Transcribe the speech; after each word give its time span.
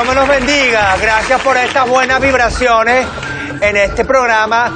Dios 0.00 0.14
me 0.14 0.18
los 0.18 0.28
bendiga. 0.28 0.96
Gracias 0.96 1.42
por 1.42 1.58
estas 1.58 1.86
buenas 1.86 2.22
vibraciones 2.22 3.06
en 3.60 3.76
este 3.76 4.06
programa 4.06 4.72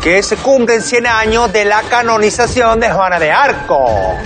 que 0.00 0.22
se 0.22 0.36
cumplen 0.36 0.80
100 0.80 1.04
años 1.04 1.52
de 1.52 1.64
la 1.64 1.82
canonización 1.82 2.78
de 2.78 2.88
Juana 2.88 3.18
de 3.18 3.32
Arco. 3.32 4.16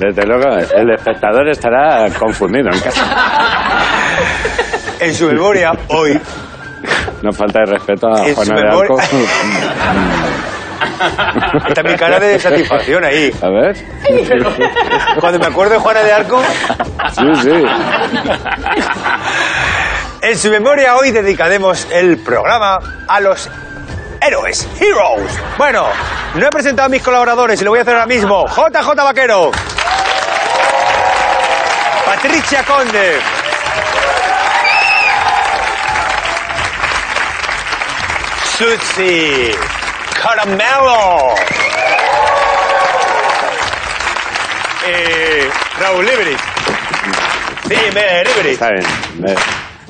Desde 0.00 0.26
luego, 0.26 0.56
el 0.74 0.90
espectador 0.90 1.48
estará 1.48 2.08
confundido 2.18 2.70
en 2.72 2.80
casa. 2.80 3.06
En 4.98 5.14
su 5.14 5.28
memoria, 5.28 5.70
hoy, 5.88 6.20
No 7.22 7.32
falta 7.32 7.60
de 7.60 7.66
respeto 7.66 8.08
a 8.08 8.24
Juana 8.34 8.54
de 8.56 8.68
Arco. 8.68 8.96
está 11.68 11.82
mi 11.82 11.94
cara 11.94 12.18
de 12.18 12.38
satisfacción 12.38 13.04
ahí. 13.04 13.32
A 13.40 13.48
ver. 13.48 13.76
Cuando 15.20 15.38
me 15.38 15.46
acuerdo 15.46 15.74
de 15.74 15.78
Juana 15.80 16.02
de 16.02 16.12
Arco, 16.12 16.42
Sí, 17.12 17.26
sí. 17.42 17.64
En 20.22 20.38
su 20.38 20.50
memoria 20.50 20.96
hoy 20.96 21.10
dedicaremos 21.10 21.86
el 21.90 22.18
programa 22.18 22.78
a 23.08 23.20
los 23.20 23.50
héroes, 24.20 24.68
heroes. 24.80 25.38
Bueno, 25.58 25.86
no 26.34 26.46
he 26.46 26.50
presentado 26.50 26.86
a 26.86 26.88
mis 26.88 27.02
colaboradores 27.02 27.60
y 27.60 27.64
lo 27.64 27.70
voy 27.70 27.80
a 27.80 27.82
hacer 27.82 27.94
ahora 27.94 28.06
mismo. 28.06 28.46
JJ 28.46 28.94
Vaquero. 28.94 29.50
Patricia 32.06 32.62
Conde. 32.62 33.18
Susi 38.44 39.50
Caramelo. 40.22 41.34
Eh, 44.86 45.50
Raúl 45.80 46.04
Liberty. 46.04 46.36
Dime, 47.64 48.24
Liberty. 48.24 48.50
Está 48.50 48.70
bien. 48.70 48.84
Eh, 49.24 49.34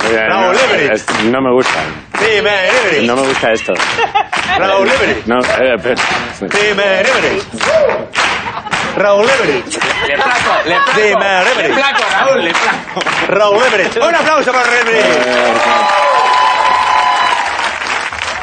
eh, 0.04 0.26
Raúl 0.28 0.52
no, 0.54 0.60
Everett. 0.60 0.92
es- 0.92 1.06
no 1.24 1.40
me 1.40 1.50
gusta. 1.52 1.78
Dime, 2.18 2.50
Liberty. 2.72 3.06
No 3.06 3.16
me 3.16 3.22
gusta 3.22 3.52
esto. 3.52 3.74
Raúl 4.58 4.86
Liberty. 4.88 5.22
No, 5.26 5.40
eh, 5.40 5.76
pero- 5.82 5.96
sí. 6.38 6.46
Dime, 6.48 7.02
Liberty. 7.04 7.42
Raúl 8.96 9.26
Liberty. 9.26 9.78
Le 10.08 10.14
placo, 10.16 10.54
le 10.66 10.74
placo. 10.74 11.00
Dime. 11.00 11.44
Le 11.68 11.74
placo, 11.74 12.02
Raúl, 12.10 12.44
le 12.44 12.50
placo. 12.52 13.00
Raúl 13.28 13.62
Everett. 13.64 13.96
Un 13.96 14.14
aplauso 14.14 14.52
para 14.52 14.78
Everett. 14.80 16.11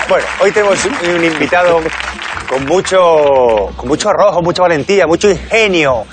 Bueno, 0.09 0.25
hoy 0.39 0.51
tenemos 0.51 0.83
un 0.85 1.23
invitado 1.23 1.81
con 2.49 2.65
mucho, 2.65 3.69
con 3.77 3.87
mucho 3.87 4.09
arrojo, 4.09 4.41
mucha 4.41 4.63
valentía, 4.63 5.05
mucho 5.05 5.29
ingenio. 5.29 6.05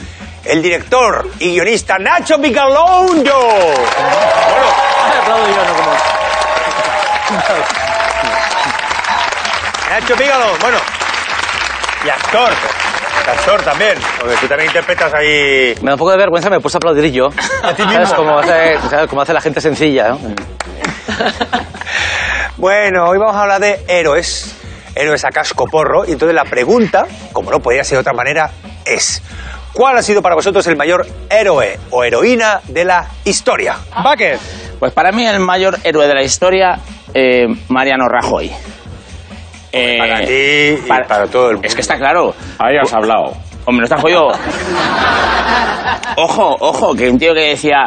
El 0.45 0.63
director 0.63 1.27
y 1.41 1.55
guionista 1.55 1.99
Nacho 1.99 2.37
Vigalondo. 2.39 3.33
Bueno, 3.33 3.87
Aplaudo 5.23 5.47
yo, 5.49 5.65
no 5.65 5.75
como... 5.75 5.91
Nacho 9.91 10.17
Vigalo, 10.17 10.45
bueno. 10.61 10.77
Y 12.05 12.11
actor. 12.11 12.53
Actor 13.29 13.63
también, 13.63 13.95
porque 14.21 14.37
tú 14.37 14.47
también 14.47 14.69
interpretas 14.69 15.13
ahí... 15.15 15.75
Me 15.81 15.87
da 15.89 15.95
un 15.95 15.99
poco 15.99 16.11
de 16.13 16.19
vergüenza, 16.19 16.51
me 16.51 16.61
puesto 16.61 16.77
a 16.77 16.81
aplaudir 16.81 17.11
yo. 17.11 17.29
A 17.63 17.73
ti 17.75 17.83
¿Sabes 17.83 17.99
mismo. 18.01 18.17
cómo 18.17 18.39
hace, 18.39 18.79
sabes 18.91 19.09
cómo 19.09 19.23
hace 19.23 19.33
la 19.33 19.41
gente 19.41 19.61
sencilla, 19.61 20.11
no? 20.11 20.21
Bueno, 22.57 23.05
hoy 23.09 23.19
vamos 23.19 23.37
a 23.37 23.43
hablar 23.43 23.61
de 23.61 23.85
héroes, 23.87 24.57
héroes 24.95 25.25
a 25.25 25.29
casco 25.29 25.67
porro, 25.67 26.07
y 26.07 26.13
entonces 26.13 26.35
la 26.35 26.45
pregunta, 26.45 27.07
como 27.33 27.51
no 27.51 27.61
podía 27.61 27.85
ser 27.85 27.97
de 27.97 28.01
otra 28.01 28.15
manera, 28.15 28.51
es 28.85 29.23
¿cuál 29.75 29.99
ha 29.99 30.03
sido 30.03 30.23
para 30.23 30.35
vosotros 30.35 30.67
el 30.67 30.77
mayor 30.77 31.07
héroe 31.29 31.79
o 31.91 32.03
heroína 32.03 32.61
de 32.67 32.85
la 32.87 33.07
historia? 33.25 33.77
Bucket. 34.03 34.39
Pues 34.79 34.93
para 34.93 35.13
mí 35.13 35.27
el 35.27 35.39
mayor 35.41 35.79
héroe 35.85 36.07
de 36.07 36.15
la 36.15 36.23
historia, 36.23 36.79
eh, 37.13 37.47
Mariano 37.69 38.09
Rajoy. 38.09 38.51
Eh, 39.73 39.99
Para 39.99 40.21
ti 40.25 40.85
y 40.85 40.89
para 40.89 41.27
todo 41.27 41.49
el 41.51 41.53
mundo. 41.57 41.69
Es 41.69 41.75
que 41.75 41.83
está 41.83 41.99
claro. 41.99 42.35
Ahí 42.59 42.77
has 42.81 42.93
hablado. 42.95 43.37
Hombre, 43.67 43.81
no 43.81 43.85
está 43.85 43.99
jodido. 43.99 44.29
Ojo, 46.17 46.57
ojo, 46.61 46.95
que 46.95 47.11
un 47.11 47.19
tío 47.19 47.35
que 47.35 47.51
decía... 47.51 47.85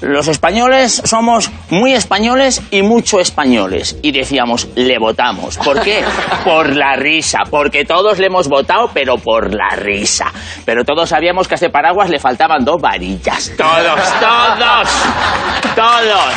Los 0.00 0.28
españoles 0.28 1.02
somos 1.04 1.50
muy 1.70 1.94
españoles 1.94 2.62
y 2.70 2.82
mucho 2.82 3.18
españoles. 3.18 3.96
Y 4.02 4.12
decíamos, 4.12 4.68
le 4.74 4.98
votamos. 4.98 5.56
¿Por 5.58 5.80
qué? 5.80 6.04
Por 6.44 6.76
la 6.76 6.96
risa. 6.96 7.40
Porque 7.50 7.84
todos 7.84 8.18
le 8.18 8.26
hemos 8.26 8.48
votado, 8.48 8.90
pero 8.92 9.16
por 9.16 9.54
la 9.54 9.70
risa. 9.76 10.26
Pero 10.64 10.84
todos 10.84 11.08
sabíamos 11.08 11.48
que 11.48 11.54
a 11.54 11.56
este 11.56 11.70
paraguas 11.70 12.10
le 12.10 12.18
faltaban 12.18 12.64
dos 12.64 12.80
varillas. 12.80 13.52
Todos, 13.56 14.20
todos, 14.20 14.88
todos. 15.74 16.34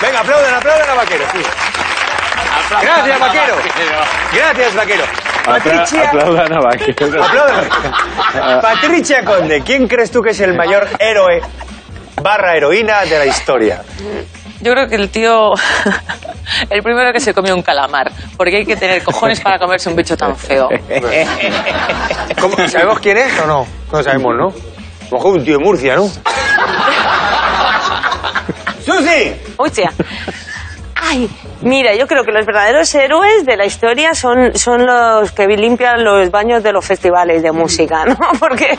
Venga, 0.00 0.20
aplaudan, 0.20 0.54
aplaudan 0.54 0.90
a 0.90 0.94
Vaquero, 0.94 1.24
sí. 1.32 1.42
Gracias, 2.82 3.20
Vaquero. 3.20 3.56
Gracias, 4.32 4.74
Vaquero. 4.74 5.31
Patricia... 5.44 6.08
Aplaudan 6.08 6.52
a. 6.52 6.58
Aplaudan. 6.58 7.68
Patricia 8.60 9.24
Conde, 9.24 9.62
¿quién 9.62 9.88
crees 9.88 10.10
tú 10.10 10.20
que 10.20 10.30
es 10.30 10.40
el 10.40 10.54
mayor 10.54 10.88
héroe 10.98 11.40
barra 12.22 12.56
heroína 12.56 13.02
de 13.02 13.18
la 13.18 13.26
historia? 13.26 13.82
Yo 14.60 14.72
creo 14.72 14.86
que 14.86 14.94
el 14.94 15.10
tío, 15.10 15.50
el 16.70 16.82
primero 16.82 17.12
que 17.12 17.18
se 17.18 17.34
comió 17.34 17.54
un 17.54 17.62
calamar, 17.62 18.12
porque 18.36 18.58
hay 18.58 18.64
que 18.64 18.76
tener 18.76 19.02
cojones 19.02 19.40
para 19.40 19.58
comerse 19.58 19.88
un 19.88 19.96
bicho 19.96 20.16
tan 20.16 20.36
feo. 20.36 20.68
¿Cómo? 22.40 22.56
¿Sabemos 22.68 23.00
quién 23.00 23.16
es 23.18 23.40
o 23.40 23.46
no? 23.46 23.66
No 23.90 24.02
sabemos, 24.02 24.32
¿no? 24.38 24.48
A 24.48 25.10
lo 25.10 25.16
mejor 25.16 25.38
un 25.38 25.44
tío 25.44 25.58
de 25.58 25.64
Murcia, 25.64 25.96
¿no? 25.96 26.08
¡Susi! 28.84 29.34
Hostia. 29.56 29.92
Mira, 31.62 31.94
yo 31.94 32.06
creo 32.06 32.24
que 32.24 32.32
los 32.32 32.44
verdaderos 32.44 32.92
héroes 32.94 33.44
de 33.46 33.56
la 33.56 33.64
historia 33.64 34.14
son, 34.14 34.56
son 34.56 34.84
los 34.84 35.30
que 35.32 35.46
limpian 35.46 36.02
los 36.02 36.30
baños 36.30 36.62
de 36.62 36.72
los 36.72 36.84
festivales 36.84 37.42
de 37.42 37.52
música, 37.52 38.04
¿no? 38.04 38.16
Porque, 38.40 38.76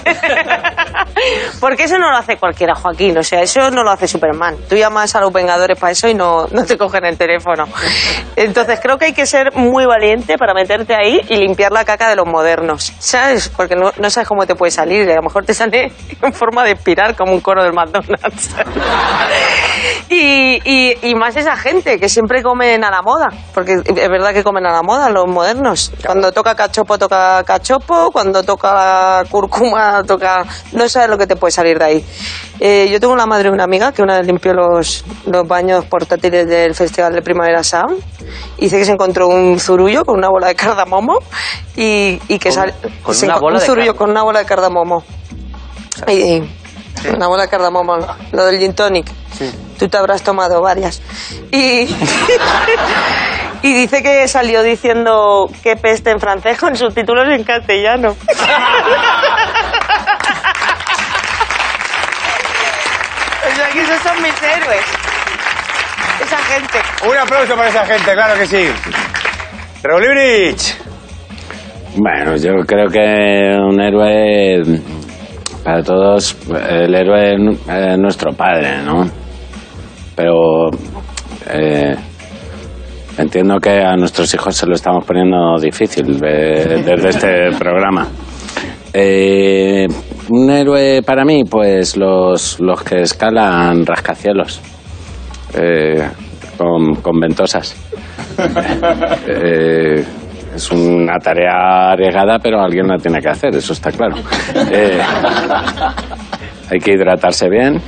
porque 1.62 1.84
eso 1.84 1.98
no 1.98 2.12
lo 2.12 2.18
hace 2.18 2.38
cualquiera, 2.38 2.76
Joaquín. 2.76 3.18
O 3.18 3.24
sea, 3.24 3.42
eso 3.42 3.72
no 3.72 3.84
lo 3.84 3.92
hace 3.92 4.08
Superman. 4.08 4.56
Tú 4.68 4.76
llamas 4.76 5.16
a 5.16 5.22
los 5.22 5.32
Vengadores 5.32 5.80
para 5.80 5.92
eso 5.92 6.10
y 6.10 6.14
no, 6.14 6.48
no 6.52 6.66
te 6.66 6.78
cogen 6.78 7.06
el 7.06 7.18
teléfono. 7.18 7.66
Entonces 8.36 8.80
creo 8.82 8.98
que 8.98 9.06
hay 9.06 9.14
que 9.14 9.26
ser 9.26 9.54
muy 9.56 9.86
valiente 9.86 10.38
para 10.38 10.54
meterte 10.54 10.94
ahí 10.96 11.22
y 11.30 11.38
limpiar 11.38 11.72
la 11.72 11.86
caca 11.86 12.10
de 12.10 12.16
los 12.16 12.26
modernos, 12.26 12.94
¿sabes? 13.00 13.50
Porque 13.50 13.76
no, 13.76 13.92
no 13.98 14.10
sabes 14.10 14.28
cómo 14.28 14.46
te 14.46 14.56
puede 14.56 14.72
salir. 14.72 15.10
A 15.10 15.16
lo 15.16 15.24
mejor 15.24 15.46
te 15.46 15.54
sale 15.54 15.92
en 16.22 16.34
forma 16.34 16.66
de 16.66 16.72
espiral 16.72 17.16
como 17.16 17.34
un 17.34 17.40
coro 17.40 17.64
del 17.64 17.74
McDonald's. 17.74 18.50
Y, 20.16 20.62
y- 20.64 21.10
y 21.10 21.16
más 21.16 21.36
esa 21.36 21.56
gente 21.58 22.00
que 22.00 22.08
siempre 22.08 22.44
comen 22.44 22.84
a 22.84 22.92
la 22.92 23.02
moda, 23.02 23.30
porque 23.52 23.74
es 23.84 24.10
verdad 24.10 24.32
que 24.32 24.44
comen 24.44 24.64
a 24.68 24.72
la 24.72 24.84
moda 24.84 25.10
los 25.10 25.26
modernos. 25.26 25.92
Cuando 26.06 26.32
toca 26.32 26.54
cachopo, 26.54 27.00
toca 27.00 27.44
cachopo, 27.44 28.12
cuando 28.12 28.44
toca 28.44 29.24
cúrcuma, 29.32 30.04
toca... 30.04 30.46
No 30.74 30.88
sabes 30.88 31.10
lo 31.10 31.18
que 31.18 31.26
te 31.26 31.36
puede 31.36 31.52
salir 31.52 31.80
de 31.80 31.86
ahí. 31.86 32.06
Eh, 32.60 32.90
yo 32.92 33.00
tengo 33.00 33.12
una 33.12 33.26
madre 33.26 33.50
y 33.50 33.52
una 33.52 33.64
amiga 33.64 33.92
que 33.92 34.04
una 34.04 34.18
vez 34.20 34.28
limpió 34.28 34.54
los, 34.54 35.04
los 35.26 35.48
baños 35.48 35.86
portátiles 35.86 36.48
del 36.48 36.76
Festival 36.76 37.14
de 37.14 37.24
Primavera 37.24 37.64
Sound 37.64 38.00
y 38.60 38.66
dice 38.66 38.78
que 38.78 38.86
se 38.86 38.92
encontró 38.92 39.28
un 39.28 39.60
zurullo 39.60 40.06
con 40.06 40.18
una 40.20 40.30
bola 40.30 40.48
de 40.50 40.56
cardamomo 40.56 41.18
y, 41.76 42.20
y 42.28 42.38
que 42.38 42.50
¿Con- 42.50 42.52
sale... 42.52 42.74
con 43.02 43.16
una 43.24 43.40
bola 43.40 43.56
un 43.56 43.60
de 43.62 43.66
zurullo 43.66 43.96
con 43.96 44.12
una 44.12 44.22
bola 44.22 44.40
de 44.40 44.46
cardamomo. 44.46 45.04
Y, 46.08 46.44
una 47.14 47.28
bola 47.28 47.44
de 47.44 47.50
cardamomo, 47.50 47.98
lo 48.32 48.46
del 48.46 48.60
gin 48.60 48.74
tonic. 48.74 49.08
Tú 49.78 49.88
te 49.90 49.98
habrás 49.98 50.24
tomado 50.24 50.62
varias. 50.62 51.02
Y, 51.52 51.88
y 53.62 53.74
dice 53.74 54.02
que 54.02 54.28
salió 54.28 54.64
diciendo 54.64 55.50
qué 55.62 55.76
peste 55.76 56.12
en 56.12 56.20
francés 56.20 56.58
con 56.58 56.76
subtítulos 56.76 57.28
en 57.30 57.44
castellano. 57.44 58.10
o 63.52 63.56
sea 63.56 63.70
que 63.72 63.82
esos 63.82 64.02
son 64.02 64.22
mis 64.22 64.42
héroes. 64.42 64.86
Esa 66.22 66.38
gente. 66.38 66.80
Un 67.08 67.18
aplauso 67.18 67.56
para 67.56 67.70
esa 67.70 67.86
gente, 67.86 68.14
claro 68.14 68.36
que 68.36 68.48
sí. 68.48 68.72
Raúl 69.84 70.06
Ibrich. 70.06 70.78
Bueno, 71.96 72.36
yo 72.38 72.54
creo 72.66 72.88
que 72.90 73.56
un 73.60 73.80
héroe, 73.80 74.64
para 75.64 75.82
todos, 75.82 76.36
el 76.70 76.94
héroe 76.94 77.36
es 77.36 77.98
nuestro 77.98 78.34
padre, 78.34 78.84
¿no? 78.84 79.10
Pero 80.16 80.70
eh, 81.50 81.96
entiendo 83.18 83.60
que 83.60 83.82
a 83.82 83.96
nuestros 83.96 84.34
hijos 84.34 84.56
se 84.56 84.66
lo 84.66 84.76
estamos 84.76 85.06
poniendo 85.06 85.58
difícil 85.60 86.20
eh, 86.26 86.84
desde 86.86 87.10
este 87.10 87.58
programa. 87.58 88.08
Eh, 88.94 89.88
un 90.30 90.50
héroe 90.50 91.02
para 91.02 91.26
mí, 91.26 91.44
pues 91.46 91.98
los, 91.98 92.60
los 92.60 92.84
que 92.84 93.02
escalan 93.02 93.86
rascacielos. 93.86 94.62
Eh, 95.56 96.08
con, 96.58 96.96
con 96.96 97.20
ventosas. 97.20 97.76
Es 100.56 100.72
una 100.72 101.18
tarea 101.20 101.92
arriesgada, 101.92 102.38
pero 102.40 102.62
alguien 102.62 102.88
la 102.88 102.98
tiene 102.98 103.20
que 103.20 103.30
hacer, 103.30 103.56
eso 103.56 103.74
está 103.74 103.92
claro. 103.92 104.16
Eh, 104.72 105.02
hay 106.70 106.80
que 106.80 106.94
hidratarse 106.94 107.50
bien. 107.50 107.82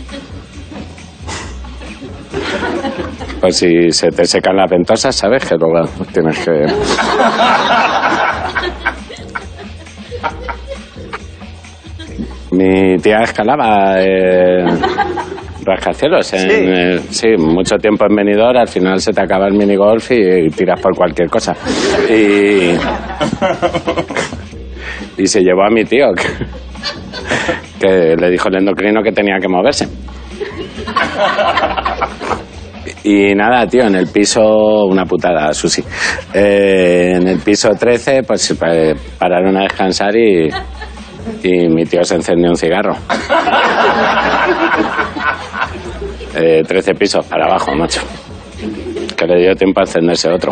Pues 3.40 3.58
si 3.58 3.92
se 3.92 4.10
te 4.10 4.26
secan 4.26 4.56
las 4.58 4.70
ventosas, 4.70 5.16
sabes 5.16 5.46
que 5.46 5.56
luego 5.56 5.88
tienes 6.12 6.40
que... 6.40 6.66
Mi 12.52 12.98
tía 13.00 13.20
escalaba 13.24 14.02
eh, 14.02 14.66
rascacielos. 15.66 16.34
En, 16.34 16.40
Sí. 16.40 16.48
eh, 16.52 17.00
sí, 17.10 17.28
mucho 17.38 17.78
tiempo 17.78 18.06
en 18.10 18.16
venidor, 18.16 18.58
al 18.58 18.68
final 18.68 19.00
se 19.00 19.12
te 19.12 19.22
acaba 19.22 19.48
el 19.48 19.54
minigolf 19.54 20.12
y, 20.12 20.50
tiras 20.50 20.80
por 20.80 20.96
cualquier 20.96 21.30
cosa. 21.30 21.54
Y, 22.10 22.72
y 25.18 25.28
se 25.28 25.42
llevó 25.42 25.64
a 25.66 25.70
mi 25.70 25.84
tío, 25.86 26.08
que, 26.14 26.28
que 27.88 28.16
le 28.16 28.30
dijo 28.30 28.48
el 28.50 28.58
endocrino 28.58 29.02
que 29.02 29.12
tenía 29.12 29.38
que 29.40 29.48
moverse. 29.48 29.88
Y 33.04 33.36
nada, 33.36 33.68
tío, 33.68 33.84
en 33.84 33.96
el 33.96 34.08
piso, 34.08 34.86
una 34.86 35.06
putada, 35.06 35.54
Susi. 35.54 35.84
Eh, 36.34 37.14
en 37.16 37.28
el 37.28 37.40
piso 37.40 37.70
13, 37.70 38.24
pues 38.24 38.50
eh, 38.68 38.96
pararon 39.20 39.56
a 39.58 39.62
descansar 39.62 40.16
y, 40.16 40.50
y 41.44 41.68
mi 41.70 41.86
tío 41.86 42.04
se 42.04 42.16
encendió 42.16 42.50
un 42.50 42.56
cigarro. 42.58 42.96
Eh, 46.36 46.64
13 46.68 46.94
pisos 46.96 47.26
para 47.26 47.46
abajo, 47.46 47.74
macho. 47.74 48.02
Que 49.18 49.26
le 49.26 49.42
dio 49.42 49.56
tiempo 49.56 49.80
a 49.80 49.84
encenderse 49.84 50.30
otro. 50.30 50.52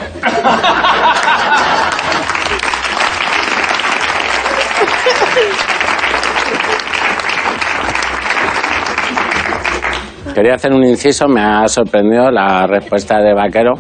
Quería 10.34 10.56
hacer 10.56 10.74
un 10.74 10.84
inciso, 10.84 11.28
me 11.28 11.42
ha 11.42 11.68
sorprendido 11.68 12.32
la 12.32 12.66
respuesta 12.66 13.20
de 13.22 13.36
Vaquero, 13.36 13.74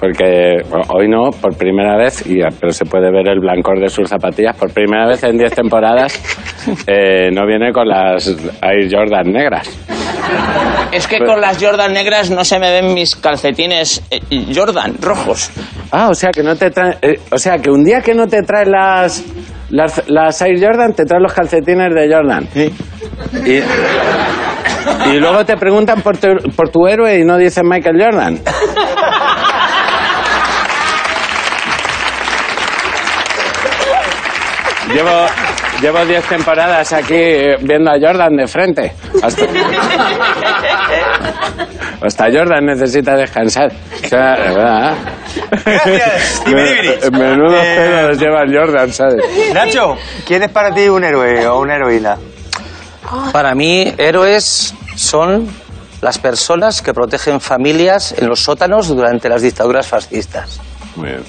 porque 0.00 0.56
hoy 0.88 1.08
no, 1.08 1.30
por 1.30 1.56
primera 1.56 1.96
vez, 1.96 2.26
y, 2.26 2.40
pero 2.58 2.72
se 2.72 2.84
puede 2.84 3.12
ver 3.12 3.28
el 3.28 3.38
blancor 3.38 3.78
de 3.78 3.88
sus 3.88 4.08
zapatillas, 4.08 4.56
por 4.56 4.72
primera 4.72 5.06
vez 5.06 5.22
en 5.22 5.38
10 5.38 5.54
temporadas 5.54 6.20
eh, 6.88 7.30
no 7.32 7.46
viene 7.46 7.72
con 7.72 7.86
las 7.86 8.26
Air 8.62 8.88
Jordan 8.90 9.30
negras. 9.30 9.87
Es 10.92 11.06
que 11.06 11.18
con 11.18 11.40
las 11.40 11.62
Jordan 11.62 11.92
negras 11.92 12.30
no 12.30 12.44
se 12.44 12.58
me 12.58 12.70
ven 12.70 12.94
mis 12.94 13.14
calcetines 13.14 14.02
eh, 14.10 14.20
Jordan 14.54 14.96
rojos. 15.00 15.50
Ah, 15.90 16.08
o 16.10 16.14
sea 16.14 16.30
que 16.30 16.42
no 16.42 16.56
te 16.56 16.70
trae, 16.70 16.96
eh, 17.02 17.20
o 17.30 17.38
sea 17.38 17.58
que 17.58 17.70
un 17.70 17.84
día 17.84 18.00
que 18.00 18.14
no 18.14 18.26
te 18.26 18.42
trae 18.42 18.66
las, 18.66 19.22
las 19.70 20.02
las 20.08 20.40
Air 20.42 20.58
Jordan, 20.60 20.94
te 20.94 21.04
traen 21.04 21.22
los 21.22 21.32
calcetines 21.32 21.94
de 21.94 22.12
Jordan. 22.12 22.48
Y, 23.44 23.62
y 25.10 25.18
luego 25.18 25.44
te 25.44 25.56
preguntan 25.56 26.00
por 26.00 26.16
tu, 26.16 26.28
por 26.56 26.70
tu 26.70 26.86
héroe 26.86 27.18
y 27.18 27.24
no 27.24 27.36
dicen 27.36 27.68
Michael 27.68 27.96
Jordan. 28.02 28.40
Llevo, 34.94 35.26
llevo 35.80 36.04
10 36.04 36.24
temporadas 36.24 36.92
aquí 36.92 37.14
eh, 37.14 37.56
viendo 37.60 37.90
a 37.90 37.94
Jordan 38.00 38.36
de 38.36 38.46
frente. 38.46 38.92
Hasta, 39.22 39.44
hasta 42.02 42.24
Jordan 42.24 42.66
necesita 42.66 43.16
descansar. 43.16 43.70
O 44.04 44.08
sea, 44.08 44.36
¿verdad? 44.36 44.96
Gracias, 45.64 46.42
Tiberibiris. 46.44 47.12
Menudos 47.12 47.62
Eh, 47.62 47.76
pelos 47.76 48.18
lleva 48.18 48.40
Jordan, 48.50 48.92
¿sabes? 48.92 49.22
Nacho, 49.54 49.96
¿quién 50.26 50.42
es 50.42 50.50
para 50.50 50.74
ti 50.74 50.88
un 50.88 51.04
héroe 51.04 51.46
o 51.46 51.60
una 51.60 51.76
heroína? 51.76 52.16
Para 53.32 53.54
mí, 53.54 53.92
héroes 53.96 54.74
son 54.94 55.48
las 56.00 56.18
personas 56.18 56.82
que 56.82 56.92
protegen 56.92 57.40
familias 57.40 58.14
en 58.16 58.28
los 58.28 58.40
sótanos 58.40 58.88
durante 58.88 59.28
las 59.28 59.42
dictaduras 59.42 59.86
fascistas. 59.86 60.60
Muy 60.96 61.08
bien. 61.08 61.24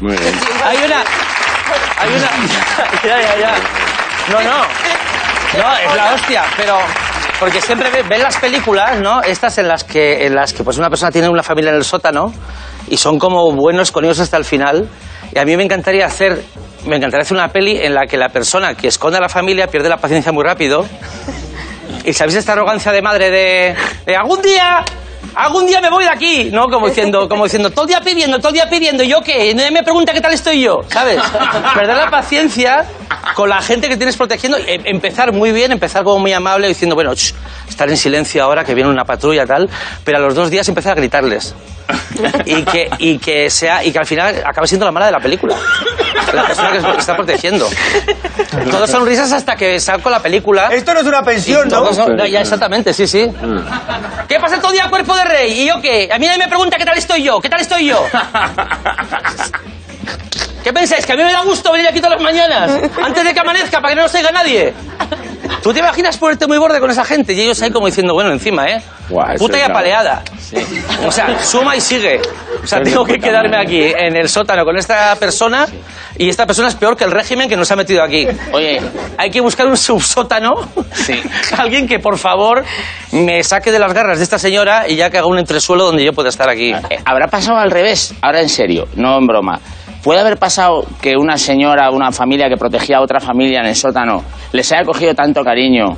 Muy 0.00 0.16
bien. 0.16 0.34
Hay 0.64 0.76
una. 0.84 1.04
Hay 2.04 2.14
una. 2.14 2.28
Ya, 3.04 3.20
ya, 3.20 3.38
ya. 3.38 3.54
No, 4.30 4.40
no. 4.42 4.58
No, 5.58 5.76
es 5.76 5.94
la 5.96 6.14
hostia, 6.14 6.42
pero. 6.56 6.78
Porque 7.40 7.60
siempre 7.60 7.90
ve- 7.90 8.02
ven 8.08 8.22
las 8.22 8.36
películas, 8.38 8.98
¿no? 9.00 9.20
Estas 9.22 9.58
en 9.58 9.68
las 9.68 9.84
que, 9.84 10.24
en 10.26 10.34
las 10.34 10.52
que 10.52 10.62
pues 10.64 10.78
una 10.78 10.88
persona 10.88 11.10
tiene 11.10 11.28
una 11.28 11.42
familia 11.42 11.70
en 11.70 11.76
el 11.76 11.84
sótano 11.84 12.32
y 12.88 12.96
son 12.96 13.18
como 13.18 13.52
buenos 13.52 13.90
con 13.92 14.04
ellos 14.04 14.20
hasta 14.20 14.36
el 14.36 14.44
final. 14.44 14.88
Y 15.34 15.38
a 15.38 15.44
mí 15.44 15.56
me 15.56 15.64
encantaría 15.64 16.06
hacer. 16.06 16.42
Me 16.86 16.96
encantaría 16.96 17.22
hacer 17.22 17.36
una 17.36 17.48
peli 17.48 17.78
en 17.80 17.94
la 17.94 18.06
que 18.06 18.16
la 18.16 18.28
persona 18.28 18.74
que 18.74 18.88
esconde 18.88 19.18
a 19.18 19.20
la 19.20 19.28
familia 19.28 19.66
pierde 19.66 19.88
la 19.88 19.96
paciencia 19.96 20.32
muy 20.32 20.44
rápido. 20.44 20.86
Y 22.06 22.12
sabéis 22.12 22.36
esta 22.36 22.52
arrogancia 22.52 22.92
de 22.92 23.00
madre 23.00 23.30
de, 23.30 23.74
de 24.04 24.14
algún 24.16 24.42
día, 24.42 24.84
algún 25.34 25.66
día 25.66 25.80
me 25.80 25.90
voy 25.90 26.04
de 26.04 26.10
aquí, 26.10 26.50
¿no? 26.52 26.68
Como 26.68 26.88
diciendo, 26.88 27.28
como 27.28 27.44
diciendo, 27.44 27.70
todo 27.70 27.82
el 27.84 27.88
día 27.88 28.00
pidiendo, 28.00 28.38
todo 28.38 28.48
el 28.48 28.54
día 28.54 28.68
pidiendo, 28.68 29.02
¿y 29.02 29.08
¿yo 29.08 29.20
qué? 29.22 29.54
Nadie 29.54 29.70
me 29.70 29.82
pregunta 29.82 30.12
qué 30.12 30.20
tal 30.20 30.32
estoy 30.32 30.60
yo, 30.62 30.82
¿sabes? 30.88 31.20
Perder 31.74 31.96
la 31.96 32.10
paciencia 32.10 32.84
con 33.34 33.48
la 33.48 33.60
gente 33.60 33.88
que 33.88 33.96
tienes 33.96 34.16
protegiendo, 34.16 34.58
e- 34.58 34.80
empezar 34.84 35.32
muy 35.32 35.52
bien, 35.52 35.72
empezar 35.72 36.04
como 36.04 36.18
muy 36.18 36.32
amable, 36.32 36.68
diciendo, 36.68 36.94
bueno, 36.94 37.14
ch, 37.14 37.34
estar 37.68 37.88
en 37.88 37.96
silencio 37.96 38.42
ahora 38.44 38.64
que 38.64 38.74
viene 38.74 38.90
una 38.90 39.04
patrulla 39.04 39.46
tal, 39.46 39.68
pero 40.04 40.18
a 40.18 40.20
los 40.20 40.34
dos 40.34 40.50
días 40.50 40.68
empezar 40.68 40.92
a 40.92 40.94
gritarles. 40.96 41.54
Y 42.46 42.62
que, 42.62 42.88
y 42.98 43.18
que 43.18 43.50
sea, 43.50 43.84
y 43.84 43.92
que 43.92 43.98
al 43.98 44.06
final 44.06 44.42
acabe 44.46 44.66
siendo 44.66 44.86
la 44.86 44.92
mala 44.92 45.06
de 45.06 45.12
la 45.12 45.20
película. 45.20 45.54
La 46.32 46.44
persona 46.46 46.70
que 46.72 46.78
está 46.98 47.14
protegiendo. 47.14 47.68
Todos 48.70 48.90
son 48.90 49.04
risas 49.06 49.30
hasta 49.32 49.54
que 49.54 49.78
saco 49.78 50.08
la 50.10 50.20
película. 50.20 50.68
Esto 50.72 50.94
no 50.94 51.00
es 51.00 51.06
una 51.06 51.22
pensión, 51.22 51.68
¿no? 51.68 51.92
Son- 51.92 52.16
no, 52.16 52.26
ya, 52.26 52.40
exactamente, 52.40 52.92
sí, 52.94 53.06
sí. 53.06 53.26
¿Qué 54.28 54.40
pasa 54.40 54.56
todo 54.58 54.68
el 54.72 54.78
día 54.78 54.88
cuerpo 54.88 55.13
de 55.16 55.24
rey? 55.24 55.62
¿Y 55.62 55.66
yo 55.66 55.80
qué? 55.80 56.08
A 56.12 56.18
mí 56.18 56.26
nadie 56.26 56.38
me 56.38 56.48
pregunta 56.48 56.76
qué 56.76 56.84
tal 56.84 56.98
estoy 56.98 57.22
yo, 57.22 57.40
qué 57.40 57.48
tal 57.48 57.60
estoy 57.60 57.86
yo. 57.86 58.04
¿Qué 60.64 60.72
pensáis? 60.72 61.04
¿Que 61.04 61.12
a 61.12 61.16
mí 61.16 61.22
me 61.22 61.32
da 61.32 61.42
gusto 61.42 61.70
venir 61.72 61.86
aquí 61.86 62.00
todas 62.00 62.14
las 62.14 62.22
mañanas? 62.22 62.90
Antes 63.02 63.22
de 63.22 63.34
que 63.34 63.40
amanezca, 63.40 63.82
para 63.82 63.90
que 63.90 63.96
no 63.96 64.02
nos 64.02 64.14
oiga 64.14 64.32
nadie. 64.32 64.72
¿Tú 65.62 65.72
te 65.72 65.80
imaginas 65.80 66.16
ponerte 66.18 66.46
muy 66.46 66.58
borde 66.58 66.80
con 66.80 66.90
esa 66.90 67.04
gente? 67.04 67.32
Y 67.32 67.40
ellos 67.40 67.60
ahí 67.62 67.70
como 67.70 67.86
diciendo, 67.86 68.14
bueno, 68.14 68.30
encima, 68.32 68.66
¿eh? 68.66 68.82
Guau, 69.08 69.36
Puta 69.36 69.58
y 69.58 69.60
es 69.60 69.68
apaleada. 69.68 70.22
O 71.06 71.12
sea, 71.12 71.42
suma 71.42 71.76
y 71.76 71.80
sigue. 71.80 72.20
O 72.62 72.66
sea, 72.66 72.82
tengo 72.82 73.04
que 73.04 73.14
puta 73.14 73.26
quedarme 73.28 73.56
madre. 73.56 73.62
aquí 73.64 73.92
en 73.96 74.16
el 74.16 74.28
sótano 74.28 74.64
con 74.64 74.76
esta 74.76 75.14
persona 75.16 75.66
y 76.16 76.28
esta 76.28 76.46
persona 76.46 76.68
es 76.68 76.74
peor 76.74 76.96
que 76.96 77.04
el 77.04 77.10
régimen 77.10 77.48
que 77.48 77.56
nos 77.56 77.70
ha 77.70 77.76
metido 77.76 78.02
aquí. 78.02 78.26
Oye, 78.52 78.80
Hay 79.18 79.30
que 79.30 79.40
buscar 79.40 79.66
un 79.66 79.76
subsótano. 79.76 80.54
Sí. 80.92 81.20
Alguien 81.58 81.86
que, 81.86 81.98
por 81.98 82.16
favor, 82.18 82.64
me 83.12 83.42
saque 83.42 83.70
de 83.72 83.78
las 83.78 83.92
garras 83.92 84.18
de 84.18 84.24
esta 84.24 84.38
señora 84.38 84.88
y 84.88 84.96
ya 84.96 85.10
que 85.10 85.18
haga 85.18 85.26
un 85.26 85.38
entresuelo 85.38 85.84
donde 85.84 86.04
yo 86.04 86.12
pueda 86.12 86.28
estar 86.30 86.48
aquí. 86.48 86.72
eh, 86.72 86.98
¿habrá 87.04 87.26
pasado 87.28 87.58
al 87.58 87.70
revés? 87.70 88.14
Ahora 88.22 88.40
en 88.40 88.48
serio, 88.48 88.86
no 88.96 89.18
en 89.18 89.26
broma. 89.26 89.60
¿Puede 90.04 90.20
haber 90.20 90.36
pasado 90.36 90.84
que 91.00 91.16
una 91.16 91.38
señora, 91.38 91.90
una 91.90 92.12
familia 92.12 92.50
que 92.50 92.58
protegía 92.58 92.98
a 92.98 93.00
otra 93.00 93.20
familia 93.20 93.60
en 93.60 93.66
el 93.68 93.74
sótano, 93.74 94.22
les 94.52 94.70
haya 94.70 94.84
cogido 94.84 95.14
tanto 95.14 95.42
cariño 95.42 95.96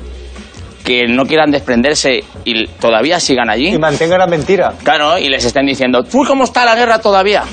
que 0.85 1.07
no 1.09 1.25
quieran 1.25 1.51
desprenderse 1.51 2.23
y 2.45 2.67
todavía 2.79 3.19
sigan 3.19 3.49
allí? 3.49 3.75
Y 3.75 3.77
mantenga 3.77 4.17
la 4.17 4.25
mentira. 4.25 4.75
Claro, 4.81 5.17
y 5.17 5.27
les 5.27 5.43
estén 5.43 5.65
diciendo, 5.65 6.03
¿tú 6.03 6.23
cómo 6.25 6.45
está 6.45 6.63
la 6.63 6.75
guerra 6.75 6.99
todavía? 6.99 7.43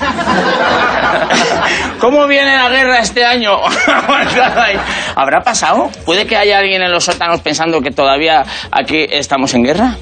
¿Cómo 1.98 2.28
viene 2.28 2.58
la 2.58 2.68
guerra 2.68 3.00
este 3.00 3.24
año? 3.24 3.56
¿Habrá 5.16 5.40
pasado? 5.42 5.90
¿Puede 6.06 6.26
que 6.26 6.36
haya 6.36 6.58
alguien 6.58 6.80
en 6.80 6.92
los 6.92 7.02
sótanos 7.02 7.40
pensando 7.40 7.80
que 7.80 7.90
todavía 7.90 8.44
aquí 8.70 9.04
estamos 9.10 9.52
en 9.54 9.64
guerra? 9.64 9.96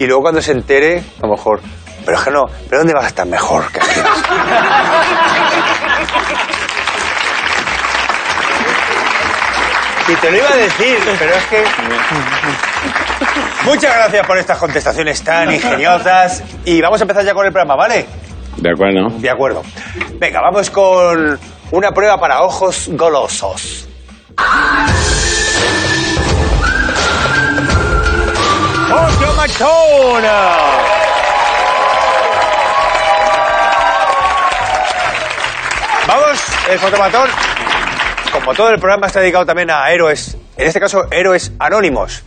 Y 0.00 0.06
luego 0.06 0.22
cuando 0.22 0.42
se 0.42 0.50
entere, 0.50 1.04
a 1.22 1.26
lo 1.26 1.34
mejor, 1.34 1.60
pero 2.04 2.18
es 2.18 2.24
que 2.24 2.30
no, 2.30 2.42
¿pero 2.68 2.78
dónde 2.78 2.94
vas 2.94 3.04
a 3.04 3.08
estar 3.08 3.26
mejor 3.26 3.70
que 3.72 3.80
aquí? 3.80 4.00
Y 10.06 10.14
te 10.16 10.30
lo 10.30 10.36
iba 10.36 10.50
a 10.50 10.56
decir, 10.56 10.98
pero 11.18 11.34
es 11.34 11.44
que... 11.46 11.64
Muchas 13.64 13.94
gracias 13.94 14.26
por 14.26 14.36
estas 14.36 14.58
contestaciones 14.58 15.22
tan 15.24 15.50
ingeniosas. 15.50 16.42
Y 16.66 16.82
vamos 16.82 17.00
a 17.00 17.04
empezar 17.04 17.24
ya 17.24 17.32
con 17.32 17.46
el 17.46 17.52
programa, 17.52 17.74
¿vale? 17.74 18.06
De 18.58 18.70
acuerdo. 18.70 19.08
De 19.18 19.30
acuerdo. 19.30 19.62
Venga, 20.18 20.40
vamos 20.42 20.68
con 20.68 21.38
una 21.70 21.90
prueba 21.92 22.18
para 22.18 22.42
ojos 22.42 22.90
golosos. 22.92 23.88
¡Ocho 28.90 29.34
Machona! 29.36 31.03
El 36.70 36.78
fotomatón. 36.78 37.28
como 38.32 38.54
todo 38.54 38.70
el 38.70 38.78
programa 38.78 39.06
está 39.06 39.20
dedicado 39.20 39.46
también 39.46 39.70
a 39.70 39.90
héroes, 39.90 40.36
en 40.56 40.66
este 40.66 40.80
caso 40.80 41.04
héroes 41.10 41.52
anónimos, 41.58 42.24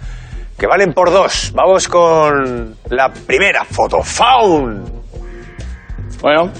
que 0.57 0.67
valen 0.67 0.93
por 0.93 1.11
dos. 1.11 1.51
Vamos 1.53 1.87
con 1.87 2.75
la 2.89 3.09
primera 3.09 3.63
foto. 3.63 4.01
Faun. 4.01 4.83
Bueno, 6.21 6.51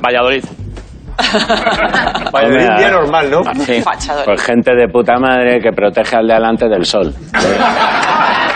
Valladolid. 0.00 0.44
Un 2.32 2.60
a 2.72 2.78
día 2.78 2.90
normal, 2.90 3.30
¿no? 3.30 3.42
Sí. 3.64 3.82
Fachador. 3.82 4.24
Pues 4.24 4.42
gente 4.42 4.74
de 4.74 4.88
puta 4.88 5.18
madre 5.18 5.60
que 5.60 5.70
protege 5.70 6.16
al 6.16 6.26
de 6.26 6.34
delante 6.34 6.66
del 6.66 6.86
sol. 6.86 7.14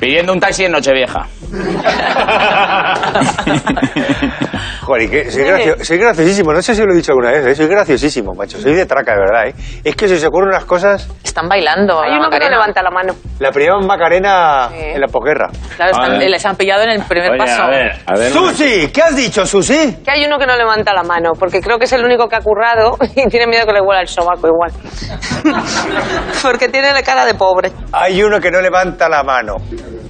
Pidiendo 0.00 0.32
un 0.32 0.40
taxi 0.40 0.64
en 0.64 0.72
Nochevieja. 0.72 1.26
Joder, 4.82 5.10
que 5.10 5.30
soy, 5.32 5.42
gracio- 5.44 5.84
soy 5.84 5.98
graciosísimo. 5.98 6.52
No 6.52 6.62
sé 6.62 6.74
si 6.74 6.82
lo 6.82 6.92
he 6.92 6.96
dicho 6.96 7.10
alguna 7.12 7.32
vez, 7.32 7.44
¿eh? 7.46 7.54
soy 7.56 7.66
graciosísimo, 7.66 8.34
macho. 8.34 8.58
Soy 8.60 8.72
de 8.74 8.86
traca, 8.86 9.14
de 9.14 9.18
verdad. 9.20 9.46
¿eh? 9.48 9.54
Es 9.82 9.96
que 9.96 10.08
si 10.08 10.16
se 10.18 10.26
ocurren 10.28 10.50
unas 10.50 10.64
cosas, 10.64 11.08
Están 11.24 11.48
bailando. 11.48 12.00
Hay 12.00 12.12
uno 12.12 12.30
que 12.30 12.38
no 12.38 12.48
levanta 12.48 12.82
la 12.82 12.90
mano. 12.90 13.14
la 13.40 13.50
primera 13.50 13.78
Macarena 13.80 14.68
Sí. 14.70 14.76
en 14.94 15.00
la 15.00 15.08
posguerra. 15.08 15.48
Claro, 15.76 15.90
están- 15.92 16.18
les 16.30 16.46
han 16.46 16.54
pillado 16.56 16.82
en 16.84 16.90
el 16.90 17.02
primer 17.02 17.30
Oye, 17.32 17.38
paso. 17.38 17.62
a 17.64 17.68
ver, 17.68 17.92
a 18.06 18.14
ver. 18.16 18.30
¡Susi! 18.32 18.88
¿Qué 18.92 19.02
has 19.02 19.16
dicho, 19.16 19.44
Susi? 19.44 19.98
Que 20.04 20.10
hay 20.12 20.24
uno 20.24 20.38
que 20.38 20.46
no 20.46 20.56
levanta 20.56 20.94
la 20.94 21.02
mano, 21.02 21.32
porque 21.38 21.60
creo 21.60 21.78
que 21.78 21.86
es 21.86 21.92
el 21.92 22.04
único 22.04 22.28
que 22.28 22.36
ha 22.36 22.40
currado 22.40 22.96
y 23.16 23.26
tiene 23.28 23.46
miedo 23.48 23.66
que 23.66 23.72
le 23.72 23.80
huela 23.80 24.02
el 24.02 24.08
sobaco 24.08 24.46
igual. 24.46 24.70
porque 26.42 26.68
tiene 26.68 26.92
la 26.92 27.02
cara 27.02 27.26
de 27.26 27.34
pobre. 27.34 27.72
Hay 27.92 28.22
uno 28.22 28.40
que 28.40 28.50
no 28.50 28.60
levanta 28.60 29.08
la 29.08 29.22
mano. 29.24 29.54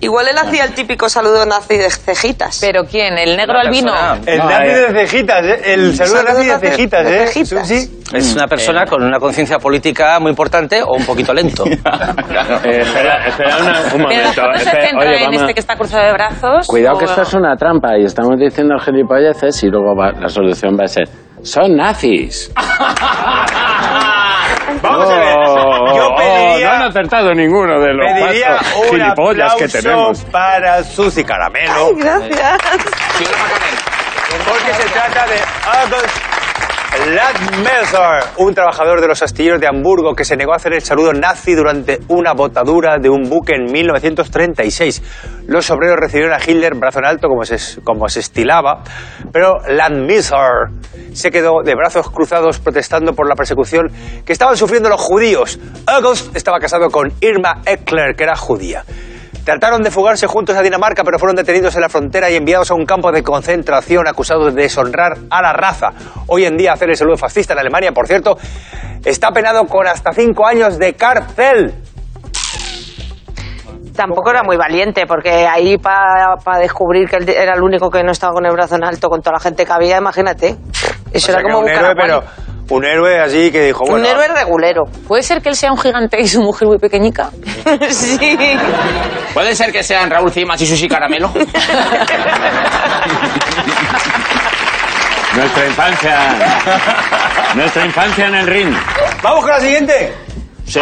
Igual 0.01 0.29
él 0.29 0.37
hacía 0.39 0.65
el 0.65 0.73
típico 0.73 1.09
saludo 1.09 1.47
nazi 1.47 1.79
de 1.79 1.91
cejitas. 1.91 2.61
¿Pero 2.67 2.83
quién? 2.85 3.17
¿El 3.17 3.37
negro 3.37 3.59
albino? 3.61 3.93
El 4.27 4.39
No, 4.39 4.51
nazi 4.51 4.71
eh. 4.71 4.93
de 4.93 5.07
cejitas, 5.07 5.47
¿eh? 5.47 5.61
El 5.75 5.95
saludo 5.95 6.23
nazi 6.25 6.43
de 6.45 6.49
nazi 6.53 6.61
de 6.65 6.71
cejitas, 6.73 7.07
¿eh? 7.07 7.27
cejitas. 7.29 7.69
Susi. 7.69 8.01
Es 8.13 8.35
una 8.35 8.49
persona 8.49 8.85
con 8.87 9.05
una 9.05 9.21
conciencia 9.21 9.59
política 9.59 10.19
muy 10.19 10.31
importante 10.31 10.83
o 10.83 10.95
un 10.97 11.05
poquito 11.07 11.33
lento. 11.33 11.65
Eh, 12.65 12.81
espera, 12.81 13.27
espera 13.29 13.57
una- 13.61 13.81
un 13.81 13.91
Pero 13.91 13.99
momento. 14.03 14.43
se 14.59 14.71
centra 14.71 15.11
oye, 15.11 15.25
en 15.25 15.35
este 15.35 15.55
que 15.55 15.61
está 15.61 15.77
cruzado 15.77 16.05
de 16.07 16.13
brazos. 16.13 16.67
Cuidado 16.67 16.97
o- 16.97 16.99
que 16.99 17.05
esto 17.05 17.23
es 17.23 17.35
una 17.35 17.55
trampa 17.57 17.97
y 17.99 18.05
estamos 18.05 18.37
diciendo 18.39 18.77
gilipolleces 18.79 19.63
y 19.63 19.69
luego 19.69 19.95
va- 19.95 20.13
la 20.13 20.29
solución 20.29 20.77
va 20.79 20.85
a 20.85 20.89
ser 20.89 21.09
son 21.43 21.77
nazis. 21.77 22.51
Vamos 24.83 25.11
a 25.11 25.19
ver. 25.19 25.37
Han 26.87 26.91
acertado 26.91 27.35
ninguno 27.35 27.81
de 27.81 27.93
los 27.95 28.13
pediría 28.13 28.59
un 28.81 28.89
gilipollas 28.91 29.55
que 29.57 29.67
tenemos. 29.69 30.21
para 30.31 30.85
Susi 30.85 31.25
Caramelo. 31.25 31.89
Ay, 31.89 31.95
gracias. 31.97 32.59
Porque 34.49 34.73
se 34.75 34.89
trata 34.91 35.27
de 35.27 35.39
August 35.81 36.26
Ladmelzer, 36.95 38.33
un 38.39 38.55
trabajador 38.55 39.01
de 39.01 39.09
los 39.09 39.23
astilleros 39.23 39.61
de 39.61 39.67
Hamburgo 39.67 40.15
que 40.15 40.25
se 40.25 40.37
negó 40.37 40.53
a 40.53 40.57
hacer 40.57 40.73
el 40.73 40.83
saludo 40.83 41.13
nazi 41.13 41.55
durante 41.55 42.01
una 42.09 42.33
botadura 42.33 42.99
de 42.99 43.09
un 43.09 43.29
buque 43.29 43.55
en 43.55 43.71
1936. 43.71 45.03
Los 45.47 45.71
obreros 45.71 45.99
recibieron 46.01 46.33
a 46.33 46.39
Hitler 46.39 46.75
brazo 46.75 46.99
en 47.01 47.07
alto 47.07 47.29
como 47.29 47.45
se, 47.45 47.81
como 47.83 48.09
se 48.09 48.21
estilaba, 48.21 48.83
pero 49.33 49.55
Ladmelzer 49.69 50.71
se 51.13 51.31
quedó 51.31 51.63
de 51.65 51.75
brazos 51.75 52.11
cruzados 52.11 52.59
protestando 52.59 53.13
por 53.15 53.29
la 53.29 53.35
persecución 53.35 53.89
que 54.25 54.33
estaban 54.33 54.57
sufriendo 54.57 54.89
los 54.89 55.01
judíos. 55.01 55.59
August 55.87 56.35
estaba 56.37 56.59
casado 56.59 56.91
con 56.91 57.13
Irma 57.21 57.63
Eckler, 57.67 58.17
que 58.17 58.25
era 58.25 58.37
judía. 58.37 58.85
Trataron 59.45 59.83
de 59.83 59.91
fugarse 59.91 60.27
juntos 60.27 60.57
a 60.57 60.63
Dinamarca, 60.63 61.05
pero 61.05 61.19
fueron 61.19 61.37
detenidos 61.37 61.75
en 61.77 61.81
la 61.83 61.89
frontera 61.89 62.29
y 62.31 62.37
enviados 62.37 62.71
a 62.71 62.75
un 62.75 62.85
campo 62.85 63.13
de 63.13 63.23
concentración 63.23 64.09
acusados 64.09 64.55
de 64.55 64.63
deshonrar 64.63 65.19
a 65.31 65.43
la 65.43 65.53
raza. 65.53 65.93
Hoy 66.27 66.45
en 66.45 66.57
día 66.57 66.73
hacer 66.73 66.91
el 66.91 66.97
saludo 66.97 67.17
fascista 67.17 67.53
en 67.53 67.61
Alemania, 67.61 67.93
por 67.93 68.07
cierto, 68.07 68.37
está 69.05 69.31
penado 69.31 69.65
con 69.67 69.87
hasta 69.87 70.13
cinco 70.13 70.47
años 70.47 70.79
de 70.79 70.95
cárcel. 70.95 71.75
Tampoco 73.95 74.31
era 74.31 74.43
muy 74.43 74.57
valiente, 74.57 75.07
porque 75.07 75.47
ahí 75.47 75.79
para 75.79 76.59
descubrir 76.61 77.09
que 77.09 77.17
él 77.17 77.29
era 77.29 77.55
el 77.55 77.63
único 77.63 77.89
que 77.89 78.03
no 78.03 78.13
estaba 78.13 78.33
con 78.35 78.45
el 78.45 78.53
brazo 78.53 78.75
en 78.75 78.85
alto 78.85 79.09
con 79.09 79.23
toda 79.23 79.35
la 79.35 79.41
gente 79.41 79.65
que 79.65 79.73
había, 79.73 79.97
imagínate. 79.97 80.57
Eso 81.13 81.15
O 81.15 81.19
sea 81.19 81.35
era 81.35 81.43
como 81.43 81.61
un 81.61 81.69
héroe, 81.69 81.95
pero. 81.97 82.23
Un 82.69 82.85
héroe 82.85 83.21
así 83.21 83.51
que 83.51 83.65
dijo, 83.67 83.85
bueno, 83.85 84.05
Un 84.05 84.07
héroe 84.07 84.29
regulero. 84.29 84.85
¿Puede 85.07 85.23
ser 85.23 85.41
que 85.41 85.49
él 85.51 85.57
sea 85.57 85.71
un 85.73 85.79
gigante 85.79 86.21
y 86.21 86.27
su 86.27 86.41
mujer 86.43 86.67
muy 86.69 86.79
pequeñica? 86.79 87.31
sí. 87.91 88.37
¿Puede 89.33 89.55
ser 89.55 89.71
que 89.73 89.83
sean 89.83 90.11
Raúl 90.11 90.33
Cimas 90.33 90.61
y 90.61 90.67
Susi 90.67 90.89
Caramelo? 90.89 91.31
Nuestra 95.37 95.67
infancia. 95.67 96.19
Nuestra 97.55 97.85
infancia 97.85 98.29
en 98.29 98.35
el 98.37 98.47
ring. 98.47 98.75
vamos 99.23 99.45
con 99.45 99.51
la 99.51 99.61
siguiente. 99.61 100.15
Sí. 100.65 100.81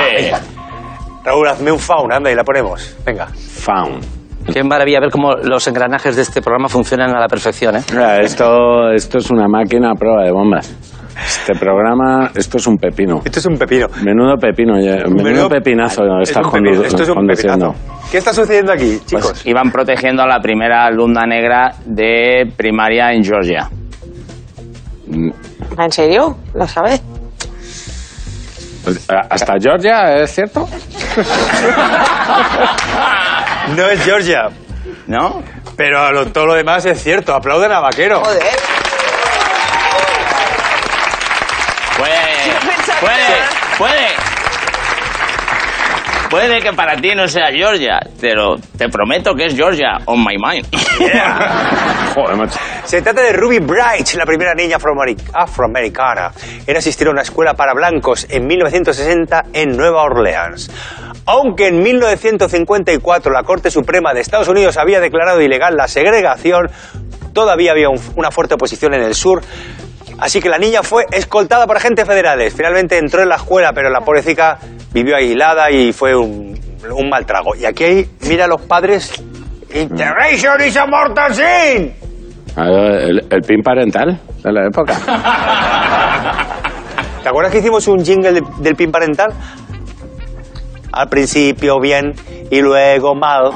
Raúl, 1.25 1.49
hazme 1.49 1.73
un 1.73 1.79
faun, 1.79 2.12
anda 2.12 2.31
y 2.31 2.35
la 2.35 2.45
ponemos. 2.45 2.97
Venga. 3.05 3.26
Found. 3.26 4.05
Qué 4.53 4.62
maravilla 4.62 5.00
ver 5.00 5.11
cómo 5.11 5.33
los 5.43 5.67
engranajes 5.67 6.17
de 6.17 6.23
este 6.23 6.43
programa 6.43 6.69
funcionan 6.69 7.17
a 7.17 7.21
la 7.21 7.29
perfección, 7.29 7.76
¿eh? 7.76 7.83
Mira, 7.91 8.21
esto, 8.21 8.91
esto 8.93 9.19
es 9.19 9.31
una 9.31 9.49
máquina 9.49 9.91
a 9.93 9.95
prueba 9.95 10.23
de 10.23 10.31
bombas. 10.33 10.73
Este 11.16 11.54
programa, 11.54 12.30
esto 12.35 12.56
es 12.59 12.66
un 12.66 12.76
pepino. 12.76 13.21
Esto 13.25 13.38
es 13.38 13.47
un 13.47 13.56
pepino. 13.56 13.87
Menudo 14.02 14.37
pepino, 14.37 14.78
ya- 14.80 14.97
menudo, 15.04 15.23
Menudo- 15.25 15.49
pepinazo 15.49 16.02
Es 16.21 16.30
estás 16.30 16.44
un 16.47 16.50
pepino, 16.52 16.71
condu- 16.83 16.85
Esto 16.87 17.02
es 17.02 17.09
un 17.09 17.14
conduciendo. 17.14 17.73
pepinazo. 17.73 18.11
¿Qué 18.11 18.18
está 18.18 18.33
sucediendo 18.35 18.73
aquí, 18.73 18.99
chicos? 19.06 19.26
Pues 19.30 19.47
iban 19.47 19.71
protegiendo 19.71 20.23
a 20.23 20.26
la 20.26 20.40
primera 20.40 20.85
alumna 20.87 21.25
negra 21.26 21.75
de 21.87 22.50
primaria 22.56 23.12
en 23.12 23.25
Georgia. 23.25 23.68
¿En 25.09 25.92
serio? 25.92 26.37
¿Lo 26.54 26.66
sabes? 26.66 27.00
Pues, 28.85 29.06
¿Hasta 29.09 29.54
Georgia, 29.61 30.16
es 30.23 30.35
cierto? 30.35 30.68
No 33.76 33.87
es 33.88 34.04
Georgia, 34.04 34.49
¿No? 35.06 35.42
pero 35.76 35.99
a 36.00 36.12
lo- 36.12 36.26
todo 36.26 36.47
lo 36.47 36.54
demás 36.54 36.85
es 36.85 37.02
cierto. 37.02 37.35
Aplauden 37.35 37.73
a 37.73 37.80
Vaquero. 37.80 38.21
Joder. 38.21 38.42
Puede, 41.97 42.12
pensaba 42.61 43.00
que 43.00 43.06
puede, 43.06 43.26
era- 43.26 43.78
puede. 43.78 44.06
Puede 46.35 46.61
que 46.61 46.73
para 46.73 46.97
ti 46.97 47.14
no 47.14 47.29
sea 47.29 47.53
Georgia, 47.53 48.00
pero 48.21 48.57
te 48.76 48.88
prometo 48.88 49.37
que 49.37 49.47
es 49.47 49.55
Georgia 49.55 49.99
on 50.07 50.19
my 50.19 50.35
mind. 50.37 50.67
Joder, 52.14 52.37
macho. 52.37 52.59
Se 52.85 53.00
trata 53.03 53.23
de 53.23 53.33
Ruby 53.33 53.61
Bright, 53.61 54.12
la 54.17 54.26
primera 54.26 54.53
niña 54.53 54.79
afroameri- 54.79 55.17
afroamericana 55.33 56.33
en 56.67 56.76
asistir 56.76 57.07
a 57.07 57.11
una 57.12 57.23
escuela 57.23 57.55
para 57.55 57.73
blancos 57.73 58.26
en 58.29 58.49
1960 58.49 59.45
en 59.53 59.76
Nueva 59.76 60.03
Orleans. 60.03 60.73
Aunque 61.26 61.69
en 61.69 61.81
1954 61.85 63.33
la 63.33 63.45
Corte 63.45 63.71
Suprema 63.71 64.12
de 64.12 64.21
Estados 64.21 64.49
Unidos 64.49 64.76
había 64.76 64.99
declarado 64.99 65.41
ilegal 65.41 65.76
la 65.76 65.87
segregación, 65.87 66.69
todavía 67.33 67.71
había 67.71 67.91
un- 67.91 68.00
una 68.17 68.33
fuerte 68.33 68.55
oposición 68.55 68.93
en 68.95 69.03
el 69.03 69.14
sur. 69.14 69.41
Así 70.18 70.40
que 70.40 70.49
la 70.49 70.59
niña 70.59 70.83
fue 70.83 71.04
escoltada 71.11 71.66
por 71.66 71.76
agentes 71.76 72.06
federales. 72.06 72.54
Finalmente 72.54 72.99
entró 72.99 73.23
en 73.23 73.28
la 73.28 73.37
escuela, 73.37 73.73
pero 73.73 73.90
la 73.90 74.00
pobrecita 74.00 74.59
vivió 74.92 75.16
aislada 75.16 75.71
y 75.71 75.92
fue 75.92 76.14
un, 76.16 76.59
un 76.90 77.09
mal 77.09 77.26
trago. 77.26 77.54
Y 77.56 77.64
aquí 77.64 77.85
hay, 77.85 78.09
mira 78.28 78.47
los 78.47 78.61
padres. 78.62 79.12
Integration 79.75 80.61
is 80.66 80.76
a 80.76 80.87
mortal 80.87 81.35
sin. 81.35 81.94
A 82.56 82.64
ver, 82.71 83.02
El, 83.11 83.26
el 83.30 83.40
pin 83.42 83.61
parental 83.62 84.21
de 84.42 84.52
la 84.52 84.66
época. 84.66 84.94
¿Te 87.23 87.28
acuerdas 87.28 87.52
que 87.52 87.59
hicimos 87.59 87.87
un 87.88 88.04
jingle 88.04 88.33
de- 88.35 88.42
del 88.59 88.76
pin 88.76 88.92
parental? 88.92 89.33
Al 90.92 91.09
principio 91.09 91.80
bien 91.80 92.12
y 92.50 92.61
luego 92.61 93.14
mal. 93.16 93.50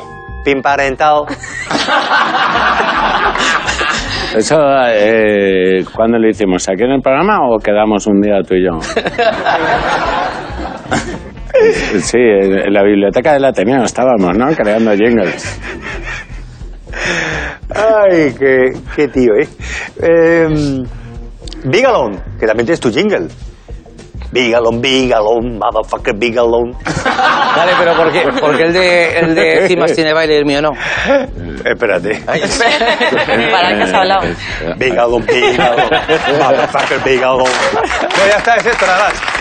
Pin 0.45 0.61
parental. 0.61 1.23
Eso, 4.37 4.59
eh, 4.89 5.85
¿cuándo 5.95 6.19
lo 6.19 6.29
hicimos? 6.29 6.69
¿Aquí 6.69 6.85
en 6.85 6.93
el 6.93 7.01
programa 7.01 7.39
o 7.49 7.59
quedamos 7.59 8.07
un 8.07 8.21
día 8.21 8.43
tú 8.47 8.55
y 8.55 8.65
yo? 8.65 8.79
Sí, 12.01 12.19
en 12.19 12.73
la 12.73 12.85
biblioteca 12.85 13.33
del 13.33 13.45
Ateneo 13.45 13.83
estábamos, 13.83 14.37
¿no? 14.39 14.47
Creando 14.55 14.93
jingles. 14.93 15.61
Ay, 17.75 18.33
qué, 18.39 18.73
qué 18.95 19.09
tío, 19.09 19.33
¿eh? 19.35 19.49
eh 20.03 20.49
Bigalón, 21.65 22.13
que 22.39 22.47
también 22.47 22.67
tienes 22.67 22.81
tu 22.81 22.91
jingle. 22.91 23.27
Bigalón, 24.31 24.81
Bigalón, 24.81 25.59
motherfucker 25.59 26.15
Bigalón. 26.15 26.73
Vale, 27.57 27.73
pero 27.79 27.97
¿por 27.97 28.13
qué? 28.13 28.25
Porque 28.41 28.63
el 28.65 28.73
de, 28.73 29.19
el 29.19 29.35
de 29.35 29.69
Cimas 29.69 29.95
tiene 29.95 30.13
baile 30.13 30.35
y 30.35 30.39
el 30.39 30.45
mío 30.45 30.61
no. 30.61 30.71
Espérate. 31.65 32.23
¿Para 32.27 33.77
qué 33.77 33.83
has 33.83 33.95
hablado? 33.95 34.27
Eh, 34.27 34.35
Bigalón, 34.77 35.25
Bigalón, 35.25 35.91
motherfucker 36.39 37.01
Bigalón. 37.05 37.49
No, 37.49 38.27
ya 38.27 38.37
está, 38.37 38.57
es 38.57 38.67
esto 38.67 38.87
nada 38.87 39.09
más. 39.09 39.38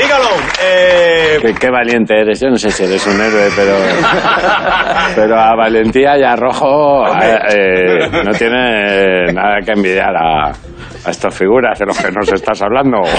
Bigalón, 0.00 0.40
eh, 0.62 1.38
Qué, 1.42 1.54
qué 1.54 1.70
valiente 1.70 2.14
eres. 2.20 2.40
Yo 2.40 2.48
no 2.48 2.56
sé 2.56 2.70
si 2.70 2.84
eres 2.84 3.06
un 3.06 3.20
héroe, 3.20 3.48
pero. 3.54 3.76
Pero 5.14 5.38
a 5.38 5.54
Valentía 5.56 6.16
y 6.18 6.22
a 6.22 6.36
Rojo 6.36 7.04
eh, 7.20 7.38
eh, 7.52 8.08
no 8.24 8.30
tiene 8.32 9.26
nada 9.32 9.56
que 9.64 9.72
envidiar 9.72 10.14
a, 10.16 10.50
a 10.50 11.10
estas 11.10 11.34
figuras 11.34 11.78
de 11.78 11.86
los 11.86 11.98
que 11.98 12.10
nos 12.12 12.32
estás 12.32 12.62
hablando. 12.62 12.98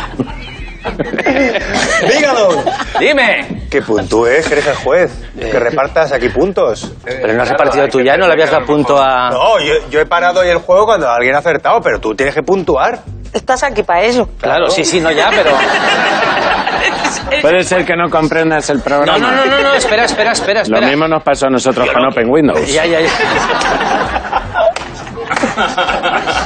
Bigalón, 2.07 2.63
Dime. 2.99 3.67
que 3.69 3.81
puntúes, 3.81 4.47
que 4.47 4.53
eres 4.53 4.67
el 4.67 4.75
juez, 4.75 5.31
que 5.37 5.59
repartas 5.59 6.11
aquí 6.13 6.29
puntos. 6.29 6.93
Pero 7.03 7.33
no 7.33 7.43
has 7.43 7.49
repartido 7.49 7.87
tú 7.87 8.01
ya, 8.01 8.17
no 8.17 8.25
le 8.25 8.33
habías 8.33 8.49
dado 8.51 8.65
punto 8.65 8.99
a... 8.99 9.29
No, 9.29 9.59
yo, 9.59 9.73
yo 9.89 9.99
he 9.99 10.05
parado 10.05 10.39
hoy 10.39 10.47
el 10.49 10.57
juego 10.59 10.85
cuando 10.85 11.09
alguien 11.09 11.35
ha 11.35 11.39
acertado, 11.39 11.79
pero 11.81 11.99
tú 11.99 12.15
tienes 12.15 12.33
que 12.33 12.41
puntuar. 12.41 12.99
Estás 13.33 13.63
aquí 13.63 13.83
para 13.83 14.01
eso. 14.03 14.27
Claro, 14.39 14.69
sí, 14.69 14.83
sí, 14.83 14.99
no 14.99 15.11
ya, 15.11 15.29
pero... 15.29 15.51
Puede 17.41 17.63
ser 17.63 17.85
que 17.85 17.95
no 17.95 18.09
comprendas 18.09 18.69
el 18.69 18.77
No, 18.77 18.83
programa. 18.83 19.17
no, 19.17 19.31
no, 19.31 19.45
no, 19.45 19.61
no, 19.61 19.73
espera, 19.73 20.05
espera, 20.05 20.31
espera, 20.31 20.59
Lo 20.61 20.63
espera. 20.75 20.87
mismo 20.87 21.07
nos 21.07 21.23
pasó 21.23 21.47
a 21.47 21.49
nosotros 21.49 21.89
con 21.91 22.05
Open 22.05 22.29
Windows. 22.29 22.71
Ya, 22.73 22.85
ya, 22.85 22.99
ya. 23.01 23.09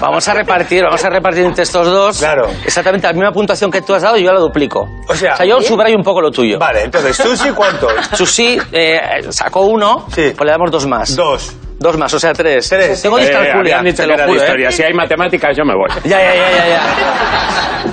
Vamos 0.02 0.28
a 0.28 0.34
repartir, 0.34 0.84
vamos 0.84 1.04
a 1.04 1.10
repartir 1.10 1.44
entre 1.46 1.64
estos 1.64 1.88
dos. 1.88 2.20
Claro. 2.20 2.48
Exactamente 2.64 3.08
la 3.08 3.14
misma 3.14 3.32
puntuación 3.32 3.72
que 3.72 3.82
tú 3.82 3.94
has 3.94 4.02
dado, 4.02 4.18
yo 4.18 4.32
la 4.32 4.40
duplico. 4.40 4.88
O 5.08 5.16
sea, 5.16 5.44
yo 5.46 5.62
subrayo 5.62 5.96
un 5.96 6.04
poco 6.04 6.22
lo 6.22 6.32
tuyo. 6.32 6.60
Vale, 6.60 6.84
entonces, 6.84 7.16
Susi, 7.16 7.50
¿cuántos? 7.52 7.92
Susi 8.14 8.58
eh, 8.72 9.00
sacó 9.30 9.62
uno, 9.62 10.06
Sí. 10.14 10.34
pues 10.36 10.46
le 10.46 10.52
damos 10.52 10.72
dos 10.72 10.88
más. 10.88 11.16
Dos. 11.16 11.56
Dos 11.86 11.98
más, 12.00 12.12
o 12.16 12.20
sea, 12.20 12.34
tres. 12.34 12.68
Tres. 12.68 13.00
Tengo 13.00 13.20
Eh, 13.20 13.22
discalculia, 13.28 13.80
dicho 13.84 13.98
te 13.98 14.08
lo 14.08 14.18
juro, 14.18 14.34
¿eh? 14.34 14.36
historia. 14.38 14.72
Si 14.72 14.82
hay 14.82 14.94
matemáticas, 14.94 15.56
yo 15.56 15.64
me 15.64 15.76
voy. 15.76 15.88
Ya, 16.04 16.20
ya, 16.20 16.34
ya, 16.34 16.50
ya, 16.52 16.68
ya. 16.68 16.82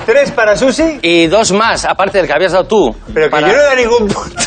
Tres 0.06 0.30
para 0.32 0.56
Susi, 0.56 0.98
Y 1.02 1.26
dos 1.26 1.52
más, 1.52 1.84
aparte 1.84 2.16
del 2.16 2.26
que 2.26 2.32
habías 2.32 2.52
dado 2.52 2.64
tú. 2.64 2.96
pero 3.12 3.26
que 3.26 3.30
para- 3.30 3.46
yo 3.48 3.52
no 3.52 3.58
he 3.60 3.62
dado 3.64 3.76
ningún 3.76 4.08
punto. 4.08 4.34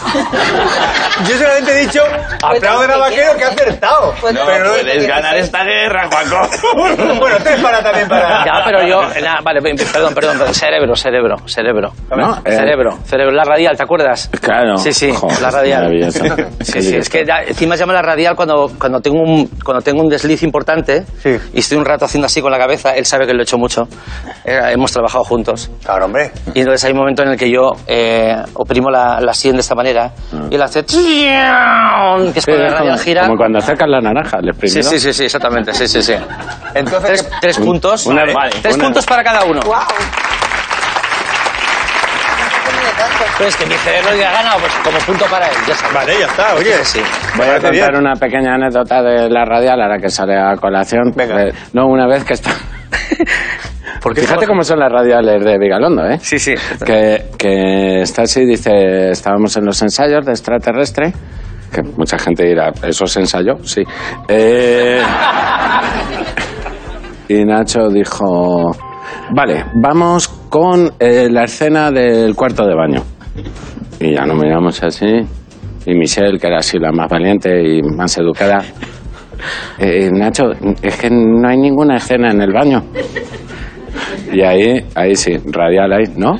Yo 1.30 1.38
solamente 1.38 1.72
he 1.72 1.80
dicho, 1.86 2.02
aplaude 2.44 2.94
a 2.94 2.98
Vaquero 2.98 3.38
que 3.38 3.44
ha 3.46 3.48
acertado. 3.48 4.14
Pues 4.20 4.36
pero 4.46 4.66
no- 4.66 4.72
Puedes 4.72 5.08
ganar 5.08 5.38
esta 5.38 5.64
guerra, 5.64 6.10
Juanco. 6.12 6.50
bueno, 7.20 7.38
tres 7.42 7.60
para 7.62 7.82
también 7.82 8.08
para... 8.10 8.44
Ya, 8.46 8.52
pero 8.66 8.86
yo... 8.86 9.02
na, 9.22 9.40
vale, 9.42 9.62
perdón, 9.62 10.14
perdón, 10.14 10.38
perdón. 10.38 10.54
Cerebro, 10.54 10.94
cerebro, 10.96 11.36
cerebro. 11.48 11.94
¿No? 12.16 12.38
Eh, 12.44 12.52
Cerebro, 12.52 12.98
cerebro. 13.06 13.32
La 13.32 13.44
radial, 13.46 13.78
¿te 13.78 13.84
acuerdas? 13.84 14.30
Claro. 14.42 14.78
Sí, 14.78 14.92
sí, 14.92 15.12
Joder, 15.14 15.42
la 15.42 15.52
radial. 15.52 16.12
Sí, 16.62 16.82
sí, 16.82 16.96
es 16.98 17.10
que 17.10 17.24
ya- 17.26 17.44
encima 17.48 17.76
llama 17.78 17.94
la 17.94 18.02
radial 18.02 18.36
cuando, 18.36 18.72
cuando, 18.78 19.00
tengo 19.00 19.22
un, 19.22 19.35
cuando 19.64 19.82
tengo 19.82 20.02
un 20.02 20.10
desliz 20.10 20.44
importante 20.44 21.04
Sí. 21.22 21.38
y 21.54 21.60
estoy 21.60 21.78
un 21.78 21.86
rato 21.86 22.06
haciendo 22.06 22.26
así 22.28 22.42
con 22.42 22.52
la 22.52 22.58
cabeza, 22.58 22.92
él 22.96 23.06
sabe 23.06 23.26
que 23.28 23.34
lo 23.34 23.40
he 23.42 23.44
hecho 23.44 23.58
mucho. 23.58 23.88
Eh, 24.44 24.60
hemos 24.72 24.92
trabajado 24.92 25.24
juntos. 25.24 25.70
Claro, 25.84 26.06
hombre. 26.06 26.32
Y 26.54 26.60
entonces 26.60 26.84
hay 26.86 26.92
un 26.92 27.00
momento 27.00 27.24
en 27.24 27.30
el 27.30 27.38
que 27.38 27.50
yo 27.50 27.72
eh, 27.88 28.36
oprimo 28.54 28.90
la, 28.90 29.20
la 29.20 29.34
sien 29.34 29.56
de 29.56 29.62
esta 29.62 29.76
manera 29.76 30.12
y 30.50 30.56
él 30.56 30.62
hace... 30.62 30.84
Que 30.86 32.40
es 32.40 32.46
cuando 32.46 32.86
la 32.86 32.98
gira. 32.98 33.24
como 33.26 33.38
cuando 33.38 33.60
acercas 33.60 33.88
la 33.90 34.02
naranja, 34.02 34.38
el 34.42 34.54
Sí, 34.70 34.82
sí, 34.84 35.00
sí, 35.00 35.14
sí, 35.14 35.24
exactamente, 35.26 35.74
sí, 35.74 35.88
sí, 35.88 36.02
sí. 36.02 36.14
Entonces, 36.74 37.24
Tres, 37.24 37.30
tres 37.42 37.60
puntos. 37.60 38.06
una- 38.06 38.22
Vale. 38.22 38.34
vale, 38.34 38.52
tres 38.62 38.76
una- 38.76 38.86
puntos 38.86 39.06
para 39.06 39.24
cada 39.24 39.44
uno. 39.46 39.62
¡Wow! 39.66 39.76
Pues 43.38 43.56
que 43.58 43.66
mi 43.66 43.74
cerebro 43.74 44.14
diga 44.14 44.32
ganado, 44.32 44.60
pues 44.60 44.72
como 44.84 44.98
punto 45.00 45.26
para 45.26 45.48
él, 45.48 45.56
ya. 45.68 45.76
Vale, 45.94 46.14
ya 46.20 46.26
está, 46.26 46.56
oye. 46.56 46.74
Sí, 46.84 47.00
sí. 47.00 47.02
Voy 47.36 47.48
a 47.48 47.54
contar 47.54 47.72
bien. 47.72 47.96
una 47.98 48.16
pequeña 48.16 48.56
anécdota 48.56 49.02
de 49.04 49.30
la 49.30 49.44
radial 49.44 49.82
ahora 49.82 49.98
que 49.98 50.10
sale 50.10 50.38
a 50.38 50.56
colación. 50.56 51.12
Venga. 51.14 51.44
Eh, 51.44 51.54
no, 51.74 51.88
una 51.88 52.08
vez 52.08 52.24
que 52.24 52.34
está... 52.34 52.52
Porque 54.02 54.22
Fíjate 54.22 54.48
cómo 54.48 54.64
son 54.64 54.80
las 54.80 54.92
radiales 54.92 55.44
de 55.44 55.58
Vigalondo, 55.58 56.06
¿eh? 56.06 56.18
Sí, 56.20 56.40
sí. 56.40 56.54
Que, 56.86 57.32
que 57.38 58.02
está 58.02 58.22
así, 58.22 58.46
dice, 58.46 59.10
estábamos 59.10 59.58
en 59.58 59.66
los 59.66 59.82
ensayos 59.82 60.26
de 60.26 60.32
extraterrestre, 60.32 61.12
que 61.74 61.82
mucha 61.82 62.18
gente 62.18 62.46
dirá, 62.46 62.72
¿eso 62.84 63.06
se 63.08 63.22
ensayó? 63.22 63.58
Sí. 63.64 63.84
Eh, 64.28 65.02
y 67.28 67.44
Nacho 67.46 67.90
dijo, 67.90 68.72
vale, 69.32 69.66
vamos 69.82 70.28
con 70.50 70.94
eh, 71.00 71.28
la 71.30 71.46
escena 71.46 71.90
del 71.92 72.36
cuarto 72.36 72.66
de 72.66 72.76
baño. 72.76 73.15
Y 74.00 74.14
ya 74.16 74.26
nos 74.26 74.38
miramos 74.38 74.82
así, 74.84 75.06
y 75.86 75.94
Michelle, 75.94 76.40
que 76.40 76.48
era 76.48 76.60
así 76.60 76.78
la 76.80 76.92
más 76.92 77.10
valiente 77.10 77.50
y 77.64 77.82
más 77.82 78.18
educada, 78.18 78.64
eh, 79.78 80.10
Nacho, 80.12 80.52
es 80.82 80.96
que 80.98 81.10
no 81.10 81.48
hay 81.48 81.58
ninguna 81.58 81.98
escena 81.98 82.32
en 82.32 82.42
el 82.42 82.52
baño. 82.54 82.84
Y 84.32 84.42
ahí, 84.42 84.86
ahí 84.96 85.16
sí, 85.16 85.38
radial 85.46 85.94
ahí, 85.94 86.06
¿no? 86.16 86.34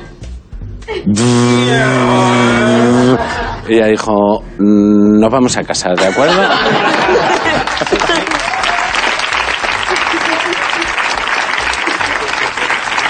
Y 3.68 3.74
ella 3.74 3.86
dijo, 3.86 4.42
"Mm, 4.58 5.18
nos 5.20 5.30
vamos 5.30 5.56
a 5.56 5.62
casar, 5.64 5.96
¿de 5.96 6.06
acuerdo? 6.06 6.42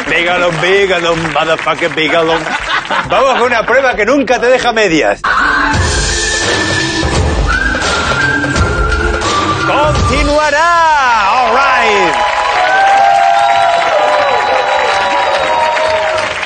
Bigalón, 0.09 0.55
Bigalón, 0.62 1.18
motherfucker 1.33 1.94
Bigalón. 1.94 2.42
Vamos 3.09 3.35
con 3.35 3.42
una 3.42 3.64
prueba 3.64 3.94
que 3.94 4.07
nunca 4.07 4.40
te 4.40 4.46
deja 4.46 4.72
medias. 4.72 5.20
Continuará. 9.66 11.31
All 11.33 11.51
right. 11.55 12.14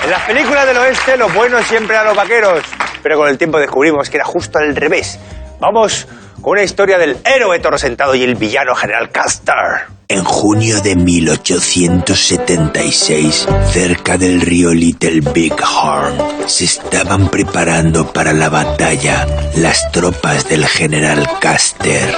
En 0.05 0.11
las 0.11 0.22
películas 0.22 0.66
del 0.66 0.79
oeste, 0.79 1.16
los 1.16 1.33
buenos 1.35 1.66
siempre 1.66 1.96
a 1.96 2.05
los 2.05 2.16
vaqueros. 2.16 2.62
Pero 3.03 3.16
con 3.16 3.29
el 3.29 3.38
tiempo 3.38 3.59
descubrimos 3.59 4.11
que 4.11 4.16
era 4.16 4.24
justo 4.24 4.59
al 4.59 4.74
revés. 4.74 5.18
Vamos 5.59 6.07
con 6.40 6.53
una 6.53 6.62
historia 6.62 6.98
del 6.98 7.18
héroe 7.24 7.59
toro 7.61 7.79
sentado 7.79 8.14
y 8.14 8.22
el 8.24 8.35
villano 8.35 8.74
general 8.74 9.11
Custer. 9.11 9.99
En 10.10 10.22
junio 10.24 10.80
de 10.80 10.96
1876, 10.96 13.46
cerca 13.70 14.18
del 14.18 14.40
río 14.40 14.74
Little 14.74 15.20
Big 15.32 15.54
Horn, 15.54 16.16
se 16.46 16.64
estaban 16.64 17.28
preparando 17.28 18.12
para 18.12 18.32
la 18.32 18.48
batalla 18.48 19.24
las 19.54 19.92
tropas 19.92 20.48
del 20.48 20.66
general 20.66 21.28
Custer. 21.40 22.12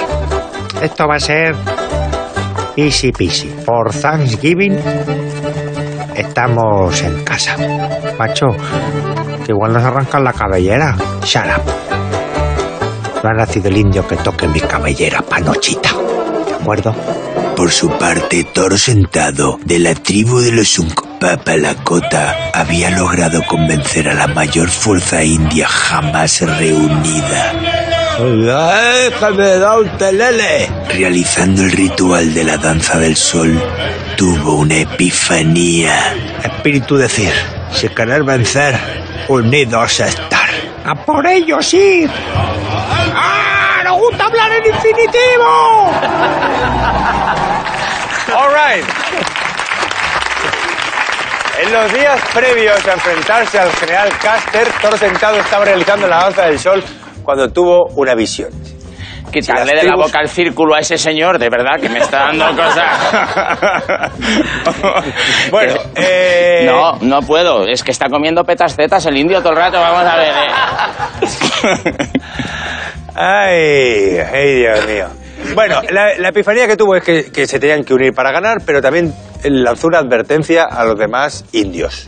Esto 0.81 1.07
va 1.07 1.17
a 1.17 1.19
ser 1.19 1.55
easy 2.75 3.11
peasy. 3.11 3.53
Por 3.63 3.93
Thanksgiving 3.93 4.75
estamos 6.15 6.99
en 7.03 7.23
casa. 7.23 7.57
Macho, 8.17 8.47
que 9.45 9.51
igual 9.51 9.71
nos 9.71 9.83
arrancan 9.83 10.23
la 10.23 10.33
cabellera. 10.33 10.97
Shut. 11.23 11.43
No 13.23 13.29
ha 13.29 13.33
nacido 13.33 13.69
el 13.69 13.77
indio 13.77 14.07
que 14.07 14.15
toque 14.15 14.47
mi 14.47 14.61
cabellera, 14.61 15.21
panochita. 15.21 15.91
¿De 16.47 16.55
acuerdo? 16.55 16.95
Por 17.63 17.71
su 17.71 17.97
parte, 17.97 18.43
Toro 18.43 18.77
Sentado, 18.77 19.57
de 19.63 19.79
la 19.79 19.95
tribu 19.95 20.41
de 20.41 20.51
los 20.51 20.77
Unkpapa 20.77 21.55
Lakota, 21.55 22.51
había 22.53 22.89
logrado 22.89 23.41
convencer 23.43 24.09
a 24.09 24.13
la 24.13 24.27
mayor 24.27 24.67
fuerza 24.67 25.23
india 25.23 25.65
jamás 25.65 26.41
reunida. 26.41 27.53
¡Déjame 28.19 29.47
da 29.59 29.79
un 29.79 29.97
telele! 29.97 30.69
Realizando 30.89 31.61
el 31.61 31.71
ritual 31.71 32.33
de 32.33 32.43
la 32.43 32.57
danza 32.57 32.99
del 32.99 33.15
sol, 33.15 33.57
tuvo 34.17 34.55
una 34.55 34.79
epifanía. 34.79 36.17
Espíritu 36.43 36.97
decir, 36.97 37.31
si 37.71 37.87
querer 37.87 38.25
vencer, 38.25 38.77
unidos 39.29 40.01
estar. 40.01 40.49
¡A 40.83 40.95
por 40.95 41.25
ellos 41.25 41.73
ir! 41.73 42.09
¡Ah! 44.03 44.09
¡Nos 44.09 44.09
gusta 44.09 44.25
hablar 44.25 44.51
en 44.51 44.65
infinitivo! 44.73 45.91
All 48.35 48.49
right. 48.53 48.85
En 51.59 51.71
los 51.71 51.93
días 51.93 52.19
previos 52.33 52.85
a 52.87 52.93
enfrentarse 52.93 53.59
al 53.59 53.71
general 53.73 54.09
Custer, 54.19 54.67
Toro 54.81 54.97
Sentado 54.97 55.37
estaba 55.37 55.65
realizando 55.65 56.07
la 56.07 56.17
danza 56.23 56.45
del 56.47 56.59
sol 56.59 56.83
cuando 57.23 57.49
tuvo 57.51 57.85
una 57.95 58.15
visión. 58.15 58.49
Quitarle 59.31 59.73
de 59.73 59.83
la 59.83 59.95
boca 59.95 60.19
el 60.21 60.27
círculo 60.29 60.75
a 60.75 60.79
ese 60.79 60.95
señor, 60.97 61.39
de 61.39 61.49
verdad, 61.49 61.79
que 61.79 61.89
me 61.89 61.99
está 61.99 62.25
dando 62.31 62.49
cosas. 62.55 62.99
Bueno, 65.49 65.73
eh, 65.95 66.65
No, 66.69 66.97
no 67.01 67.19
puedo. 67.21 67.65
Es 67.67 67.83
que 67.83 67.91
está 67.91 68.09
comiendo 68.09 68.43
petas 68.43 68.75
zetas 68.75 69.05
el 69.07 69.17
indio 69.17 69.39
todo 69.41 69.53
el 69.53 69.57
rato. 69.57 69.79
Vamos 69.79 70.03
a 70.03 70.15
ver. 70.17 70.33
eh. 71.63 72.09
Ay, 73.15 74.17
ay, 74.19 74.55
Dios 74.55 74.87
mío. 74.87 75.05
Bueno, 75.55 75.81
la, 75.91 76.17
la 76.17 76.29
epifanía 76.29 76.67
que 76.67 76.77
tuvo 76.77 76.95
es 76.95 77.03
que, 77.03 77.25
que 77.31 77.45
se 77.47 77.59
tenían 77.59 77.83
que 77.83 77.93
unir 77.93 78.13
para 78.13 78.31
ganar, 78.31 78.57
pero 78.65 78.81
también 78.81 79.13
lanzó 79.43 79.87
una 79.87 79.99
advertencia 79.99 80.63
a 80.63 80.85
los 80.85 80.97
demás 80.97 81.45
indios. 81.51 82.07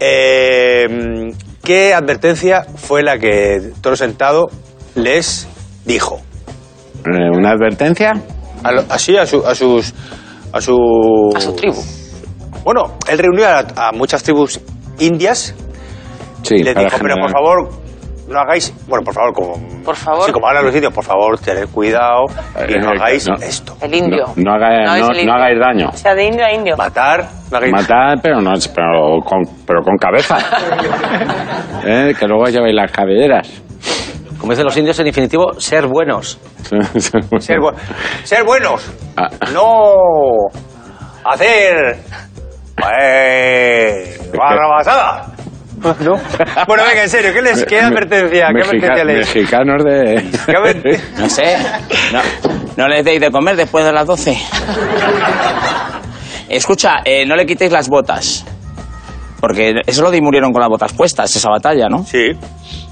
Eh, 0.00 1.32
¿Qué 1.62 1.94
advertencia 1.94 2.64
fue 2.76 3.02
la 3.02 3.18
que 3.18 3.72
Toro 3.80 3.96
Sentado 3.96 4.48
les 4.94 5.46
dijo? 5.84 6.20
Eh, 7.04 7.30
¿Una 7.36 7.50
advertencia? 7.50 8.12
A 8.64 8.72
lo- 8.72 8.84
así 8.88 9.16
a, 9.16 9.26
su- 9.26 9.46
a 9.46 9.54
sus... 9.54 9.92
A 10.52 10.60
su... 10.60 10.76
A 11.34 11.40
su 11.40 11.54
tribu. 11.54 11.80
Bueno, 12.64 12.96
él 13.08 13.18
reunió 13.18 13.46
a, 13.48 13.64
a 13.76 13.92
muchas 13.92 14.22
tribus 14.22 14.60
indias 14.98 15.54
Sí, 16.42 16.56
y 16.56 16.62
les 16.62 16.74
dijo, 16.76 16.96
pero 17.00 17.14
por 17.20 17.30
favor, 17.30 17.81
no 18.32 18.40
hagáis, 18.40 18.72
bueno, 18.88 19.04
por 19.04 19.14
favor, 19.14 19.32
como, 19.32 19.54
Por 19.84 19.94
favor. 19.96 20.24
sí, 20.26 20.32
como 20.32 20.48
hablan 20.48 20.64
los 20.64 20.74
indios, 20.74 20.92
por 20.92 21.04
favor, 21.04 21.38
tened 21.38 21.68
cuidado 21.68 22.24
y 22.68 22.74
no 22.78 22.88
Eh, 22.92 22.94
hagáis 22.96 23.28
no. 23.28 23.34
esto. 23.36 23.76
El 23.80 23.94
indio. 23.94 24.24
No, 24.36 24.42
no 24.44 24.52
hagáis- 24.54 24.86
No, 24.86 24.96
no- 24.96 24.96
el 24.96 25.12
no 25.12 25.18
indio. 25.20 25.34
hagáis 25.34 25.58
daño. 25.60 25.88
O 25.92 25.96
sea, 25.96 26.14
de 26.14 26.24
indio 26.24 26.44
a 26.44 26.52
indio. 26.52 26.76
Matar, 26.76 27.24
no 27.50 27.56
hagáis 27.56 27.72
Matar, 27.72 28.18
pero 28.22 28.40
no 28.40 28.50
pero 28.74 29.20
con, 29.24 29.42
pero 29.66 29.82
con 29.82 29.96
cabeza. 29.96 30.38
¿Eh? 31.84 32.14
Que 32.18 32.26
luego 32.26 32.46
lleváis 32.46 32.74
las 32.74 32.90
cabelleras. 32.90 33.62
Como 34.38 34.52
dicen 34.52 34.64
los 34.64 34.76
indios 34.76 34.98
en 34.98 35.04
definitivo, 35.06 35.52
ser 35.60 35.86
buenos. 35.86 36.38
Ser, 36.62 37.58
bu- 37.60 37.74
ser 38.24 38.44
buenos, 38.44 38.90
Ah. 39.16 39.28
no 39.52 39.92
hacer 41.24 41.98
eh, 43.00 44.18
barrabasada. 44.36 45.31
¿No? 46.00 46.14
Bueno, 46.66 46.84
venga, 46.88 47.02
en 47.04 47.10
serio, 47.10 47.32
¿qué, 47.32 47.42
les, 47.42 47.64
qué 47.64 47.80
advertencia, 47.80 48.46
qué 48.48 48.54
Mexica- 48.54 48.92
advertencia 48.92 49.04
lees? 49.04 49.34
Mexicanos 49.34 49.84
de... 49.84 50.30
¿Qué 50.46 50.52
adver- 50.52 51.00
No 51.18 51.28
sé. 51.28 51.56
No, 52.12 52.20
no 52.76 52.88
les 52.88 53.04
deis 53.04 53.20
de 53.20 53.30
comer 53.30 53.56
después 53.56 53.84
de 53.84 53.92
las 53.92 54.06
12. 54.06 54.38
Escucha, 56.48 56.96
eh, 57.04 57.24
no 57.26 57.34
le 57.36 57.46
quitéis 57.46 57.72
las 57.72 57.88
botas. 57.88 58.44
Porque 59.40 59.74
eso 59.86 60.02
lo 60.02 60.10
de 60.10 60.20
murieron 60.20 60.52
con 60.52 60.60
las 60.60 60.68
botas 60.68 60.92
puestas, 60.92 61.34
esa 61.34 61.48
batalla, 61.50 61.88
¿no? 61.88 62.04
Sí. 62.04 62.30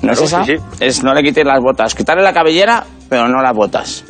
¿No 0.03 0.13
es 0.13 0.21
esa? 0.21 0.45
sí, 0.45 0.57
sí. 0.57 0.63
Es 0.81 1.03
no 1.05 1.15
le 1.15 1.23
quitéis 1.23 1.47
las 1.47 1.61
botas. 1.61 1.95
Quitarle 1.95 2.23
la 2.25 2.33
cabellera, 2.33 2.85
pero 3.09 3.29
no 3.29 3.41
las 3.41 3.55
botas. 3.55 4.05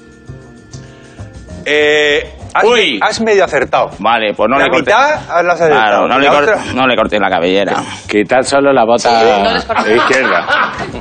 Eh, 1.66 2.32
has, 2.54 2.64
Uy. 2.64 2.98
has 3.02 3.20
medio 3.20 3.44
acertado. 3.44 3.90
Vale, 3.98 4.34
pues 4.34 4.48
no 4.50 4.58
la 4.58 4.64
le 4.64 4.70
cortéis. 4.70 4.96
mitad 4.96 5.10
las 5.10 5.28
has 5.28 5.60
acertado. 5.60 5.68
Claro, 5.70 6.08
no 6.08 6.18
le, 6.18 6.26
la 6.26 6.32
cor- 6.32 6.42
otra- 6.42 6.58
no 6.74 6.86
le 6.86 6.96
cortéis 6.96 7.22
la 7.22 7.28
cabellera. 7.30 7.74
Quitar 8.08 8.44
solo 8.44 8.72
la 8.72 8.84
bota 8.84 9.10
no 9.22 9.64
cortes. 9.66 9.96
izquierda. 9.96 10.46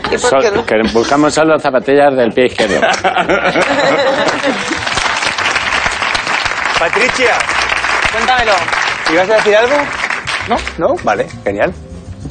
¿Y 0.06 0.10
por 0.10 0.20
Sol- 0.20 0.42
qué 0.42 0.52
no? 0.52 0.66
que 0.66 0.76
buscamos 0.94 1.34
solo 1.34 1.58
zapatillas 1.60 2.16
del 2.16 2.32
pie 2.32 2.46
izquierdo. 2.48 2.80
Patricia, 6.80 7.34
Cuéntamelo. 8.14 8.54
¿ibas 9.12 9.30
a 9.30 9.34
decir 9.36 9.56
algo? 9.56 9.76
No. 10.48 10.56
¿No? 10.78 10.96
Vale, 11.04 11.28
genial. 11.44 11.74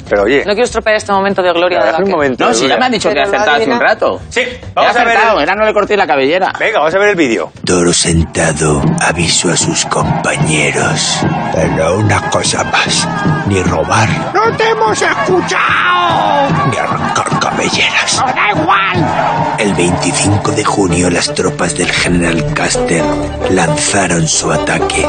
Pero 0.09 0.23
oye, 0.23 0.39
No 0.39 0.53
quiero 0.53 0.63
estropear 0.65 0.95
este 0.95 1.11
momento 1.11 1.41
de 1.43 1.51
gloria 1.53 1.83
de 1.83 1.89
hace 1.89 2.03
un 2.03 2.09
momento. 2.11 2.45
No, 2.45 2.53
si 2.53 2.67
ya 2.67 2.77
me 2.77 2.85
han 2.85 2.91
dicho 2.91 3.09
que 3.09 3.19
he 3.19 3.21
acertado 3.21 3.51
hace 3.57 3.69
un 3.71 3.79
rato. 3.79 4.19
Sí, 4.29 4.39
He 4.41 4.59
vamos 4.73 4.95
a 4.95 5.03
ver. 5.03 5.17
el- 5.35 5.41
era 5.43 5.55
no 5.55 5.65
le 5.65 5.73
cortéis 5.73 5.97
la 5.97 6.07
cabellera. 6.07 6.51
Venga, 6.59 6.79
vamos 6.79 6.95
a 6.95 6.99
ver 6.99 7.09
el 7.09 7.15
vídeo. 7.15 7.51
Toro 7.65 7.93
sentado 7.93 8.81
avisó 9.01 9.51
a 9.51 9.57
sus 9.57 9.85
compañeros. 9.85 11.19
Pero 11.53 11.97
una 11.97 12.29
cosa 12.29 12.63
más, 12.65 13.07
ni 13.47 13.61
robar, 13.63 14.07
¡No 14.33 14.55
te 14.55 14.69
hemos 14.69 15.01
escuchado! 15.01 16.49
ni 16.71 16.77
arrancar 16.77 17.38
cabelleras. 17.59 18.23
¡Da 18.35 18.51
igual! 18.51 19.57
El 19.57 19.73
25 19.73 20.51
de 20.51 20.63
junio 20.63 21.09
las 21.09 21.33
tropas 21.33 21.75
del 21.75 21.91
general 21.91 22.45
Custer 22.55 23.03
lanzaron 23.51 24.27
su 24.27 24.51
ataque. 24.51 25.05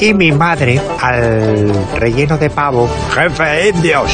Y 0.00 0.14
mi 0.14 0.30
madre, 0.30 0.80
al 1.00 1.72
relleno 1.96 2.38
de 2.38 2.50
pavo, 2.50 2.88
jefe 3.12 3.70
indios. 3.70 4.12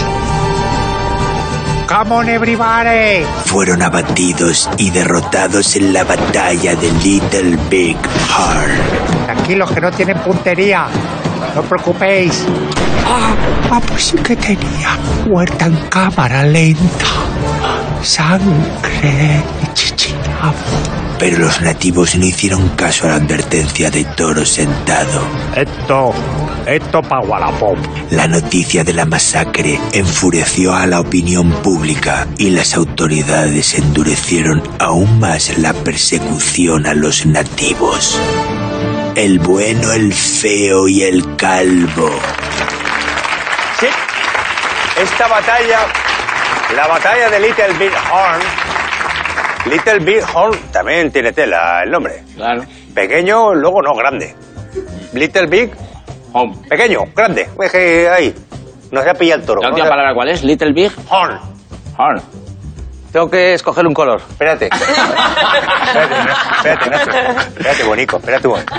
Come 1.87 2.15
on, 2.15 2.29
everybody. 2.29 3.25
Fueron 3.45 3.83
abatidos 3.83 4.71
y 4.79 4.91
derrotados 4.91 5.77
en 5.77 5.93
la 5.93 6.05
batalla 6.05 6.77
de 6.77 6.93
Little 6.93 7.59
Big 7.69 7.97
Horn. 8.39 9.25
Tranquilos 9.27 9.71
que 9.73 9.81
no 9.81 9.91
tienen 9.91 10.19
puntería. 10.19 10.87
No 11.55 11.61
os 11.61 11.67
preocupéis. 11.67 12.47
Ah, 13.05 13.35
ah, 13.73 13.81
pues 13.87 14.05
sí 14.05 14.17
que 14.19 14.37
tenía. 14.37 14.97
Muerta 15.27 15.67
en 15.67 15.77
cámara 15.89 16.45
lenta. 16.45 17.07
Sangre 18.03 19.43
y 19.63 19.75
chichinabo. 19.75 20.55
Pero 21.19 21.39
los 21.39 21.61
nativos 21.61 22.17
no 22.17 22.25
hicieron 22.25 22.69
caso 22.71 23.05
a 23.05 23.11
la 23.11 23.15
advertencia 23.17 23.91
de 23.91 24.05
Toro 24.05 24.45
sentado. 24.47 25.23
Esto, 25.55 26.15
esto 26.67 27.03
pa' 27.03 27.21
Wallapop. 27.21 27.77
La 28.11 28.27
noticia 28.27 28.85
de 28.85 28.95
la 28.95 29.05
masacre 29.05 29.79
enfureció 29.93 30.75
a 30.75 30.87
la 30.87 31.01
opinión 31.01 31.51
pública 31.63 32.27
y 32.39 32.51
las 32.51 32.75
autoridades 32.75 33.75
endurecieron 33.75 34.63
aún 34.79 35.21
más 35.21 35.59
la 35.59 35.75
persecución 35.75 36.87
a 36.87 36.95
los 36.95 37.27
nativos. 37.27 38.19
El 39.15 39.41
bueno, 39.41 39.93
el 39.93 40.15
feo 40.15 40.89
y 40.89 41.03
el 41.03 41.37
calvo. 41.37 42.11
Sí. 43.79 43.87
Esta 45.03 45.29
batalla, 45.29 45.81
la 46.77 46.87
batalla 46.87 47.31
de 47.31 47.41
Little 47.41 47.73
Big 47.79 47.93
Horn. 48.13 48.41
Little 49.71 49.99
Big 50.01 50.23
Horn 50.35 50.59
también 50.73 51.11
tiene 51.11 51.33
tela 51.33 51.83
el 51.85 51.91
nombre. 51.91 52.23
Claro. 52.35 52.65
Pequeño, 52.95 53.55
luego 53.55 53.83
no, 53.83 53.95
grande. 53.95 54.35
Little 55.13 55.47
Big, 55.47 55.73
Home. 56.33 56.57
pequeño, 56.69 57.01
grande. 57.15 57.49
Es 57.63 57.73
que 57.73 58.09
ahí. 58.09 58.35
Nos 58.91 59.07
ha 59.07 59.15
pillado 59.15 59.41
el 59.41 59.47
toro. 59.47 59.61
¿La 59.63 59.69
¿no? 59.69 59.75
última 59.75 59.89
palabra 59.91 60.15
cuál 60.15 60.29
es? 60.31 60.43
Little 60.43 60.73
Big 60.73 60.93
Horn. 61.09 61.39
Horn. 61.97 62.23
Tengo 63.13 63.29
que 63.29 63.55
escoger 63.55 63.85
un 63.87 63.93
color. 63.93 64.21
Espérate. 64.31 64.67
espérate, 64.67 66.15
espérate. 66.95 67.41
Espérate, 67.49 67.85
bonico. 67.85 68.19
Espérate 68.19 68.47
un 68.47 68.53
momento. 68.53 68.75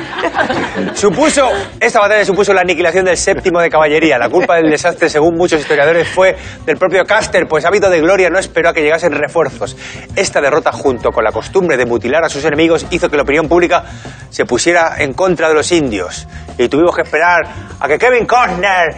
Supuso, 0.94 1.50
esta 1.80 2.00
batalla 2.00 2.24
supuso 2.24 2.54
la 2.54 2.62
aniquilación 2.62 3.04
del 3.04 3.17
séptimo 3.17 3.60
de 3.60 3.70
caballería. 3.70 4.17
La 4.17 4.30
culpa 4.30 4.56
del 4.56 4.70
desastre, 4.70 5.10
según 5.10 5.36
muchos 5.36 5.60
historiadores, 5.60 6.08
fue 6.08 6.38
del 6.65 6.78
propio 6.78 7.04
Custer, 7.06 7.46
pues 7.48 7.65
ávido 7.65 7.89
de 7.89 8.00
gloria 8.00 8.30
no 8.30 8.39
esperó 8.39 8.70
a 8.70 8.74
que 8.74 8.82
llegasen 8.82 9.12
refuerzos. 9.12 9.76
Esta 10.15 10.39
derrota, 10.39 10.72
junto 10.72 11.10
con 11.10 11.26
la 11.26 11.32
costumbre 11.32 11.76
de 11.76 11.86
mutilar 11.86 12.24
a 12.24 12.30
sus 12.30 12.46
enemigos, 12.46 12.86
hizo 12.89 13.10
que 13.10 13.17
la 13.17 13.24
opinión 13.24 13.50
pública 13.50 13.84
se 14.30 14.46
pusiera 14.46 14.96
en 15.00 15.13
contra 15.13 15.50
de 15.50 15.56
los 15.56 15.72
indios. 15.74 16.26
Y 16.58 16.70
tuvimos 16.70 16.96
que 16.96 17.02
esperar 17.02 17.41
a 17.80 17.88
que 17.88 17.98
Kevin 17.98 18.26
Costner 18.26 18.96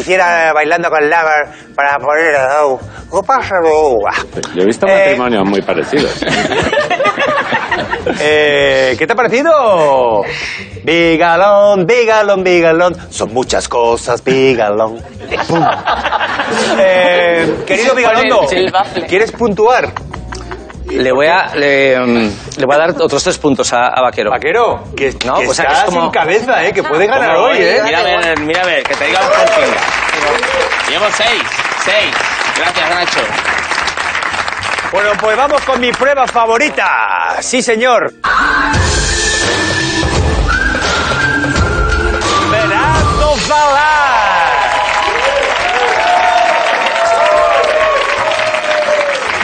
hiciera 0.00 0.52
bailando 0.52 0.90
con 0.90 1.08
Lavar 1.08 1.52
para 1.74 1.96
poner 1.98 2.36
oh, 2.62 2.78
¿Qué 3.10 3.26
pasa? 3.26 3.56
Oh, 3.64 3.98
ah. 4.08 4.14
Yo 4.54 4.62
he 4.62 4.66
visto 4.66 4.86
Eh, 4.86 5.16
matrimonios 5.16 5.48
muy 5.48 5.62
parecidos. 5.62 6.24
Eh, 8.20 8.94
¿Qué 8.96 9.06
te 9.06 9.12
ha 9.12 9.16
parecido? 9.16 10.22
Bigalón, 10.84 11.84
bigalón, 11.86 12.44
bigalón. 12.44 12.94
Son 13.10 13.34
muchas 13.34 13.68
cosas, 13.68 14.22
bigalón. 14.22 14.98
Eh, 16.78 17.64
querido 17.66 17.94
Bigalondo. 17.94 18.46
¿quieres 19.08 19.32
puntuar? 19.32 19.92
Le 20.88 21.12
voy 21.12 21.26
a, 21.26 21.54
le, 21.54 21.98
mm, 21.98 22.30
le 22.58 22.64
voy 22.66 22.74
a 22.74 22.78
dar 22.78 22.90
otros 23.00 23.22
tres 23.22 23.38
puntos 23.38 23.72
a, 23.72 23.88
a 23.88 24.02
Vaquero. 24.02 24.30
Vaquero, 24.30 24.84
que, 24.96 25.12
No, 25.24 25.34
que 25.40 25.48
o 25.48 25.54
sea, 25.54 25.66
que 25.66 25.72
está 25.72 25.84
es 25.84 25.90
como- 25.90 26.02
sin 26.02 26.10
cabeza, 26.10 26.64
¿eh? 26.64 26.72
Que 26.72 26.82
puede 26.82 27.06
ganar 27.06 27.34
¿Cómo 27.34 27.46
hoy, 27.48 27.56
voy? 27.56 27.64
¿eh? 27.66 27.80
A 27.80 28.64
ver, 28.66 28.82
que 28.84 28.94
te 28.94 29.06
diga 29.06 29.20
un 29.20 29.28
pinga. 29.28 29.80
Llevo 30.88 31.06
seis, 31.12 31.42
seis. 31.84 32.14
Gracias, 32.56 32.88
Nacho. 32.90 33.20
Bueno, 34.92 35.10
pues 35.20 35.36
vamos 35.36 35.60
con 35.62 35.80
mi 35.80 35.90
prueba 35.92 36.26
favorita. 36.26 37.36
Sí, 37.40 37.60
señor. 37.60 38.12
Fernando 42.50 43.34
Valar. 43.48 44.46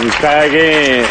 Está 0.09 0.41
aquí. 0.43 1.03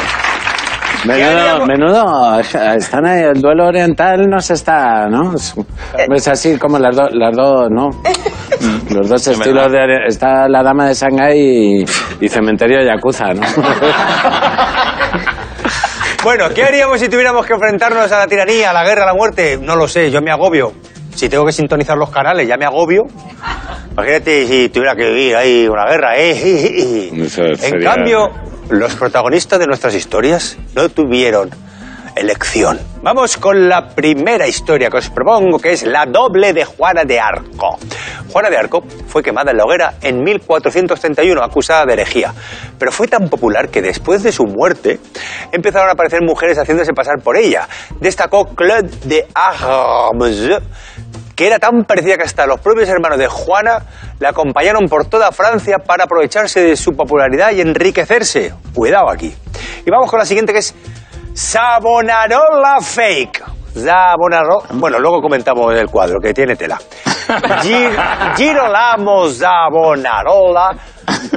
Menudo, 1.05 1.65
menudo, 1.65 2.39
están 2.39 3.05
ahí, 3.07 3.23
el 3.23 3.41
duelo 3.41 3.67
oriental 3.67 4.27
no 4.29 4.39
se 4.39 4.53
está, 4.53 5.07
¿no? 5.07 5.33
Es, 5.35 6.27
así 6.27 6.57
como 6.57 6.77
las 6.77 6.95
dos, 6.95 7.09
las 7.13 7.35
dos, 7.35 7.69
¿no? 7.71 7.89
Los 8.91 9.09
dos 9.09 9.25
estilos 9.27 9.71
de... 9.71 9.79
Está 10.07 10.47
la 10.47 10.61
dama 10.61 10.87
de 10.89 10.93
Shanghái 10.93 11.39
y, 11.39 11.85
y 12.19 12.29
cementerio 12.29 12.83
Yakuza, 12.85 13.33
¿no? 13.33 13.41
Bueno, 16.23 16.45
¿qué 16.53 16.63
haríamos 16.63 16.99
si 16.99 17.09
tuviéramos 17.09 17.47
que 17.47 17.53
enfrentarnos 17.53 18.11
a 18.11 18.19
la 18.19 18.27
tiranía, 18.27 18.69
a 18.69 18.73
la 18.73 18.83
guerra, 18.83 19.03
a 19.03 19.05
la 19.07 19.15
muerte? 19.15 19.57
No 19.59 19.75
lo 19.75 19.87
sé, 19.87 20.11
yo 20.11 20.21
me 20.21 20.29
agobio. 20.29 20.71
Si 21.15 21.27
tengo 21.29 21.43
que 21.45 21.51
sintonizar 21.51 21.97
los 21.97 22.11
canales, 22.11 22.47
ya 22.47 22.57
me 22.57 22.65
agobio. 22.65 23.05
Imagínate 23.93 24.45
si 24.45 24.69
tuviera 24.69 24.95
que 24.95 25.05
vivir 25.09 25.35
ahí 25.35 25.67
una 25.67 25.85
guerra, 25.89 26.15
¿eh? 26.17 27.09
En 27.11 27.27
sería- 27.29 27.95
cambio, 27.95 28.29
los 28.71 28.95
protagonistas 28.95 29.59
de 29.59 29.67
nuestras 29.67 29.93
historias 29.93 30.57
no 30.75 30.87
tuvieron 30.87 31.49
elección. 32.15 32.79
Vamos 33.03 33.37
con 33.37 33.67
la 33.67 33.89
primera 33.89 34.47
historia 34.47 34.89
que 34.89 34.97
os 34.97 35.09
propongo, 35.09 35.59
que 35.59 35.73
es 35.73 35.83
la 35.83 36.05
doble 36.05 36.53
de 36.53 36.63
Juana 36.63 37.03
de 37.03 37.19
Arco. 37.19 37.77
Juana 38.31 38.49
de 38.49 38.57
Arco 38.57 38.81
fue 39.07 39.21
quemada 39.21 39.51
en 39.51 39.57
la 39.57 39.65
hoguera 39.65 39.95
en 40.01 40.23
1431, 40.23 41.43
acusada 41.43 41.85
de 41.85 41.93
herejía. 41.93 42.33
Pero 42.79 42.91
fue 42.91 43.07
tan 43.07 43.27
popular 43.27 43.69
que 43.69 43.81
después 43.81 44.23
de 44.23 44.31
su 44.31 44.45
muerte 44.45 44.99
empezaron 45.51 45.89
a 45.89 45.93
aparecer 45.93 46.21
mujeres 46.21 46.57
haciéndose 46.57 46.93
pasar 46.93 47.21
por 47.21 47.37
ella. 47.37 47.67
Destacó 47.99 48.55
Claude 48.55 48.89
de 49.05 49.27
Armes, 49.33 50.61
que 51.41 51.47
era 51.47 51.57
tan 51.57 51.85
parecida 51.85 52.17
que 52.17 52.23
hasta 52.23 52.45
los 52.45 52.59
propios 52.59 52.87
hermanos 52.87 53.17
de 53.17 53.25
Juana 53.25 53.79
la 54.19 54.29
acompañaron 54.29 54.87
por 54.87 55.07
toda 55.07 55.31
Francia 55.31 55.77
para 55.79 56.03
aprovecharse 56.03 56.59
de 56.61 56.77
su 56.77 56.91
popularidad 56.91 57.49
y 57.51 57.61
enriquecerse. 57.61 58.53
Cuidado 58.75 59.09
aquí. 59.09 59.33
Y 59.83 59.89
vamos 59.89 60.07
con 60.07 60.19
la 60.19 60.25
siguiente 60.25 60.53
que 60.53 60.59
es 60.59 60.75
Savonarola 61.33 62.79
Fake. 62.79 63.43
Savonarola. 63.73 64.67
Bueno, 64.73 64.99
luego 64.99 65.19
comentamos 65.19 65.73
el 65.73 65.87
cuadro 65.87 66.19
que 66.21 66.31
tiene 66.31 66.55
tela. 66.55 66.77
Gi- 67.63 67.89
Girolamo 68.37 69.27
Savonarola 69.27 70.75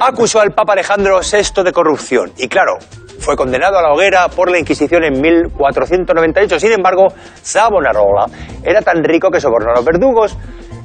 acusó 0.03 0.41
al 0.43 0.51
Papa 0.53 0.75
Alejandro 0.75 1.21
VI 1.21 1.63
de 1.63 1.73
corrupción 1.73 2.31
y 2.37 2.47
claro, 2.49 2.75
fue 3.25 3.37
condenado 3.37 3.79
a 3.79 3.83
la 3.83 3.93
hoguera 3.93 4.29
por 4.29 4.51
la 4.51 4.59
Inquisición 4.59 5.03
en 5.03 5.19
1498. 5.19 6.61
Sin 6.61 6.73
embargo, 6.73 7.07
Savonarola 7.43 8.27
era 8.63 8.83
tan 8.83 9.03
rico 9.03 9.31
que 9.31 9.41
sobornó 9.41 9.71
a 9.71 9.77
los 9.77 9.85
verdugos 9.85 10.37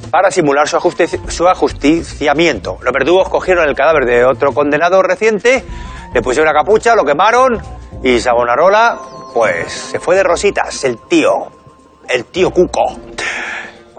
para 0.10 0.32
simular 0.32 0.67
su, 0.67 0.80
su 1.28 1.47
ajusticiamiento. 1.47 2.78
Los 2.82 2.93
verdugos 2.93 3.28
cogieron 3.28 3.67
el 3.67 3.75
cadáver 3.75 4.06
de 4.06 4.23
otro 4.23 4.54
condenado 4.54 5.02
reciente, 5.04 5.65
le 6.13 6.21
pusieron 6.21 6.49
una 6.49 6.58
capucha, 6.58 6.95
lo 6.95 7.04
quemaron 7.04 7.62
y 8.04 8.19
Savonarola, 8.19 8.97
pues, 9.34 9.71
se 9.71 9.99
fue 9.99 10.15
de 10.15 10.23
rositas, 10.23 10.86
el 10.86 10.97
tío, 11.10 11.47
el 12.08 12.23
tío 12.25 12.52
Cuco. 12.52 12.86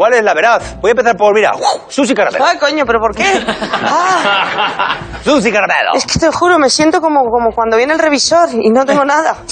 ¿Cuál 0.01 0.15
es 0.15 0.25
la 0.25 0.33
veraz? 0.33 0.81
Voy 0.81 0.89
a 0.89 0.93
empezar 0.93 1.15
por, 1.15 1.35
mira, 1.35 1.53
Susi 1.89 2.15
Caramelo. 2.15 2.43
Ay, 2.43 2.57
coño, 2.57 2.87
¿pero 2.87 3.01
por 3.01 3.15
qué? 3.15 3.23
Ah, 3.83 4.97
Susi 5.23 5.53
Caramelo. 5.53 5.91
es 5.95 6.07
que 6.07 6.19
te 6.19 6.31
juro, 6.33 6.59
me 6.59 6.71
siento 6.71 7.03
como, 7.03 7.21
como 7.31 7.51
cuando 7.55 7.77
viene 7.77 7.93
el 7.93 7.99
revisor 7.99 8.49
y 8.51 8.71
no 8.71 8.87
tengo 8.87 9.05
nada. 9.05 9.35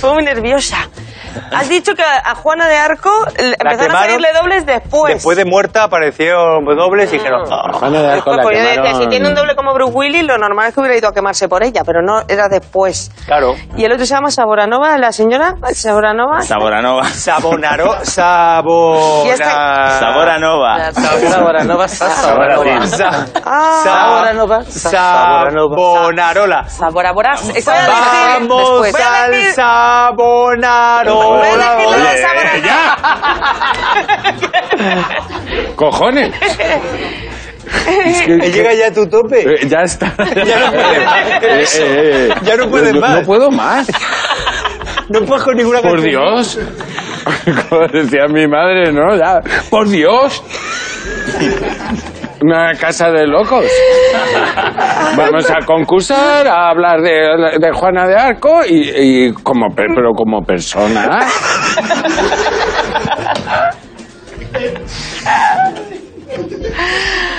Fue 0.00 0.12
muy 0.12 0.24
nerviosa. 0.24 0.76
Has 1.52 1.68
dicho 1.68 1.94
que 1.94 2.02
a 2.02 2.34
Juana 2.34 2.66
de 2.68 2.76
Arco 2.76 3.10
empezaron 3.38 3.96
a 3.96 4.00
salirle 4.00 4.28
dobles 4.32 4.66
después. 4.66 5.14
Después 5.14 5.36
de 5.36 5.44
muerta 5.44 5.84
aparecieron 5.84 6.64
dobles 6.64 7.12
y 7.12 7.18
dijeron... 7.18 7.42
"Ah". 7.50 7.72
Juana 7.72 8.02
de 8.02 8.12
Arco 8.12 8.34
la 8.34 8.42
Pues 8.42 8.58
yo 8.58 8.64
decía, 8.64 8.82
quemaron- 8.82 9.02
si 9.02 9.08
tiene 9.08 9.28
un 9.28 9.34
doble 9.34 9.54
como 9.56 9.72
Bruce 9.74 9.92
Willis, 9.94 10.24
lo 10.24 10.38
normal 10.38 10.68
es 10.68 10.74
que 10.74 10.80
hubiera 10.80 10.96
ido 10.96 11.08
a 11.08 11.12
quemarse 11.12 11.48
por 11.48 11.62
ella, 11.62 11.82
pero 11.84 12.02
no, 12.02 12.22
era 12.28 12.48
después. 12.48 13.10
Claro. 13.26 13.54
Y 13.76 13.84
el 13.84 13.92
otro 13.92 14.06
se 14.06 14.14
llama 14.14 14.30
Saboranova, 14.30 14.96
la 14.98 15.12
señora 15.12 15.54
Saboranova. 15.72 16.40
Saboranova. 16.42 17.04
Sabonaro... 17.26 17.96
Esta- 18.00 18.62
Saboranova. 19.98 20.92
Saboranova, 20.92 21.88
Saboranova. 21.88 22.86
Sa- 22.86 23.26
Ah. 23.44 23.80
Saboranova. 23.84 24.64
Sabonarola. 24.64 26.68
Sabora 26.68 27.12
Boras. 27.12 27.42
Voy 27.42 27.50
a 27.50 27.52
decir- 27.52 27.72
Vamos 28.48 28.94
al 28.94 29.34
Sabonarola. 29.54 31.25
Voy 31.28 31.40
a 31.40 31.44
decir 31.46 31.58
la 31.58 31.76
Oye, 31.86 32.22
Saboranova. 32.22 32.96
¡Cojones! 35.76 36.34
Eh, 38.28 38.50
Llega 38.52 38.74
ya 38.74 38.86
a 38.88 38.92
tu 38.92 39.06
tope. 39.08 39.40
Eh, 39.40 39.66
ya 39.68 39.80
está. 39.82 40.12
Ya 40.46 40.58
no 40.60 40.72
puede 40.72 41.04
más. 41.04 41.26
Eh, 41.42 41.64
eh, 41.80 42.28
eh. 42.30 42.34
Ya 42.44 42.56
no 42.56 42.68
puedes 42.70 42.94
No- 42.94 43.00
más. 43.00 43.10
No 43.20 43.22
puedo 43.26 43.50
más. 43.50 43.86
No 45.08 45.20
puedes 45.24 45.44
con 45.44 45.56
ninguna 45.56 45.80
Por 45.82 46.00
canción. 46.00 46.22
Dios. 46.34 46.58
Como 47.68 47.86
decía 47.88 48.26
mi 48.28 48.46
madre, 48.46 48.92
¿no? 48.92 49.16
Ya. 49.16 49.40
Por 49.70 49.88
Dios. 49.88 50.42
Una 52.42 52.72
casa 52.78 53.10
de 53.10 53.26
locos. 53.26 53.64
Vamos 55.16 55.50
a 55.50 55.64
concursar, 55.64 56.46
a 56.46 56.68
hablar 56.70 57.00
de, 57.00 57.58
de 57.58 57.72
Juana 57.72 58.06
de 58.06 58.14
Arco 58.14 58.60
y, 58.68 59.32
como, 59.42 59.74
pe- 59.74 59.86
pero 59.94 60.12
como 60.12 60.42
persona. 60.42 61.20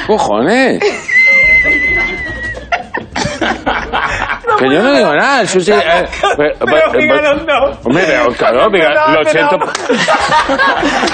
Cojones. 0.08 0.80
Que 4.58 4.70
yo 4.74 4.82
no 4.82 4.94
digo 4.94 5.14
nada, 5.16 5.46
Susi. 5.46 5.72
eh, 5.72 5.78
pero- 6.36 6.54
pero- 6.66 7.36
no. 7.46 7.66
Hombre, 7.84 8.04
pero 8.08 8.28
claro, 8.34 8.70
lo 8.70 9.30
siento. 9.30 9.58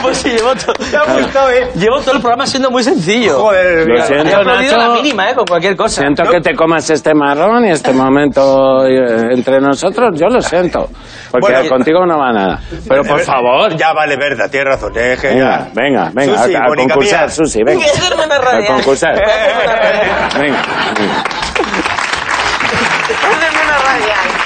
Pues 0.02 0.18
sí, 0.18 0.30
llevo, 0.32 0.54
to- 0.56 0.74
Te 0.74 0.98
ha 0.98 1.04
gustado, 1.04 1.50
¿eh? 1.50 1.70
llevo 1.76 2.00
todo 2.02 2.14
el 2.16 2.20
programa 2.22 2.46
siendo 2.46 2.70
muy 2.72 2.84
sencillo. 2.84 3.40
Joder, 3.40 3.88
Lo 3.88 3.94
mira. 3.94 4.06
siento. 4.06 4.30
He 4.30 4.34
aplaudido 4.34 4.78
la 4.78 4.90
mínima, 4.90 5.30
¿eh? 5.30 5.36
Con 5.36 5.46
cualquier 5.46 5.76
cosa. 5.76 6.02
Siento 6.02 6.24
que 6.24 6.42
te 6.42 6.56
comas 6.56 6.90
este 6.90 7.14
marrón 7.14 7.66
y 7.66 7.72
este 7.72 7.92
momento 7.94 8.86
eh, 8.86 9.34
entre 9.34 9.60
nosotros, 9.60 10.12
yo 10.20 10.28
lo 10.28 10.42
siento. 10.42 10.90
Porque 11.32 11.52
Bueno, 11.54 11.70
contigo 11.70 12.06
no 12.06 12.18
va 12.20 12.32
nada. 12.34 12.60
Pero 12.88 13.04
por 13.04 13.20
favor, 13.22 13.76
Ya 13.76 13.94
vale, 13.94 14.16
verdad, 14.18 14.50
tienes 14.52 14.74
razón. 14.76 14.92
Es 14.98 15.20
que 15.20 15.28
venga, 15.30 15.60
ya- 15.60 15.70
venga, 15.74 16.12
venga, 16.14 16.38
Susi, 16.44 16.56
a, 16.56 16.60
a 16.60 16.68
Mónica 16.68 16.94
concursar, 16.94 17.20
mía. 17.22 17.30
Susi, 17.30 17.64
venga. 17.64 17.80
Voy 17.84 17.88
a 17.88 17.92
hacerme 17.94 18.26
una 18.26 18.36
A 18.36 18.40
radial. 18.40 18.68
concursar. 18.76 19.14
Voy 19.16 19.24
a 19.24 19.36
hacerme 19.36 19.64
una 19.64 19.76
radial. 19.76 20.42
Venga, 20.42 20.62
venga. 21.00 21.24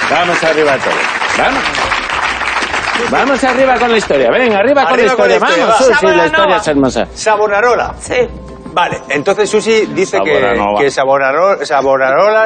Vamos 0.09 0.43
arriba 0.43 0.77
todos. 0.77 0.95
Vamos. 1.37 1.63
Vamos 3.11 3.43
arriba 3.43 3.75
con 3.77 3.91
la 3.91 3.97
historia. 3.97 4.31
Venga, 4.31 4.57
arriba, 4.59 4.83
con 4.85 4.97
la 4.97 5.03
Arriba 5.03 5.15
con 5.15 5.29
historia. 5.31 5.39
la 5.39 5.45
historia, 5.47 5.65
Vamos, 5.65 5.75
va. 5.75 5.77
Susi, 5.95 6.05
la 6.17 6.25
historia 6.25 6.57
es 6.57 6.67
hermosa. 6.67 7.07
Sabonarola. 7.13 7.93
Sí. 7.99 8.27
Vale, 8.77 9.01
entonces 9.09 9.49
Susi 9.49 9.87
dice 9.87 10.19
que, 10.23 10.53
que 10.77 10.91
Sabonarola, 10.91 11.65
Sabonarola 11.65 12.45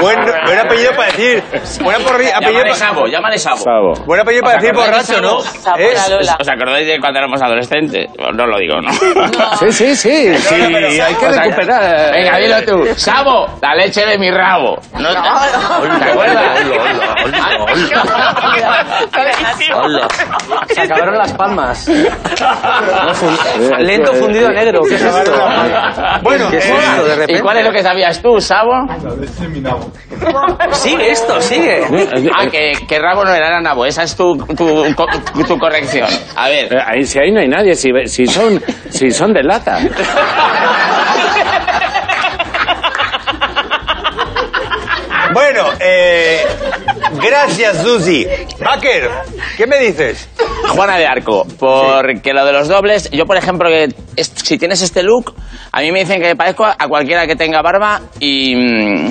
buen, 0.00 0.16
buen 0.44 0.58
apellido 0.60 0.92
para 0.94 1.10
decir, 1.10 1.42
buen 1.82 1.96
apellido, 1.96 2.38
Llámale 2.40 2.70
pa- 2.70 2.76
Sabo, 2.76 3.06
llámale 3.08 3.36
Sabo. 3.38 3.56
Sabo. 3.56 3.94
buen 4.06 4.20
apellido 4.20 4.44
para 4.44 4.58
¿Os 4.58 4.62
decir 4.62 4.76
borracho, 4.76 5.20
¿no? 5.20 5.40
¿Eh? 5.76 5.92
¿Os 6.40 6.48
acordáis 6.48 6.86
de 6.86 7.00
cuando 7.00 7.18
éramos 7.18 7.42
adolescentes? 7.42 8.08
No 8.32 8.46
lo 8.46 8.58
digo, 8.58 8.80
¿no? 8.80 8.92
Sí, 9.58 9.72
sí, 9.72 9.96
sí. 9.96 10.38
sí 10.38 10.54
hay 10.54 11.14
Sabo- 11.14 11.18
que 11.20 11.28
recuperar. 11.40 12.12
Venga, 12.12 12.38
dilo 12.38 12.62
tú. 12.64 12.86
Sabo, 12.96 13.46
la 13.60 13.74
leche 13.74 14.06
de 14.06 14.18
mi 14.18 14.30
rabo. 14.30 14.78
¿No, 15.00 15.10
¿Te 15.10 16.10
acuerdas? 16.10 16.60
Se 20.68 20.80
acabaron 20.82 21.18
las 21.18 21.32
palmas. 21.32 21.88
Eh, 21.88 22.08
Lento 23.80 24.12
eh, 24.12 24.16
fundido 24.16 24.48
a 24.48 24.52
negro. 24.52 24.82
¿Qué 24.88 24.94
es 24.94 25.02
esto? 25.02 25.32
Bueno, 26.22 26.50
¿Qué 26.50 26.58
es 26.58 26.66
eh, 26.66 26.74
esto 26.76 27.04
de 27.26 27.32
¿Y 27.32 27.40
cuál 27.40 27.58
es 27.58 27.64
lo 27.64 27.72
que 27.72 27.82
sabías 27.82 28.20
tú, 28.22 28.40
Sabo? 28.40 28.72
Sigue 30.72 31.10
esto, 31.10 31.40
sigue. 31.40 31.82
Ah, 32.34 32.46
que, 32.50 32.72
que 32.86 32.98
rabo 32.98 33.24
no 33.24 33.32
era 33.34 33.60
nabo. 33.60 33.84
Esa 33.86 34.02
es 34.02 34.16
tu, 34.16 34.36
tu, 34.36 34.94
tu, 34.94 35.44
tu 35.44 35.58
corrección. 35.58 36.08
A 36.36 36.48
ver. 36.48 36.72
Eh, 36.72 36.78
ahí, 36.84 37.04
si 37.04 37.18
ahí 37.18 37.30
no 37.32 37.40
hay 37.40 37.48
nadie, 37.48 37.74
si, 37.74 37.90
si, 38.06 38.26
son, 38.26 38.62
si 38.90 39.10
son 39.10 39.32
de 39.32 39.42
lata. 39.42 39.78
bueno, 45.32 45.64
eh, 45.80 46.46
gracias 47.22 47.82
Susi. 47.82 48.26
Baker, 48.58 49.10
¿qué 49.56 49.66
me 49.66 49.78
dices? 49.78 50.28
Juana 50.68 50.96
de 50.98 51.06
Arco, 51.06 51.46
porque 51.58 52.32
lo 52.34 52.44
de 52.44 52.52
los 52.52 52.68
dobles, 52.68 53.10
yo 53.10 53.24
por 53.26 53.36
ejemplo, 53.36 53.68
que 53.68 53.88
es- 54.16 54.32
si 54.42 54.58
tienes 54.58 54.82
este 54.82 55.02
look, 55.02 55.34
a 55.72 55.80
mí 55.80 55.92
me 55.92 56.00
dicen 56.00 56.20
que 56.20 56.34
parezco 56.36 56.64
a 56.66 56.88
cualquiera 56.88 57.26
que 57.26 57.36
tenga 57.36 57.62
barba 57.62 58.00
y, 58.20 58.54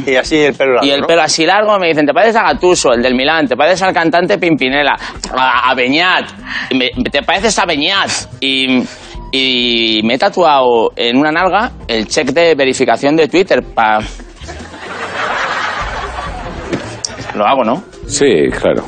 Y 0.09 0.15
así 0.15 0.37
el 0.37 0.53
pelo 0.53 0.73
largo, 0.73 0.85
y 0.87 0.91
el 0.91 1.01
¿no? 1.01 1.07
pelo 1.07 1.21
así 1.21 1.45
largo, 1.45 1.77
me 1.79 1.87
dicen, 1.87 2.05
te 2.05 2.13
pareces 2.13 2.35
a 2.35 2.43
Gatuso, 2.43 2.93
el 2.93 3.01
del 3.01 3.15
Milán, 3.15 3.47
te 3.47 3.55
pareces 3.55 3.81
al 3.83 3.93
cantante 3.93 4.37
Pimpinela, 4.37 4.95
a, 5.35 5.69
a 5.71 5.73
Beñat, 5.75 6.25
me- 6.73 6.91
te 7.09 7.23
pareces 7.23 7.57
a 7.59 7.65
Beñat. 7.65 8.09
Y, 8.41 8.83
y 9.31 10.01
me 10.03 10.13
he 10.13 10.17
tatuado 10.17 10.91
en 10.95 11.17
una 11.17 11.31
nalga 11.31 11.71
el 11.87 12.07
check 12.07 12.27
de 12.29 12.55
verificación 12.55 13.15
de 13.15 13.27
Twitter 13.27 13.61
para... 13.73 13.99
Lo 17.35 17.45
hago, 17.45 17.63
¿no? 17.65 17.83
Sí, 18.07 18.47
claro. 18.57 18.83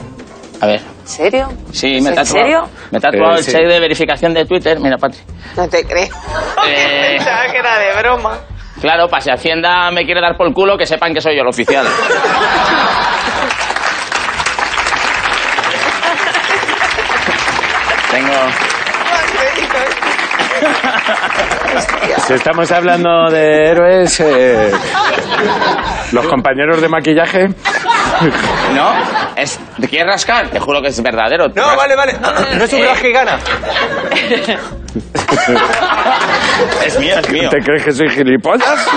A 0.61 0.67
ver. 0.67 0.81
¿En 1.07 1.13
serio? 1.13 1.47
Sí, 1.71 1.87
me 1.87 1.93
he 1.93 1.97
¿En 1.97 2.15
tatuado. 2.15 2.25
serio? 2.25 2.63
Me 2.91 2.97
he 2.97 3.01
tatuado 3.01 3.35
Eh, 3.35 3.37
el 3.37 3.43
sí. 3.45 3.51
check 3.53 3.65
de 3.65 3.79
verificación 3.79 4.33
de 4.33 4.43
Twitter. 4.45 4.77
Mira, 4.81 4.97
Patri. 4.97 5.19
No 5.55 5.67
te 5.69 5.83
creo. 5.85 6.07
Eh. 6.67 7.13
Pensaba 7.17 7.45
que 7.51 7.57
era 7.59 7.79
de 7.79 7.93
broma. 8.01 8.37
Claro, 8.81 9.07
para 9.07 9.21
si 9.21 9.31
Hacienda 9.31 9.89
me 9.91 10.03
quiere 10.05 10.19
dar 10.21 10.35
por 10.37 10.53
culo, 10.53 10.77
que 10.77 10.85
sepan 10.85 11.13
que 11.13 11.21
soy 11.21 11.35
yo 11.35 11.41
el 11.43 11.47
oficial. 11.47 11.85
Si 22.27 22.33
estamos 22.33 22.71
hablando 22.71 23.29
de 23.29 23.67
héroes, 23.69 24.19
eh, 24.19 24.71
los 26.11 26.27
compañeros 26.27 26.81
de 26.81 26.89
maquillaje. 26.89 27.47
¿No? 28.75 28.91
Es... 29.35 29.59
¿Te 29.79 29.87
quieres 29.87 30.07
rascar? 30.07 30.49
Te 30.49 30.59
juro 30.59 30.81
que 30.81 30.87
es 30.89 31.01
verdadero. 31.01 31.47
No, 31.55 31.75
vale, 31.75 31.95
vale. 31.95 32.13
No 32.57 32.63
es 32.65 32.73
un 32.73 32.79
Eh. 32.79 32.89
que 33.01 33.11
gana. 33.11 33.37
Es 36.85 36.99
mío, 36.99 37.15
es 37.19 37.29
mío. 37.29 37.49
¿Te 37.49 37.59
crees 37.59 37.83
que 37.83 37.91
soy 37.91 38.09
gilipollas? 38.09 38.87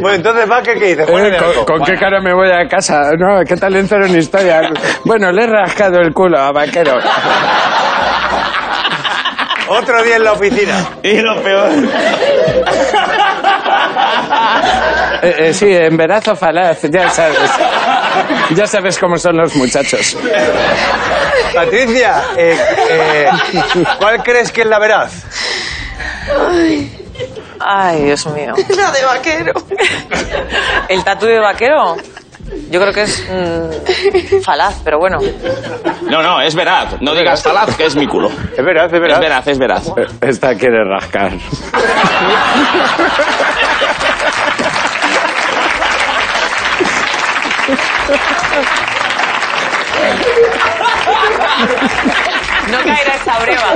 Bueno, 0.00 0.16
entonces 0.16 0.50
va, 0.50 0.62
¿qué, 0.62 0.74
qué 0.74 0.86
dices? 0.96 1.08
Eh, 1.08 1.36
¿con, 1.66 1.82
qué 1.82 1.94
cara 1.96 2.20
me 2.20 2.32
voy 2.32 2.50
a 2.50 2.66
casa? 2.68 3.10
No, 3.18 3.40
¿qué 3.46 3.56
tal 3.56 3.76
en 3.76 4.16
historia? 4.16 4.70
Bueno, 5.04 5.30
le 5.30 5.44
he 5.44 5.46
rascado 5.46 5.98
el 5.98 6.14
culo 6.14 6.38
a 6.38 6.52
Vaquero. 6.52 6.98
Otro 9.70 10.02
día 10.02 10.16
en 10.16 10.24
la 10.24 10.32
oficina. 10.32 10.88
Y 11.02 11.20
lo 11.20 11.42
peor. 11.42 11.70
Eh, 15.22 15.34
eh, 15.38 15.54
sí, 15.54 15.66
embarazo 15.70 16.34
falaz, 16.34 16.80
ya 16.90 17.10
sabes. 17.10 17.50
Ya 18.54 18.66
sabes 18.66 18.98
cómo 18.98 19.18
son 19.18 19.36
los 19.36 19.54
muchachos. 19.54 20.16
Patricia, 21.54 22.22
eh, 22.36 22.56
eh, 22.88 23.28
¿cuál 23.98 24.22
crees 24.22 24.50
que 24.50 24.62
es 24.62 24.66
la 24.66 24.78
veraz? 24.78 25.12
Ay, 27.60 28.02
Dios 28.04 28.26
mío. 28.28 28.54
La 28.76 28.90
de 28.90 29.04
vaquero. 29.04 29.52
¿El 30.88 31.04
tatu 31.04 31.26
de 31.26 31.38
vaquero? 31.38 31.96
Yo 32.70 32.80
creo 32.80 32.92
que 32.92 33.02
es 33.02 33.26
mm, 33.28 34.40
falaz, 34.44 34.80
pero 34.84 34.98
bueno. 34.98 35.18
No, 36.08 36.22
no, 36.22 36.40
es 36.40 36.54
veraz. 36.54 37.00
No 37.00 37.14
digas 37.14 37.42
falaz, 37.42 37.76
que 37.76 37.86
es 37.86 37.96
mi 37.96 38.06
culo. 38.06 38.30
Es 38.56 38.64
veraz, 38.64 38.86
es 38.86 38.94
Es 38.94 39.00
veraz. 39.00 39.20
veraz, 39.20 39.46
es 39.48 39.58
veraz. 39.58 39.86
Eh, 39.96 40.06
Esta 40.22 40.54
quiere 40.54 40.84
rascar. 40.84 41.32
No 52.70 52.78
caerá 52.84 53.14
esa 53.14 53.38
breva. 53.40 53.74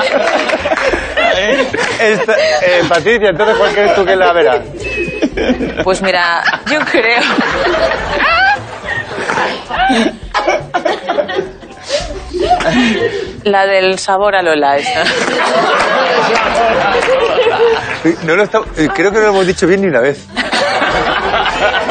Esta- 1.98 2.34
eh, 2.38 2.82
Patricia, 2.88 3.30
entonces, 3.30 3.56
¿cuál 3.56 3.72
crees 3.72 3.94
tú 3.94 4.04
que 4.04 4.12
es 4.12 4.18
la 4.18 4.32
veraz? 4.32 4.60
Pues 5.82 6.00
mira, 6.02 6.42
yo 6.70 6.78
creo. 6.80 7.22
La 13.44 13.66
del 13.66 13.98
sabor 13.98 14.34
a 14.34 14.42
Lola, 14.42 14.76
esa. 14.78 15.04
No 18.24 18.36
lo 18.36 18.42
está- 18.44 18.60
eh, 18.76 18.88
creo 18.94 19.10
que 19.10 19.18
no 19.18 19.24
lo 19.24 19.30
hemos 19.30 19.46
dicho 19.46 19.66
bien 19.66 19.82
ni 19.82 19.88
una 19.88 20.00
vez. 20.00 20.26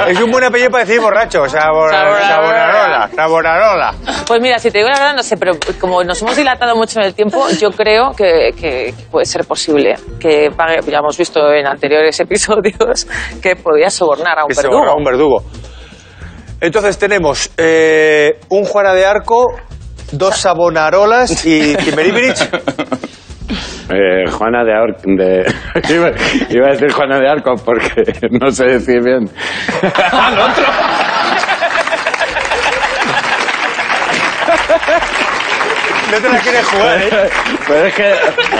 Es 0.07 0.19
un 0.19 0.31
buen 0.31 0.43
apellido 0.43 0.69
para 0.69 0.83
decir 0.83 0.99
borracho, 0.99 1.47
sabor, 1.47 1.91
sabonarola, 1.91 3.09
sabonarola. 3.15 3.93
Pues 4.27 4.41
mira, 4.41 4.59
si 4.59 4.71
te 4.71 4.79
digo 4.79 4.89
la 4.89 4.99
verdad, 4.99 5.15
no 5.15 5.23
sé, 5.23 5.37
pero 5.37 5.53
como 5.79 6.03
nos 6.03 6.21
hemos 6.21 6.35
dilatado 6.35 6.75
mucho 6.75 6.99
en 6.99 7.05
el 7.05 7.13
tiempo, 7.13 7.47
yo 7.59 7.71
creo 7.71 8.11
que, 8.11 8.51
que 8.59 8.93
puede 9.11 9.25
ser 9.25 9.45
posible 9.45 9.95
que 10.19 10.49
pague, 10.55 10.79
ya 10.89 10.97
hemos 10.99 11.17
visto 11.17 11.51
en 11.53 11.65
anteriores 11.67 12.19
episodios, 12.19 13.07
que 13.41 13.55
podía 13.55 13.89
sobornar 13.89 14.39
a 14.39 14.43
un 14.43 14.49
Que 14.49 14.55
se 14.55 14.61
verdugo. 14.63 14.79
borra 14.81 14.93
un 14.95 15.03
verdugo. 15.03 15.43
Entonces 16.63 16.97
tenemos 16.97 17.51
eh, 17.57 18.39
un 18.47 18.63
Juana 18.63 18.93
de 18.93 19.05
Arco, 19.05 19.53
dos 20.13 20.37
sabonarolas 20.37 21.45
y 21.45 21.75
Timberimirich. 21.75 22.39
Eh, 23.89 24.23
Juana 24.31 24.63
de 24.63 24.73
Arco. 24.73 25.01
De... 25.05 25.45
iba, 25.93 26.09
iba 26.49 26.67
a 26.67 26.71
decir 26.71 26.91
Juana 26.93 27.19
de 27.19 27.29
Arco 27.29 27.53
porque 27.63 28.01
no 28.31 28.49
sé 28.49 28.63
decir 28.65 29.03
bien. 29.03 29.29
Al 30.11 30.39
otro. 30.39 30.63
No 36.11 36.17
te 36.17 36.29
la 36.29 36.39
quieres 36.39 36.65
jugar, 36.65 37.01
¿eh? 37.01 37.29
Pero 37.67 37.85
es 37.85 37.93
que. 37.93 38.13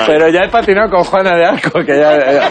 Pero 0.06 0.30
ya 0.30 0.42
he 0.44 0.50
patinado 0.50 0.90
con 0.90 1.04
Juana 1.06 1.36
de 1.38 1.46
Arco, 1.46 1.80
que 1.86 1.98
ya. 1.98 2.32
Ya, 2.32 2.50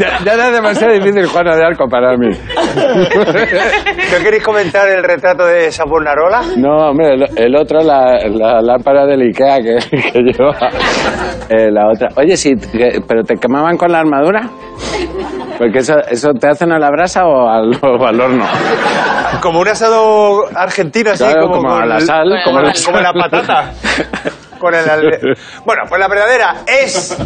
ya, 0.00 0.18
ya 0.24 0.32
era 0.34 0.50
demasiado 0.50 0.92
difícil 0.94 1.26
Juana 1.26 1.54
de 1.56 1.64
Arco 1.64 1.86
para 1.88 2.16
mí. 2.16 2.28
¿No 2.34 4.18
queréis 4.24 4.42
comentar 4.42 4.88
el 4.88 5.04
retrato 5.04 5.46
de 5.46 5.70
Sabonarola? 5.70 6.42
No, 6.56 6.90
hombre, 6.90 7.14
el, 7.14 7.26
el 7.36 7.56
otro, 7.56 7.80
la, 7.80 8.18
la 8.28 8.60
lámpara 8.60 9.06
del 9.06 9.20
Ikea 9.22 9.58
que, 9.58 9.76
que 10.12 10.18
lleva. 10.20 10.56
eh, 11.48 11.70
la 11.70 11.88
otra. 11.88 12.08
Oye, 12.16 12.36
sí, 12.36 12.54
que- 12.72 13.00
¿pero 13.06 13.22
te 13.22 13.36
quemaban 13.36 13.76
con 13.76 13.92
la 13.92 14.00
armadura? 14.00 14.42
Porque 15.58 15.78
eso, 15.80 15.94
eso 16.10 16.32
te 16.32 16.48
hacen 16.48 16.72
a 16.72 16.78
la 16.78 16.90
brasa 16.90 17.26
o 17.26 17.48
al, 17.48 17.78
o 17.82 18.06
al 18.06 18.20
horno. 18.20 18.46
Como 19.42 19.60
un 19.60 19.68
asado 19.68 20.44
argentino, 20.56 21.10
así 21.10 21.22
Claro, 21.24 21.42
como, 21.48 21.56
como 21.62 21.74
a 21.76 21.86
la 21.86 21.96
el- 21.96 22.02
sal, 22.06 22.28
como, 22.44 22.56
como 22.56 22.60
la, 22.60 22.72
la- 22.72 22.84
como 22.84 23.00
la 23.00 23.12
patata. 23.12 23.72
Con 24.58 24.74
el 24.74 24.84
Bueno, 25.64 25.82
pues 25.88 26.00
la 26.00 26.08
verdadera 26.08 26.54
es 26.66 27.16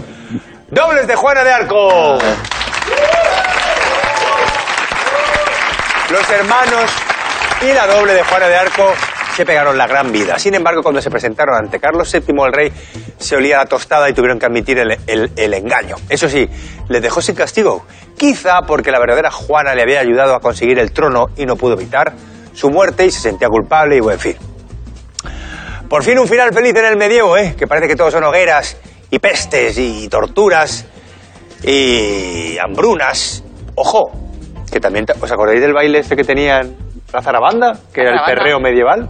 dobles 0.70 1.06
de 1.06 1.14
Juana 1.16 1.44
de 1.44 1.52
Arco. 1.52 2.18
Los 6.14 6.30
hermanos 6.30 6.92
y 7.60 7.72
la 7.72 7.88
doble 7.88 8.14
de 8.14 8.22
Juana 8.22 8.46
de 8.46 8.54
Arco 8.54 8.92
se 9.34 9.44
pegaron 9.44 9.76
la 9.76 9.88
gran 9.88 10.12
vida. 10.12 10.38
Sin 10.38 10.54
embargo, 10.54 10.80
cuando 10.80 11.02
se 11.02 11.10
presentaron 11.10 11.56
ante 11.56 11.80
Carlos 11.80 12.08
VII 12.12 12.36
el 12.46 12.52
rey, 12.52 12.72
se 13.18 13.34
olía 13.34 13.56
la 13.56 13.66
tostada 13.66 14.08
y 14.08 14.12
tuvieron 14.12 14.38
que 14.38 14.46
admitir 14.46 14.78
el, 14.78 15.54
engaño. 15.54 15.96
Eso 16.08 16.28
sí, 16.28 16.48
les 16.88 17.02
dejó 17.02 17.20
sin 17.20 17.34
castigo. 17.34 17.84
Quizá 18.16 18.60
porque 18.64 18.92
la 18.92 19.00
verdadera 19.00 19.32
Juana 19.32 19.74
le 19.74 19.82
había 19.82 19.98
ayudado 19.98 20.36
a 20.36 20.40
conseguir 20.40 20.78
el 20.78 20.92
trono 20.92 21.26
y 21.36 21.46
no 21.46 21.56
pudo 21.56 21.72
evitar 21.74 22.12
su 22.52 22.70
muerte 22.70 23.06
y 23.06 23.10
se 23.10 23.18
sentía 23.18 23.48
culpable 23.48 23.96
y 23.96 24.00
buen 24.00 24.20
fin. 24.20 24.36
Por 25.88 26.04
fin 26.04 26.16
un 26.20 26.28
final 26.28 26.54
feliz 26.54 26.76
en 26.76 26.84
el 26.84 26.96
medievo, 26.96 27.36
¿eh? 27.36 27.56
Que 27.58 27.66
parece 27.66 27.88
que 27.88 27.96
todos 27.96 28.12
son 28.12 28.22
hogueras 28.22 28.76
y 29.10 29.18
pestes 29.18 29.76
y 29.78 30.08
torturas 30.08 30.86
y 31.64 32.56
hambrunas. 32.58 33.42
Ojo, 33.74 34.23
que 34.74 34.80
también... 34.80 35.06
¿Os 35.20 35.30
acordáis 35.32 35.60
del 35.60 35.72
baile 35.72 36.00
este 36.00 36.16
que 36.16 36.24
tenían 36.24 36.74
la 37.12 37.22
zarabanda? 37.22 37.74
Que 37.92 38.02
era 38.02 38.10
el 38.16 38.20
perreo 38.26 38.58
medieval. 38.60 39.08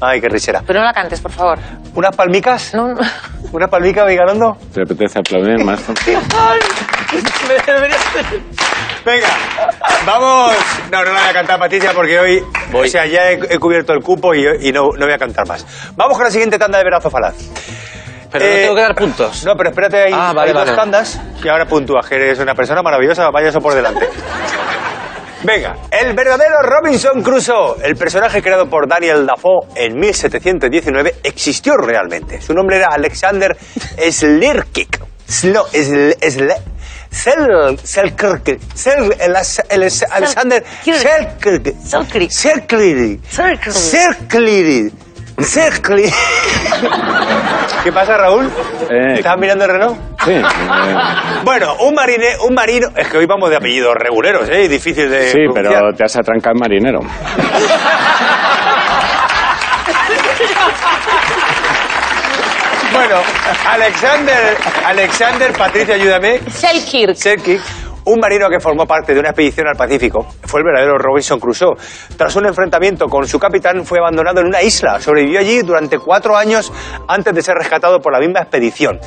Ay, 0.00 0.20
qué 0.20 0.28
risera. 0.28 0.62
Pero 0.66 0.80
no 0.80 0.84
la 0.84 0.92
cantes, 0.92 1.20
por 1.20 1.30
favor. 1.32 1.58
¿Unas 1.94 2.14
palmicas? 2.14 2.74
No, 2.74 2.88
no. 2.88 3.00
¿Una 3.52 3.68
palmica, 3.68 4.04
Vigalondo? 4.04 4.58
¿Te 4.74 4.82
apetece 4.82 5.20
aplaudir 5.20 5.64
más? 5.64 5.80
Venga, 9.04 9.28
vamos. 10.04 10.52
No, 10.90 10.98
no 11.04 11.12
la 11.12 11.20
voy 11.20 11.30
a 11.30 11.32
cantar, 11.32 11.58
Patricia, 11.58 11.92
porque 11.94 12.18
hoy. 12.18 12.42
Voy. 12.72 12.88
O 12.88 12.90
sea, 12.90 13.06
ya 13.06 13.30
he, 13.30 13.34
he 13.34 13.58
cubierto 13.58 13.92
el 13.92 14.02
cupo 14.02 14.34
y, 14.34 14.44
y 14.60 14.72
no, 14.72 14.88
no 14.98 15.06
voy 15.06 15.14
a 15.14 15.18
cantar 15.18 15.46
más. 15.46 15.64
Vamos 15.96 16.16
con 16.16 16.24
la 16.24 16.30
siguiente 16.30 16.58
tanda 16.58 16.78
de 16.78 16.84
verazo 16.84 17.08
falaz. 17.08 17.34
Pero 18.32 18.44
no 18.44 18.50
Eh, 18.50 18.60
tengo 18.62 18.74
que 18.74 18.80
dar 18.82 18.94
puntos. 18.96 19.44
No, 19.44 19.54
pero 19.56 19.70
espérate, 19.70 20.02
hay, 20.02 20.12
Ah, 20.12 20.32
vale, 20.34 20.48
hay 20.50 20.54
dos 20.56 20.64
vale. 20.66 20.76
tandas 20.76 21.20
y 21.42 21.48
ahora 21.48 21.64
puntúas, 21.66 22.06
que 22.08 22.16
eres 22.16 22.38
una 22.40 22.54
persona 22.54 22.82
maravillosa, 22.82 23.30
vaya 23.30 23.48
eso 23.48 23.60
por 23.60 23.72
delante. 23.74 24.08
Venga, 25.44 25.76
el 25.90 26.14
verdadero 26.14 26.56
Robinson 26.62 27.22
Crusoe, 27.22 27.76
el 27.84 27.94
personaje 27.94 28.42
creado 28.42 28.68
por 28.68 28.88
Daniel 28.88 29.26
Dafoe 29.26 29.68
en 29.76 29.98
1719, 29.98 31.16
existió 31.22 31.74
realmente. 31.76 32.40
Su 32.40 32.52
nombre 32.54 32.76
era 32.78 32.88
Alexander 32.88 33.56
Slirkik. 34.10 35.00
Slo, 35.28 35.66
Sl- 35.72 36.16
Sl- 36.20 36.56
Sel- 37.10 37.78
Selkirk. 37.82 38.58
Sel- 38.74 39.14
el- 39.20 39.36
el- 39.70 39.90
Alexander 40.10 40.64
Selkirk. 41.00 41.74
Selkirk. 41.82 43.72
Selkirk. 43.72 44.92
Selkirk. 45.38 46.12
¿Qué 47.84 47.92
pasa, 47.92 48.16
Raúl? 48.16 48.46
Eh, 48.90 49.14
¿Estás 49.14 49.38
mirando 49.38 49.64
el 49.64 49.70
reloj? 49.70 49.96
Sí. 50.24 50.30
eh, 50.32 50.42
Bueno, 51.44 51.74
un 51.80 51.94
marine, 51.94 52.36
un 52.48 52.54
marino. 52.54 52.88
Es 52.96 53.08
que 53.08 53.18
hoy 53.18 53.26
vamos 53.26 53.50
de 53.50 53.56
apellidos 53.56 53.94
reguleros, 53.94 54.48
¿eh? 54.48 54.68
Difícil 54.68 55.08
de. 55.10 55.28
sí, 55.28 55.38
pronunciar. 55.52 55.82
pero 55.82 55.92
te 55.96 56.04
has 56.04 56.16
atrancado 56.16 56.54
en 56.54 56.60
marinero. 56.60 57.00
Bueno, 62.92 63.16
Alexander, 63.68 64.56
Alexander, 64.86 65.52
Patricia, 65.52 65.94
ayúdame. 65.96 66.40
Selkirk. 66.48 67.14
Selkirk, 67.16 67.62
un 68.06 68.20
marino 68.20 68.48
que 68.48 68.60
formó 68.60 68.86
parte 68.86 69.12
de 69.12 69.20
una 69.20 69.30
expedición 69.30 69.66
al 69.68 69.76
Pacífico, 69.76 70.26
fue 70.44 70.60
el 70.60 70.66
verdadero 70.66 70.96
Robinson 70.96 71.40
Crusoe. 71.40 71.74
Tras 72.16 72.36
un 72.36 72.46
enfrentamiento 72.46 73.06
con 73.06 73.26
su 73.26 73.38
capitán, 73.38 73.84
fue 73.84 73.98
abandonado 73.98 74.40
en 74.40 74.46
una 74.46 74.62
isla. 74.62 75.00
Sobrevivió 75.00 75.40
allí 75.40 75.62
durante 75.62 75.98
cuatro 75.98 76.36
años 76.36 76.72
antes 77.08 77.34
de 77.34 77.42
ser 77.42 77.56
rescatado 77.56 78.00
por 78.00 78.12
la 78.12 78.20
misma 78.20 78.40
expedición. 78.40 78.98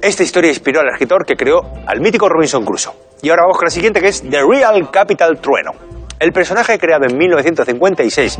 Esta 0.00 0.22
historia 0.22 0.48
inspiró 0.48 0.80
al 0.80 0.88
escritor 0.88 1.26
que 1.26 1.36
creó 1.36 1.60
al 1.86 2.00
mítico 2.00 2.28
Robinson 2.28 2.64
Crusoe. 2.64 2.94
Y 3.22 3.28
ahora 3.28 3.42
vamos 3.42 3.58
con 3.58 3.66
la 3.66 3.70
siguiente, 3.70 4.00
que 4.00 4.08
es 4.08 4.22
The 4.22 4.40
Real 4.42 4.90
Capital 4.90 5.38
Trueno. 5.38 5.99
El 6.20 6.32
personaje 6.32 6.78
creado 6.78 7.06
en 7.08 7.16
1956 7.16 8.38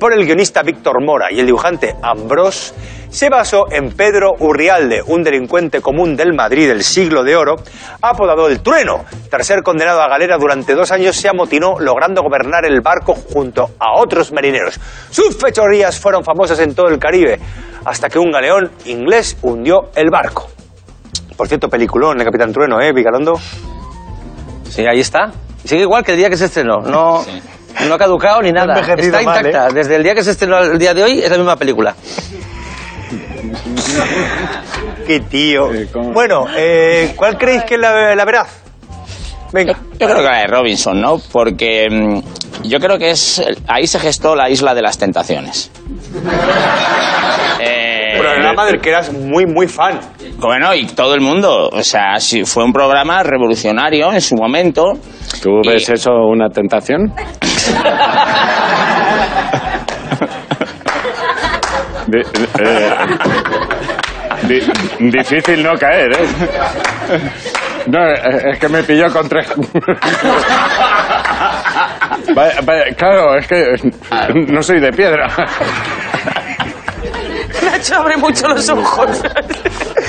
por 0.00 0.12
el 0.12 0.26
guionista 0.26 0.64
Víctor 0.64 1.00
Mora 1.00 1.28
y 1.30 1.38
el 1.38 1.46
dibujante 1.46 1.94
Ambrós 2.02 2.74
se 3.08 3.28
basó 3.28 3.70
en 3.70 3.92
Pedro 3.92 4.32
Urrialde, 4.40 5.00
un 5.06 5.22
delincuente 5.22 5.80
común 5.80 6.16
del 6.16 6.34
Madrid 6.34 6.66
del 6.66 6.82
siglo 6.82 7.22
de 7.22 7.36
oro, 7.36 7.54
apodado 8.02 8.48
el 8.48 8.62
Trueno. 8.62 9.04
Tras 9.30 9.46
ser 9.46 9.62
condenado 9.62 10.02
a 10.02 10.08
galera 10.08 10.38
durante 10.38 10.74
dos 10.74 10.90
años, 10.90 11.14
se 11.14 11.28
amotinó 11.28 11.78
logrando 11.78 12.20
gobernar 12.20 12.64
el 12.64 12.80
barco 12.80 13.14
junto 13.14 13.70
a 13.78 14.00
otros 14.00 14.32
marineros. 14.32 14.80
Sus 15.10 15.36
fechorías 15.36 16.00
fueron 16.00 16.24
famosas 16.24 16.58
en 16.58 16.74
todo 16.74 16.88
el 16.88 16.98
Caribe, 16.98 17.38
hasta 17.84 18.08
que 18.08 18.18
un 18.18 18.32
galeón 18.32 18.72
inglés 18.86 19.38
hundió 19.42 19.90
el 19.94 20.10
barco. 20.10 20.48
Por 21.36 21.46
cierto, 21.46 21.68
peliculón, 21.68 22.18
el 22.18 22.24
Capitán 22.24 22.52
Trueno, 22.52 22.80
¿eh, 22.80 22.92
Vigalondo? 22.92 23.34
Sí, 24.68 24.84
ahí 24.84 24.98
está. 24.98 25.30
Sigue 25.64 25.82
igual 25.82 26.04
que 26.04 26.12
el 26.12 26.18
día 26.18 26.30
que 26.30 26.36
se 26.36 26.46
estrenó. 26.46 26.80
No, 26.80 27.24
no 27.86 27.94
ha 27.94 27.98
caducado 27.98 28.42
ni 28.42 28.52
nada. 28.52 28.80
Está 28.80 29.22
mal, 29.22 29.44
intacta. 29.44 29.68
Desde 29.70 29.96
el 29.96 30.02
día 30.02 30.14
que 30.14 30.24
se 30.24 30.32
estrenó 30.32 30.56
al 30.56 30.78
día 30.78 30.94
de 30.94 31.02
hoy 31.02 31.20
es 31.20 31.30
la 31.30 31.36
misma 31.36 31.56
película. 31.56 31.94
Qué 35.06 35.20
tío. 35.20 35.72
Eh. 35.72 35.88
Bueno, 36.12 36.46
eh, 36.56 37.12
¿cuál 37.16 37.36
creéis 37.36 37.64
que 37.64 37.74
es 37.74 37.80
la, 37.80 38.14
la 38.14 38.24
veraz? 38.24 38.48
Venga. 39.52 39.76
Yo 39.98 40.06
creo 40.06 40.18
que 40.18 40.22
la 40.22 40.38
de 40.38 40.46
Robinson, 40.46 41.00
¿no? 41.00 41.20
Porque 41.32 41.88
mm, 41.90 42.68
yo 42.68 42.78
creo 42.78 42.98
que 42.98 43.10
es 43.10 43.42
ahí 43.66 43.86
se 43.86 43.98
gestó 43.98 44.36
la 44.36 44.48
isla 44.48 44.74
de 44.74 44.82
las 44.82 44.98
tentaciones. 44.98 45.70
Eh, 48.20 48.32
Programa 48.34 48.64
del 48.66 48.80
que 48.80 48.88
eras 48.90 49.12
muy, 49.12 49.46
muy 49.46 49.66
fan. 49.68 49.98
bueno, 50.38 50.74
y 50.74 50.86
todo 50.86 51.14
el 51.14 51.20
mundo, 51.20 51.68
o 51.72 51.82
sea, 51.82 52.16
sí, 52.18 52.44
fue 52.44 52.64
un 52.64 52.72
programa 52.72 53.22
revolucionario 53.22 54.12
en 54.12 54.20
su 54.20 54.34
momento. 54.36 54.92
¿Tú 55.42 55.60
Y- 55.62 55.68
ves 55.68 55.88
eso 55.90 56.10
una 56.12 56.48
tentación? 56.48 57.12
Eh, 62.12 62.90
di- 64.48 65.10
difícil 65.10 65.62
no 65.62 65.74
caer, 65.76 66.10
¿eh? 66.12 66.26
No, 67.86 67.98
eh, 68.08 68.50
es 68.52 68.58
que 68.58 68.68
me 68.68 68.82
pilló 68.82 69.12
con 69.12 69.28
tres... 69.28 69.46
Vaya- 72.34 72.60
vaya, 72.64 72.84
claro, 72.96 73.36
es 73.38 73.46
que 73.46 73.64
no 74.48 74.62
soy 74.62 74.78
de 74.80 74.92
piedra. 74.92 75.26
Nacho 77.80 77.96
abre 77.96 78.16
mucho 78.18 78.46
los 78.46 78.68
ojos. 78.68 79.22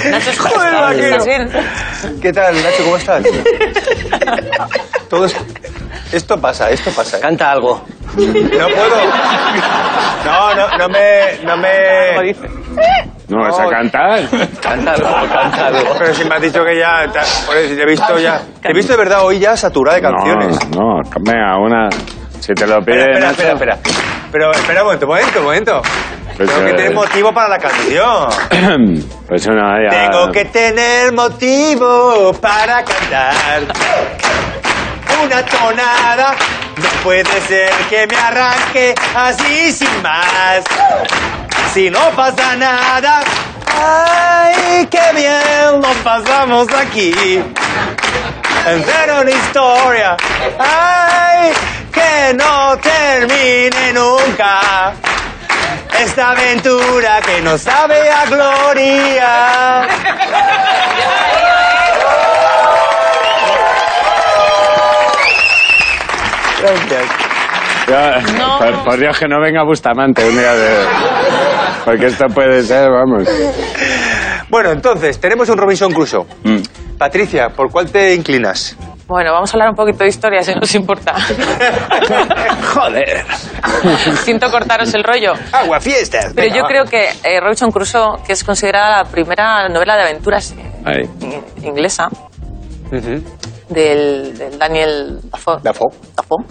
Nacho, 0.10 0.30
¿estás 0.32 0.40
Joder, 0.40 0.74
vaquero. 0.74 1.46
¿Qué 2.22 2.34
tal, 2.34 2.54
Nacho? 2.56 2.84
¿Cómo 2.84 2.98
estás? 2.98 3.24
Todo 5.10 5.26
es- 5.26 5.38
Esto 6.12 6.38
pasa, 6.42 6.70
esto 6.70 6.92
pasa. 6.92 7.18
Canta 7.22 7.52
algo. 7.52 7.82
No 8.18 8.34
puedo. 8.34 8.98
No, 10.26 10.54
no, 10.54 10.78
no 10.78 10.90
me... 10.90 11.38
No 11.46 11.56
me... 11.58 12.34
¿No 13.30 13.38
vas 13.40 13.58
a 13.60 13.68
cantar? 13.70 14.20
Canta 14.62 14.92
algo, 14.92 15.10
canta 15.34 15.68
algo. 15.68 15.96
Pero 15.98 16.14
si 16.14 16.26
me 16.26 16.36
has 16.36 16.42
dicho 16.42 16.66
que 16.66 16.78
ya... 16.78 17.06
eso, 17.06 17.50
te 17.76 17.82
he 17.82 17.86
visto 17.86 18.20
ya... 18.20 18.42
Te 18.62 18.70
he 18.72 18.74
visto 18.74 18.92
de 18.92 18.98
verdad 18.98 19.24
hoy 19.24 19.40
ya 19.40 19.56
saturada 19.56 19.96
de 19.96 20.02
canciones. 20.04 20.60
No, 20.76 20.98
no, 20.98 21.02
venga, 21.22 21.58
una... 21.58 21.88
Si 22.42 22.54
te 22.54 22.68
lo 22.68 22.80
pide 22.82 23.00
Espera, 23.02 23.30
espera, 23.32 23.54
Nacho, 23.54 23.54
espera, 23.54 23.74
espera. 23.76 24.11
Pero 24.32 24.52
espera 24.52 24.82
un 24.82 24.88
momento, 24.88 25.06
un 25.06 25.12
momento, 25.12 25.40
un 25.40 25.46
momento. 25.46 25.82
Pues, 26.38 26.50
Tengo 26.50 26.66
que 26.66 26.74
tener 26.74 26.94
motivo 26.94 27.34
para 27.34 27.50
la 27.50 27.60
canción. 27.60 28.30
Pues 29.28 29.48
una 29.48 29.78
ya... 29.82 29.90
Tengo 29.90 30.30
que 30.30 30.44
tener 30.44 31.14
motivo 31.14 32.34
para 32.42 32.84
cantar. 32.84 33.62
Una 35.24 35.46
tonada. 35.46 36.36
No 36.76 36.90
puede 37.02 37.24
ser 37.48 37.72
que 37.90 38.08
me 38.08 38.18
arranque 38.18 38.94
así 39.16 39.72
sin 39.72 40.02
más. 40.02 40.64
Si 41.74 41.90
no 41.90 42.10
pasa 42.10 42.58
nada. 42.58 43.22
Ay, 43.74 44.86
qué 44.88 45.02
bien 45.16 45.82
lo 45.82 45.94
pasamos 46.04 46.68
aquí. 46.74 47.14
En 48.68 48.84
una 49.22 49.32
historia. 49.32 50.18
Ay, 50.60 51.54
que 51.92 52.34
no 52.34 52.78
termine 52.78 53.94
nunca. 53.94 54.94
Esta 56.00 56.32
aventura 56.32 57.22
que 57.22 57.42
nos 57.42 57.62
sabe 57.62 58.10
a 58.10 58.26
gloria. 58.26 59.88
Gracias. 67.88 68.34
No. 68.34 68.84
por 68.84 68.98
Dios 68.98 69.20
que 69.20 69.28
no 69.28 69.42
venga 69.42 69.64
Bustamante 69.64 70.24
un 70.28 70.38
día 70.38 70.54
de... 70.54 70.86
Porque 71.84 72.06
esto 72.08 72.26
puede 72.28 72.62
ser, 72.64 72.90
vamos. 72.90 73.28
Bueno, 74.50 74.72
entonces, 74.72 75.20
tenemos 75.20 75.50
un 75.50 75.58
Robinson 75.58 75.92
Crusoe. 75.92 76.26
Mm. 76.44 76.62
Patricia, 76.98 77.50
¿por 77.50 77.72
cuál 77.72 77.92
te 77.92 78.14
inclinas? 78.14 78.78
Bueno, 79.12 79.34
vamos 79.34 79.54
a 79.54 79.58
hablar 79.58 79.70
un 79.72 79.76
poquito 79.76 80.06
de 80.06 80.10
historia, 80.10 80.42
si 80.42 80.54
no 80.56 80.62
os 80.64 80.74
importa. 80.74 81.14
Joder. 82.74 83.26
Siento 84.24 84.50
cortaros 84.50 84.94
el 84.94 85.04
rollo. 85.04 85.34
Agua 85.52 85.82
fiestas. 85.82 86.32
Pero 86.34 86.56
yo 86.56 86.64
creo 86.64 86.86
que 86.86 87.10
eh, 87.26 87.42
Robinson 87.42 87.72
Crusoe, 87.72 88.24
que 88.26 88.32
es 88.32 88.42
considerada 88.46 89.04
la 89.04 89.10
primera 89.10 89.68
novela 89.68 89.98
de 89.98 90.04
aventuras 90.04 90.54
eh, 90.54 90.72
Ahí. 90.86 91.10
in- 91.20 91.44
inglesa, 91.66 92.08
del, 93.70 94.38
del 94.38 94.58
Daniel 94.58 95.20
Dafoe. 95.30 95.58
Dafoe. 95.62 95.90
Dafoe. 96.16 96.46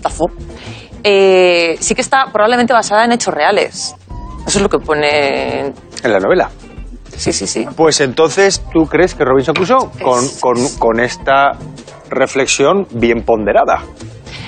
Dafoe. 0.00 0.32
Eh, 1.02 1.76
sí 1.80 1.96
que 1.96 2.02
está 2.02 2.26
probablemente 2.32 2.72
basada 2.72 3.04
en 3.04 3.10
hechos 3.12 3.34
reales. 3.34 3.96
Eso 4.46 4.58
es 4.58 4.62
lo 4.62 4.68
que 4.68 4.78
pone. 4.78 5.72
En 6.04 6.12
la 6.12 6.20
novela. 6.20 6.50
Sí, 7.20 7.34
sí, 7.34 7.46
sí. 7.46 7.66
Pues 7.76 8.00
entonces, 8.00 8.62
¿tú 8.72 8.86
crees 8.86 9.14
que 9.14 9.24
Robinson 9.26 9.54
Crusoe, 9.54 9.90
con, 10.02 10.24
Es- 10.24 10.38
con, 10.40 10.56
con 10.78 11.00
esta 11.00 11.50
reflexión 12.08 12.86
bien 12.92 13.22
ponderada? 13.24 13.82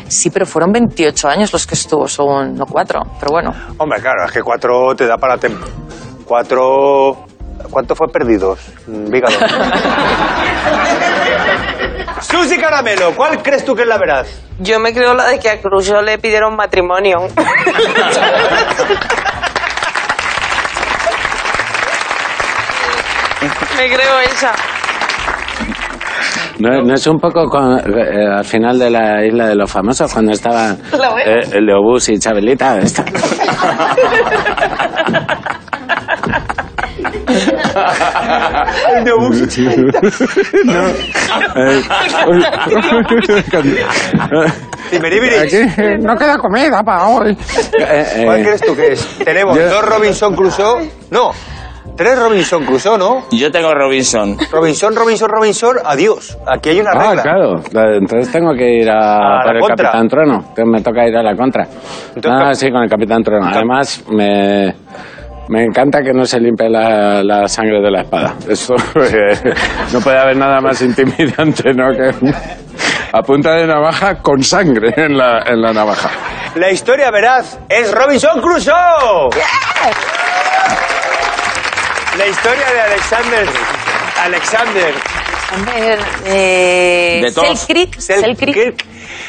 Sí, 0.09 0.31
pero 0.31 0.47
fueron 0.47 0.73
28 0.73 1.29
años 1.29 1.53
los 1.53 1.67
que 1.67 1.75
estuvo, 1.75 2.09
son 2.09 2.55
no 2.55 2.65
cuatro. 2.65 3.03
Pero 3.21 3.33
bueno, 3.33 3.51
Hombre, 3.77 4.01
claro, 4.01 4.25
es 4.25 4.33
que 4.33 4.41
cuatro 4.43 4.95
te 4.97 5.07
da 5.07 5.19
para... 5.19 5.37
tem- 5.37 5.59
Cuatro... 6.25 7.27
¿Cuánto 7.71 7.95
fue 7.95 8.09
perdidos? 8.09 8.59
Mm, 8.87 9.11
Vígalo. 9.11 9.37
Susi 12.23 12.57
Caramelo, 12.59 13.15
¿cuál 13.15 13.43
crees 13.43 13.65
tú 13.67 13.75
que 13.75 13.83
es 13.83 13.89
la 13.89 13.99
verdad? 13.99 14.27
Yo 14.61 14.79
me 14.81 14.93
creo 14.95 15.13
la 15.15 15.27
de 15.29 15.39
que 15.39 15.51
a 15.51 15.61
Crusoe 15.61 16.03
le 16.03 16.17
pidieron 16.19 16.57
matrimonio. 16.57 17.19
me 23.77 23.87
creo 23.89 24.19
esa. 24.31 24.53
¿No, 26.59 26.83
no 26.83 26.95
es 26.95 27.07
un 27.07 27.19
poco 27.19 27.49
con- 27.49 27.79
eh, 27.79 28.27
al 28.39 28.45
final 28.45 28.79
de 28.79 28.91
la 28.91 29.25
isla 29.25 29.49
de 29.49 29.55
los 29.57 29.71
famosos 29.71 30.13
cuando 30.13 30.33
estaban 30.33 30.79
eh, 31.27 31.41
el 31.53 31.67
de 31.67 31.75
Obús 31.75 32.09
y 32.09 32.19
Chabelita? 32.19 32.79
Esta- 32.79 33.05
El 38.95 39.05
no. 40.65 40.87
Eh, 45.79 45.99
no 46.01 46.17
queda 46.17 46.39
comida 46.39 46.83
para 46.83 47.07
hoy. 47.07 47.31
Eh, 47.79 48.07
eh, 48.17 48.23
¿Cuál 48.25 48.43
crees 48.43 48.61
tú 48.61 48.77
que 48.77 48.93
es? 48.93 49.07
Tenemos 49.25 49.57
yo- 49.57 49.69
dos 49.69 49.85
Robinson 49.85 50.35
Crusoe. 50.35 50.91
No, 51.11 51.31
tres 51.97 52.19
Robinson 52.19 52.65
Crusoe, 52.65 52.99
¿no? 52.99 53.25
Yo 53.31 53.51
tengo 53.51 53.73
Robinson. 53.75 54.37
Robinson, 54.51 54.95
Robinson, 54.97 55.29
Robinson, 55.29 55.77
adiós. 55.85 56.39
Aquí 56.47 56.71
hay 56.71 56.81
una 56.81 56.91
Ah, 56.93 57.09
regla. 57.09 57.23
claro. 57.23 57.55
La- 57.73 57.97
Entonces 57.97 58.33
tengo 58.33 58.53
que 58.55 58.79
ir 58.83 58.91
a, 58.91 59.41
A 59.41 59.43
por 59.45 59.57
el 59.57 59.61
contra. 59.61 59.77
Capitán 59.91 60.09
Trono. 60.09 60.55
Que 60.55 60.65
me 60.65 60.81
toca 60.83 61.07
ir 61.07 61.17
a 61.17 61.23
la 61.23 61.35
contra. 61.37 61.65
Entonces, 62.15 62.41
ah, 62.47 62.55
sí, 62.55 62.71
con 62.71 62.83
el 62.83 62.89
Capitán 62.89 63.23
Trono. 63.23 63.47
Además, 63.47 64.05
me, 64.11 64.75
me 65.49 65.65
encanta 65.65 66.01
que 66.03 66.13
no 66.13 66.25
se 66.25 66.41
limpie 66.41 66.69
la, 66.71 67.23
la 67.23 67.47
sangre 67.49 67.81
de 67.81 67.91
la 67.91 68.03
espada. 68.03 68.35
Eso 68.49 68.75
eh, 68.97 69.55
no 69.93 70.01
puede 70.01 70.19
haber 70.19 70.37
nada 70.37 70.61
más 70.61 70.81
intimidante, 70.83 71.73
¿no? 71.75 71.91
Que 71.93 72.11
a 73.13 73.23
punta 73.23 73.53
de 73.57 73.67
navaja 73.67 74.23
con 74.23 74.43
sangre 74.43 74.95
en 74.97 75.17
la, 75.19 75.43
en 75.47 75.61
la 75.61 75.73
navaja. 75.73 76.09
La 76.55 76.71
historia 76.71 77.11
veraz 77.11 77.59
es 77.69 77.93
Robinson 77.93 78.41
Crusoe. 78.41 79.31
La 82.17 82.27
historia 82.27 82.67
de 82.73 82.81
Alexander. 82.81 83.49
Alexander 84.23 84.95
Hombre, 85.55 85.99
eh, 86.27 87.21
De 87.23 87.31
Selkirk. 87.31 88.01
Selkirk 88.01 88.85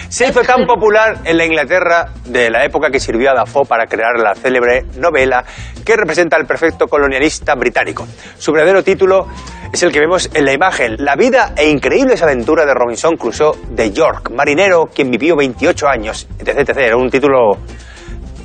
se 0.10 0.28
hizo 0.28 0.42
tan 0.42 0.66
popular 0.66 1.20
en 1.26 1.38
la 1.38 1.46
Inglaterra 1.46 2.10
de 2.26 2.50
la 2.50 2.64
época 2.64 2.90
que 2.92 3.00
sirvió 3.00 3.32
a 3.32 3.34
Dafoe 3.34 3.66
para 3.66 3.88
crear 3.88 4.18
la 4.18 4.36
célebre 4.36 4.86
novela 4.98 5.44
que 5.84 5.96
representa 5.98 6.38
al 6.38 6.46
perfecto 6.46 6.88
colonialista 6.88 7.56
británico. 7.56 8.08
Su 8.38 8.52
verdadero 8.52 8.84
título 8.84 9.28
es 9.72 9.82
el 9.84 9.92
que 9.92 10.00
vemos 10.00 10.30
en 10.34 10.46
la 10.46 10.54
imagen, 10.54 10.96
La 11.00 11.16
vida 11.16 11.54
e 11.58 11.70
increíbles 11.70 12.22
aventuras 12.22 12.66
de 12.66 12.74
Robinson 12.74 13.18
Crusoe 13.18 13.58
de 13.70 13.92
York, 13.92 14.30
marinero 14.32 14.86
quien 14.94 15.10
vivió 15.10 15.36
28 15.36 15.88
años, 15.88 16.28
etc. 16.40 16.60
etc. 16.60 16.78
Era 16.78 16.98
un 16.98 17.10
título... 17.10 17.58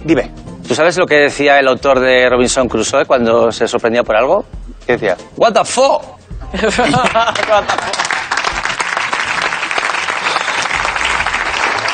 Dime, 0.05 0.33
¿Tú 0.69 0.75
sabes 0.75 0.99
lo 0.99 1.07
que 1.07 1.15
decía 1.15 1.59
el 1.59 1.67
autor 1.67 1.99
de 1.99 2.29
Robinson 2.29 2.69
Crusoe 2.69 3.07
cuando 3.07 3.51
se 3.51 3.67
sorprendía 3.67 4.03
por 4.03 4.15
algo? 4.17 4.45
¿qué 4.87 4.93
decía? 4.99 5.17
What 5.37 5.55
the 5.55 5.65
fuck? 5.65 6.03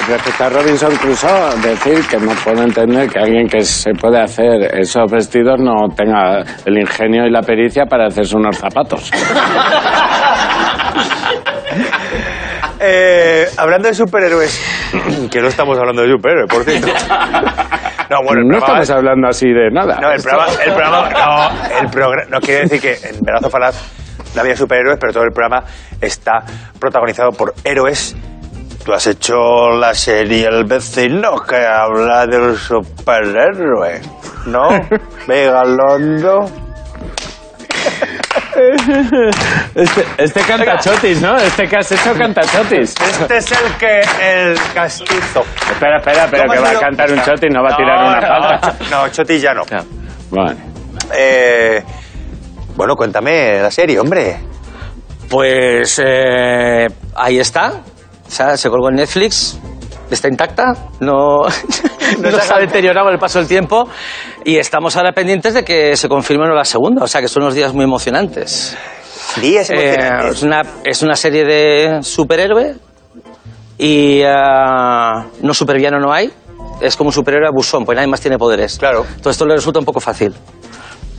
Respecto 0.08 0.44
a 0.44 0.48
Robinson 0.50 0.96
Crusoe, 0.96 1.56
decir 1.62 2.04
que 2.08 2.18
no 2.18 2.32
puedo 2.32 2.62
entender 2.62 3.08
que 3.08 3.20
alguien 3.20 3.48
que 3.48 3.64
se 3.64 3.92
puede 3.92 4.20
hacer 4.20 4.78
esos 4.78 5.10
vestidos 5.10 5.60
no 5.60 5.88
tenga 5.96 6.42
el 6.66 6.76
ingenio 6.76 7.26
y 7.26 7.30
la 7.30 7.42
pericia 7.42 7.86
para 7.86 8.08
hacerse 8.08 8.36
unos 8.36 8.58
zapatos. 8.58 9.10
Eh, 12.86 13.48
hablando 13.56 13.88
de 13.88 13.94
superhéroes, 13.94 14.60
que 15.30 15.40
no 15.40 15.48
estamos 15.48 15.78
hablando 15.78 16.02
de 16.02 16.10
superhéroes, 16.10 16.50
por 16.50 16.64
cierto. 16.64 16.92
No, 18.10 18.18
bueno, 18.24 18.40
el 18.42 18.48
no 18.48 18.58
programa- 18.58 18.80
estamos 18.82 18.90
hablando 18.90 19.28
así 19.28 19.46
de 19.48 19.70
nada. 19.70 19.98
No, 20.00 20.10
el 20.10 20.22
programa, 20.22 20.52
el 20.64 20.72
programa, 20.72 21.10
no, 21.10 21.78
el 21.80 21.90
programa, 21.90 22.30
no 22.30 22.40
quiere 22.40 22.60
decir 22.62 22.80
que 22.80 23.08
en 23.08 23.22
Verazo 23.22 23.50
Falaz 23.50 23.76
no 24.34 24.40
había 24.40 24.56
superhéroes, 24.56 24.98
pero 25.00 25.12
todo 25.12 25.24
el 25.24 25.32
programa 25.32 25.64
está 26.00 26.44
protagonizado 26.78 27.30
por 27.32 27.54
héroes. 27.64 28.16
Tú 28.84 28.92
has 28.92 29.06
hecho 29.06 29.70
la 29.70 29.94
serie 29.94 30.46
El 30.46 30.64
vecino 30.64 31.36
que 31.48 31.56
habla 31.56 32.26
del 32.26 32.54
superhéroe, 32.56 34.00
¿no? 34.46 34.68
Megalondo. 35.26 36.44
Este, 39.74 40.04
este 40.18 40.40
canta 40.42 40.78
chotis, 40.78 41.20
¿no? 41.20 41.36
Este 41.36 41.66
que 41.66 41.76
has 41.76 41.90
hecho 41.90 42.14
canta 42.14 42.42
chotis. 42.42 42.94
Este 43.00 43.36
es 43.36 43.52
el 43.52 43.72
que 43.78 44.00
el 44.22 44.58
castizo. 44.72 45.44
Espera, 45.72 45.98
espera, 45.98 46.28
pero 46.30 46.44
¿Cómo 46.44 46.52
que 46.54 46.60
va 46.60 46.70
a 46.70 46.80
cantar 46.80 47.10
un 47.10 47.20
chotis, 47.22 47.50
no 47.52 47.62
va 47.62 47.72
a 47.72 47.76
tirar 47.76 48.04
una 48.04 48.20
falta. 48.20 48.76
No, 48.90 49.08
Choti 49.08 49.38
ya 49.38 49.52
no. 49.52 49.62
Vale. 50.30 50.56
Eh, 51.16 51.82
bueno, 52.76 52.94
cuéntame 52.96 53.60
la 53.60 53.70
serie, 53.70 53.98
hombre. 53.98 54.38
Pues 55.28 56.00
eh, 56.04 56.86
ahí 57.16 57.38
está. 57.38 57.82
O 58.26 58.30
sea, 58.30 58.56
se 58.56 58.68
colgó 58.68 58.88
en 58.90 58.96
Netflix. 58.96 59.58
Está 60.14 60.28
intacta. 60.28 60.72
No, 61.00 61.42
no 62.20 62.40
se 62.40 62.54
ha 62.54 62.58
deteriorado 62.58 63.06
con 63.06 63.12
el 63.14 63.18
paso 63.18 63.38
del 63.40 63.48
tiempo. 63.48 63.88
Y 64.44 64.56
estamos 64.56 64.96
ahora 64.96 65.12
pendientes 65.12 65.54
de 65.54 65.64
que 65.64 65.96
se 65.96 66.08
confirme 66.08 66.46
la 66.54 66.64
segunda. 66.64 67.02
O 67.04 67.06
sea, 67.08 67.20
que 67.20 67.28
son 67.28 67.42
unos 67.42 67.54
días 67.54 67.72
muy 67.74 67.84
emocionantes. 67.84 68.76
Días 69.40 69.68
Eh, 69.70 69.94
emocionantes. 69.94 70.36
es, 70.36 70.42
una, 70.42 70.62
es 70.84 71.02
una 71.02 71.16
serie 71.16 71.44
de 71.44 71.98
superhéroe. 72.02 72.76
Y 73.78 74.22
ah, 74.24 75.26
no 75.42 75.52
supervillano 75.52 75.98
no 75.98 76.12
hay. 76.12 76.30
Es 76.80 76.96
como 76.96 77.08
un 77.08 77.12
superhéroe 77.12 77.48
abusón, 77.48 77.84
pues 77.84 77.96
nadie 77.96 78.08
más 78.08 78.20
tiene 78.20 78.38
poderes. 78.38 78.78
Claro. 78.78 79.04
Todo 79.20 79.30
esto 79.30 79.44
le 79.46 79.54
resulta 79.56 79.80
un 79.80 79.84
poco 79.84 80.00
fácil. 80.00 80.32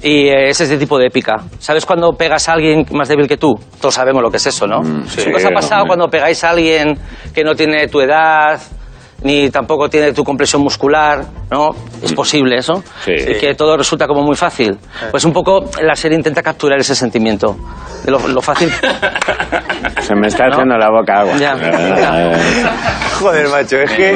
Y 0.02 0.28
eh, 0.28 0.50
es 0.50 0.62
ese 0.62 0.78
tipo 0.78 0.98
de 1.00 1.08
épica. 1.08 1.36
¿Sabes 1.60 1.86
cuando 1.86 2.12
pegas 2.14 2.48
a 2.48 2.54
alguien 2.54 2.86
más 2.91 3.08
débil 3.10 3.28
que 3.28 3.38
tú? 3.38 3.54
Todos 3.82 3.96
sabemos 3.96 4.22
lo 4.22 4.30
que 4.30 4.38
es 4.38 4.46
eso, 4.46 4.68
¿no? 4.68 4.82
sí, 5.08 5.24
¿Qué 5.26 5.36
os 5.36 5.46
ha 5.46 5.50
pasado 5.50 5.86
cuando 5.88 6.08
pegáis 6.08 6.43
a 6.43 6.52
alguien 6.52 6.98
que 7.34 7.43
no 7.43 7.56
tiene 7.56 7.88
tu 7.88 8.02
edad, 8.02 8.62
ni 9.24 9.49
tampoco 9.49 9.89
tiene 9.89 10.13
tu 10.13 10.24
compresión 10.24 10.61
muscular, 10.61 11.26
¿no? 11.49 11.70
Es 12.01 12.13
posible 12.13 12.57
eso. 12.57 12.84
Sí. 13.03 13.13
Y 13.13 13.39
que 13.39 13.55
todo 13.55 13.78
resulta 13.78 14.07
como 14.07 14.22
muy 14.22 14.36
fácil. 14.36 14.78
Pues 15.11 15.24
un 15.26 15.34
poco 15.34 15.66
la 15.82 15.95
serie 15.95 16.18
intenta 16.18 16.43
capturar 16.43 16.80
ese 16.80 16.95
sentimiento. 16.95 17.55
De 18.03 18.11
lo, 18.11 18.20
lo 18.28 18.41
fácil. 18.41 18.72
Se 20.01 20.16
me 20.16 20.28
está 20.28 20.45
haciendo 20.47 20.78
la 20.78 20.89
boca 20.89 21.22
agua. 21.22 21.38
Ya. 21.38 21.55
Eh, 21.59 22.66
Joder, 23.20 23.47
macho, 23.49 23.78
es 23.78 23.91
que... 23.91 24.13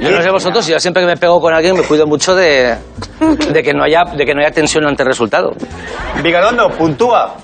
Yo 0.00 0.10
no 0.10 0.22
sé 0.22 0.30
vosotros, 0.30 0.66
yo 0.66 0.78
siempre 0.78 1.02
que 1.02 1.06
me 1.08 1.16
pego 1.16 1.40
con 1.40 1.52
alguien 1.52 1.76
me 1.76 1.82
cuido 1.82 2.06
mucho 2.06 2.34
de, 2.34 2.76
de, 3.52 3.62
que, 3.62 3.74
no 3.74 3.82
haya, 3.84 4.04
de 4.16 4.24
que 4.24 4.32
no 4.32 4.40
haya 4.40 4.52
tensión 4.52 4.86
ante 4.86 5.02
el 5.02 5.08
resultado. 5.08 5.50
Vigalondo, 6.22 6.70
puntúa. 6.70 7.34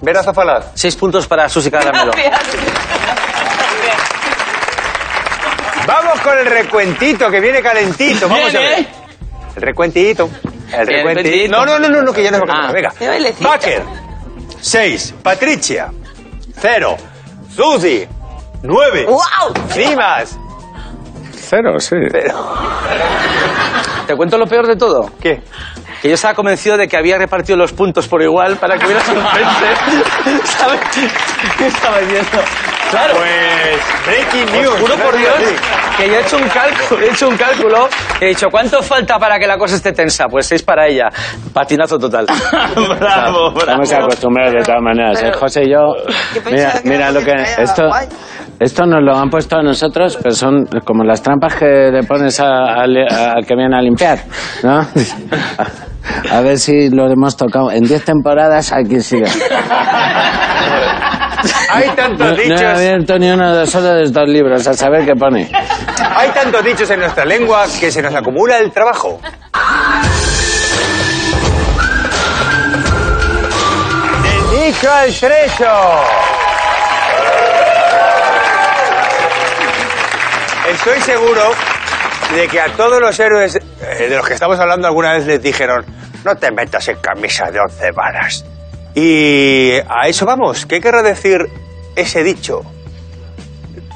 Verazo 0.00 0.34
Falaz. 0.34 0.72
Seis 0.74 0.96
puntos 0.96 1.28
para 1.28 1.48
Susi 1.48 1.70
Caramelo. 1.70 2.12
Vamos 6.12 6.26
con 6.26 6.38
el 6.38 6.44
recuentito, 6.44 7.30
que 7.30 7.40
viene 7.40 7.62
calentito. 7.62 8.28
Vamos 8.28 8.54
a 8.54 8.58
ver. 8.58 8.68
Viene. 8.76 8.88
El 9.56 9.62
recuentito. 9.62 10.28
El 10.70 10.86
recuentito. 10.86 11.50
No, 11.50 11.64
no, 11.64 11.78
no, 11.78 11.88
no, 11.88 12.02
no, 12.02 12.12
que 12.12 12.22
ya 12.22 12.30
no 12.30 12.36
es 12.36 12.42
Ah. 12.48 12.70
Venga. 12.70 12.92
Baker. 13.40 13.82
6. 14.60 15.14
Patricia. 15.22 15.90
0. 16.60 16.96
Susi. 17.56 18.06
9. 18.62 19.06
¡Wow! 19.06 19.54
Rimas. 19.74 20.38
Cero, 21.34 21.80
sí. 21.80 21.96
¿Te 24.06 24.14
cuento 24.14 24.36
lo 24.36 24.46
peor 24.46 24.66
de 24.66 24.76
todo? 24.76 25.10
¿Qué? 25.18 25.42
Que 26.02 26.08
yo 26.08 26.14
estaba 26.14 26.34
convencido 26.34 26.76
de 26.76 26.88
que 26.88 26.96
había 26.96 27.16
repartido 27.16 27.56
los 27.56 27.72
puntos 27.72 28.08
por 28.08 28.20
igual 28.22 28.56
para 28.56 28.76
que 28.76 28.84
hubiera 28.86 29.00
suspense. 29.00 30.44
¿Sabes? 30.58 30.80
¿Qué 31.56 31.66
estaba 31.68 31.98
diciendo? 32.00 32.42
Claro. 32.90 33.14
Pues. 33.14 33.80
Breaking 34.06 34.52
news. 34.60 34.80
Juro 34.80 34.96
por 34.96 35.16
Dios 35.16 35.34
que 35.96 36.08
yo 36.08 36.14
he 36.14 36.20
hecho 36.20 36.36
un 36.36 36.48
cálculo, 36.48 37.00
he 37.00 37.10
hecho 37.10 37.28
un 37.28 37.36
cálculo, 37.36 37.88
he 38.20 38.26
dicho, 38.28 38.48
¿cuánto 38.50 38.82
falta 38.82 39.18
para 39.18 39.38
que 39.38 39.46
la 39.46 39.56
cosa 39.56 39.76
esté 39.76 39.92
tensa? 39.92 40.26
Pues 40.28 40.46
seis 40.46 40.62
para 40.62 40.86
ella. 40.88 41.08
Patinazo 41.52 41.98
total. 41.98 42.26
bravo, 42.74 42.98
bravo. 42.98 43.58
Estamos 43.58 43.92
acostumbrados 43.92 44.54
de 44.54 44.62
todas 44.62 44.82
maneras. 44.82 45.18
¿eh? 45.22 45.26
Pero- 45.26 45.38
José 45.38 45.62
y 45.64 45.70
yo. 45.70 45.94
Yo 46.34 46.42
Mira, 46.50 46.72
mira 46.84 47.12
lo 47.12 47.20
que. 47.20 47.32
Esto, 47.58 47.86
guay. 47.88 48.08
esto 48.58 48.86
nos 48.86 49.02
lo 49.02 49.16
han 49.16 49.30
puesto 49.30 49.56
a 49.56 49.62
nosotros, 49.62 50.18
pero 50.22 50.34
son 50.34 50.66
como 50.84 51.04
las 51.04 51.22
trampas 51.22 51.54
que 51.56 51.90
le 51.92 52.02
pones 52.04 52.40
al 52.40 52.94
que 53.46 53.54
viene 53.54 53.76
a 53.76 53.80
limpiar, 53.80 54.18
¿no? 54.62 54.86
A 56.30 56.40
ver 56.40 56.58
si 56.58 56.90
lo 56.90 57.10
hemos 57.10 57.36
tocado. 57.36 57.70
En 57.70 57.84
10 57.84 58.04
temporadas 58.04 58.72
aquí 58.72 59.00
sigue. 59.00 59.26
Hay 61.70 61.88
tantos 61.96 62.18
No, 62.18 62.26
no 62.34 62.40
he 62.40 62.44
dichos. 62.44 62.62
abierto 62.62 63.18
ni 63.18 63.30
uno 63.30 63.54
de 63.56 63.66
solo 63.66 63.94
de 63.94 64.02
estos 64.04 64.28
libros, 64.28 64.66
a 64.66 64.74
saber 64.74 65.04
qué 65.06 65.14
pone. 65.14 65.50
Hay 66.16 66.28
tantos 66.30 66.64
dichos 66.64 66.88
en 66.90 67.00
nuestra 67.00 67.24
lengua 67.24 67.64
que 67.80 67.90
se 67.90 68.02
nos 68.02 68.14
acumula 68.14 68.58
el 68.58 68.70
trabajo. 68.70 69.18
Del 74.22 74.72
dicho 74.72 74.92
al 74.92 75.12
trecho. 75.14 75.72
Estoy 80.70 81.00
seguro 81.00 81.50
de 82.34 82.48
que 82.48 82.60
a 82.60 82.68
todos 82.76 83.00
los 83.00 83.18
héroes 83.18 83.56
eh, 83.56 84.08
de 84.08 84.16
los 84.16 84.26
que 84.26 84.34
estamos 84.34 84.58
hablando 84.58 84.86
alguna 84.86 85.12
vez 85.14 85.26
les 85.26 85.42
dijeron 85.42 85.84
no 86.24 86.36
te 86.36 86.50
metas 86.52 86.88
en 86.88 86.96
camisa 86.96 87.50
de 87.50 87.58
once 87.60 87.90
varas. 87.90 88.44
Y 88.94 89.72
a 89.88 90.06
eso 90.06 90.24
vamos. 90.26 90.66
¿Qué 90.66 90.80
querrá 90.80 91.02
decir 91.02 91.38
ese 91.96 92.22
dicho? 92.22 92.62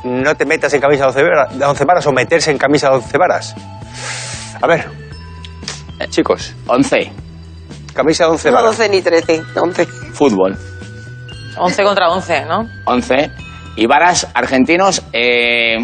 no 0.06 0.34
te 0.36 0.46
metas 0.46 0.72
en 0.72 0.80
camisa 0.80 1.02
de 1.04 1.08
once 1.08 1.22
varas, 1.22 1.58
de 1.58 1.64
once 1.64 1.84
varas 1.84 2.06
o 2.06 2.12
meterse 2.12 2.50
en 2.50 2.58
camisa 2.58 2.88
de 2.90 2.96
once 2.96 3.18
varas. 3.18 3.54
A 4.60 4.66
ver, 4.66 4.88
chicos, 6.10 6.54
11. 6.66 7.12
camisa 7.92 8.24
de 8.24 8.30
once 8.30 8.50
No 8.50 8.56
varas. 8.56 8.76
12 8.78 8.88
ni 8.88 9.02
13, 9.02 9.42
11. 9.56 9.86
Fútbol. 10.12 10.56
11 11.58 11.82
contra 11.82 12.10
11, 12.10 12.44
¿no? 12.46 12.68
11. 12.84 13.30
Y 13.76 13.86
varas 13.86 14.28
argentinos, 14.34 15.02
eh, 15.12 15.76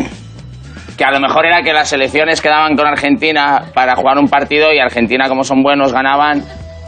que 1.02 1.06
a 1.06 1.10
lo 1.10 1.18
mejor 1.18 1.44
era 1.44 1.62
que 1.64 1.72
las 1.72 1.88
selecciones 1.88 2.40
quedaban 2.40 2.76
con 2.76 2.86
Argentina 2.86 3.60
para 3.74 3.96
jugar 3.96 4.18
un 4.18 4.28
partido 4.28 4.72
y 4.72 4.78
Argentina, 4.78 5.28
como 5.28 5.42
son 5.42 5.60
buenos, 5.60 5.92
ganaban. 5.92 6.44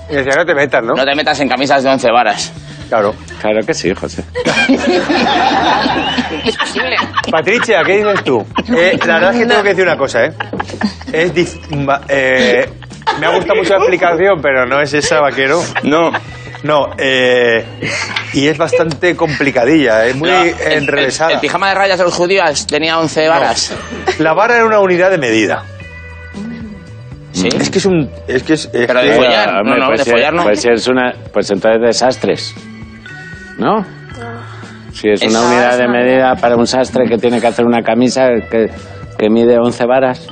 Y 0.09 0.15
decía, 0.15 0.35
no 0.37 0.47
te 0.47 0.55
metas, 0.55 0.85
¿no? 0.85 0.93
No 0.95 1.05
te 1.05 1.17
metas 1.17 1.41
en 1.41 1.49
camisas 1.49 1.83
de 1.83 1.91
11 1.91 2.11
varas. 2.13 2.53
Claro. 2.89 3.13
Claro 3.41 3.61
que 3.67 3.75
sí, 3.75 3.93
José. 3.93 4.23
Es 6.45 6.57
posible. 6.57 6.97
Patricia, 7.31 7.83
¿qué 7.85 7.97
dices 8.05 8.23
tú? 8.25 8.45
Eh, 8.77 8.97
la 9.07 9.15
verdad 9.15 9.33
es 9.35 9.41
que 9.41 9.47
tengo 9.47 9.63
que 9.63 9.69
decir 9.71 9.85
una 9.85 9.97
cosa, 9.97 10.27
¿eh? 10.27 10.33
Es 11.13 11.35
dif- 11.35 12.01
eh, 12.09 12.69
me 13.19 13.27
ha 13.27 13.31
gustado 13.31 13.57
mucho 13.57 13.71
la 13.73 13.79
explicación, 13.79 14.41
pero 14.43 14.65
no 14.67 14.81
es 14.81 14.93
esa, 14.95 15.21
vaquero. 15.21 15.61
No. 15.83 16.11
No, 16.65 16.89
eh, 16.99 17.65
y 18.33 18.49
es 18.49 18.59
bastante 18.59 19.15
complicadilla, 19.15 20.07
es 20.07 20.17
muy 20.17 20.31
No, 20.31 20.43
el- 20.43 20.49
el- 20.49 20.73
enrevesada. 20.79 21.33
El, 21.35 21.39
pijama 21.41 21.69
de 21.69 21.75
rayas 21.77 21.99
de 21.99 22.05
los 22.05 22.15
judíos 22.15 22.67
tenía 22.67 22.99
11 22.99 23.29
varas. 23.29 23.73
La 24.19 24.33
vara 24.33 24.57
era 24.57 24.65
una 24.67 24.81
unidad 24.81 25.11
de 25.11 25.19
medida. 25.19 25.65
Sí. 27.33 27.49
Es 27.49 27.69
que 27.69 27.79
es 27.79 27.85
un... 27.87 28.11
Es 28.29 28.43
que 28.45 28.55
es, 28.55 28.65
es 28.73 28.87
Pero 28.87 29.01
de 29.03 29.09
que- 29.11 29.15
follar. 29.17 29.65
No, 29.65 29.77
no, 29.77 29.87
pues 29.89 29.99
de 30.01 30.05
si- 30.05 30.11
follar 30.11 30.33
no. 30.35 30.43
Pues 30.45 30.61
si 30.63 30.69
es 30.71 30.89
una, 30.89 31.13
pues 31.33 31.51
entonces 31.51 31.81
desastres, 31.83 32.55
¿no? 33.59 33.85
Si 34.93 35.09
es 35.11 35.21
una 35.23 35.43
unidad 35.43 35.77
de 35.77 35.89
medida 35.89 36.35
para 36.37 36.57
un 36.57 36.67
sastre 36.67 37.05
que 37.07 37.19
tiene 37.19 37.41
que 37.41 37.47
hacer 37.49 37.65
una 37.67 37.83
camisa 37.83 38.29
que, 38.51 38.71
que 39.19 39.29
mide 39.29 39.59
11 39.59 39.85
varas, 39.87 40.27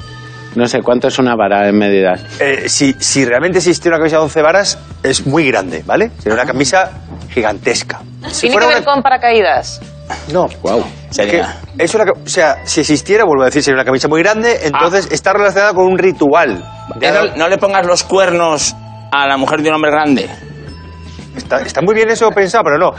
no 0.54 0.66
sé 0.66 0.80
cuánto 0.82 1.08
es 1.08 1.18
una 1.18 1.34
vara 1.34 1.68
en 1.68 1.76
medidas. 1.78 2.22
Eh, 2.40 2.68
si, 2.68 2.94
si 2.98 3.24
realmente 3.24 3.58
existiera 3.58 3.96
una 3.96 4.02
camisa 4.02 4.16
de 4.18 4.22
11 4.24 4.42
varas, 4.42 4.78
es 5.02 5.26
muy 5.26 5.46
grande, 5.50 5.82
¿vale? 5.86 6.10
Sería 6.18 6.34
una 6.34 6.46
camisa 6.46 6.90
gigantesca. 7.30 8.00
Si 8.28 8.42
¿Tiene 8.42 8.56
que 8.56 8.62
fuera 8.62 8.66
ver 8.68 8.76
una- 8.82 8.84
con 8.94 9.02
paracaídas? 9.02 9.80
No. 10.32 10.46
Wow. 10.62 10.84
Sería. 11.10 11.56
Que 11.76 11.84
es 11.84 11.94
una, 11.94 12.04
o 12.04 12.28
sea, 12.28 12.58
si 12.64 12.80
existiera, 12.80 13.24
vuelvo 13.24 13.42
a 13.42 13.46
decir, 13.46 13.62
sería 13.62 13.76
una 13.76 13.84
camisa 13.84 14.08
muy 14.08 14.22
grande, 14.22 14.60
entonces 14.64 15.08
está 15.10 15.32
relacionada 15.32 15.72
con 15.74 15.86
un 15.86 15.96
ritual. 15.98 16.62
No 17.36 17.48
le 17.48 17.56
pongas 17.58 17.86
los 17.86 18.02
cuernos 18.04 18.74
a 19.10 19.26
la 19.26 19.36
mujer 19.38 19.62
de 19.62 19.70
un 19.70 19.76
hombre 19.76 19.90
grande. 19.90 20.28
está, 21.36 21.60
está 21.62 21.80
muy 21.80 21.94
bien 21.94 22.10
eso 22.10 22.28
pensado, 22.30 22.64
pero 22.64 22.78
no. 22.78 22.90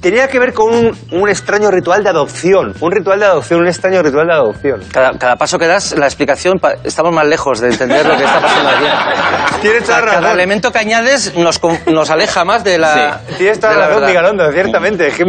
Tenía 0.00 0.28
que 0.28 0.38
ver 0.38 0.54
con 0.54 0.72
un, 0.74 0.96
un 1.12 1.28
extraño 1.28 1.70
ritual 1.70 2.02
de 2.02 2.08
adopción. 2.08 2.72
Un 2.80 2.90
ritual 2.90 3.20
de 3.20 3.26
adopción, 3.26 3.60
un 3.60 3.66
extraño 3.68 4.02
ritual 4.02 4.26
de 4.28 4.32
adopción. 4.32 4.80
Cada, 4.90 5.12
cada 5.18 5.36
paso 5.36 5.58
que 5.58 5.66
das, 5.66 5.92
la 5.98 6.06
explicación, 6.06 6.58
pa- 6.58 6.74
estamos 6.84 7.12
más 7.12 7.26
lejos 7.26 7.60
de 7.60 7.68
entender 7.68 8.06
lo 8.06 8.16
que 8.16 8.24
está 8.24 8.40
pasando 8.40 8.68
aquí. 8.70 9.60
Tienes 9.60 9.84
toda 9.84 10.00
la 10.00 10.06
Cada 10.06 10.20
razón. 10.20 10.32
elemento 10.38 10.72
que 10.72 10.78
añades 10.78 11.36
nos, 11.36 11.60
nos 11.86 12.08
aleja 12.10 12.44
más 12.46 12.64
de 12.64 12.78
la. 12.78 13.20
Tienes 13.36 13.60
toda 13.60 13.74
de 13.74 13.78
la 13.78 13.88
razón. 13.88 14.06
Miguelondo, 14.06 14.52
ciertamente. 14.52 15.06
Es 15.08 15.14
que, 15.16 15.24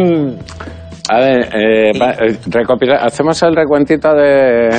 A 1.10 1.18
ver, 1.18 1.40
eh, 1.54 1.90
eh, 1.90 2.38
recopila- 2.46 3.00
¿hacemos 3.04 3.42
el 3.42 3.54
recuentito 3.54 4.08
de... 4.14 4.70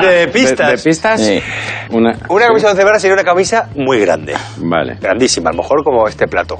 De 0.00 0.28
pistas. 0.28 0.70
¿De, 0.70 0.76
de 0.76 0.82
pistas? 0.82 1.20
Sí. 1.20 1.42
Una, 1.90 2.12
Una 2.30 2.46
camisa 2.46 2.68
de 2.68 2.72
once 2.72 2.84
varas 2.84 3.02
sería 3.02 3.14
una 3.14 3.24
camisa 3.24 3.68
muy 3.76 4.00
grande. 4.00 4.34
Vale. 4.56 4.96
Grandísima, 4.98 5.50
a 5.50 5.52
lo 5.52 5.58
mejor 5.62 5.84
como 5.84 6.08
este 6.08 6.26
plato. 6.26 6.56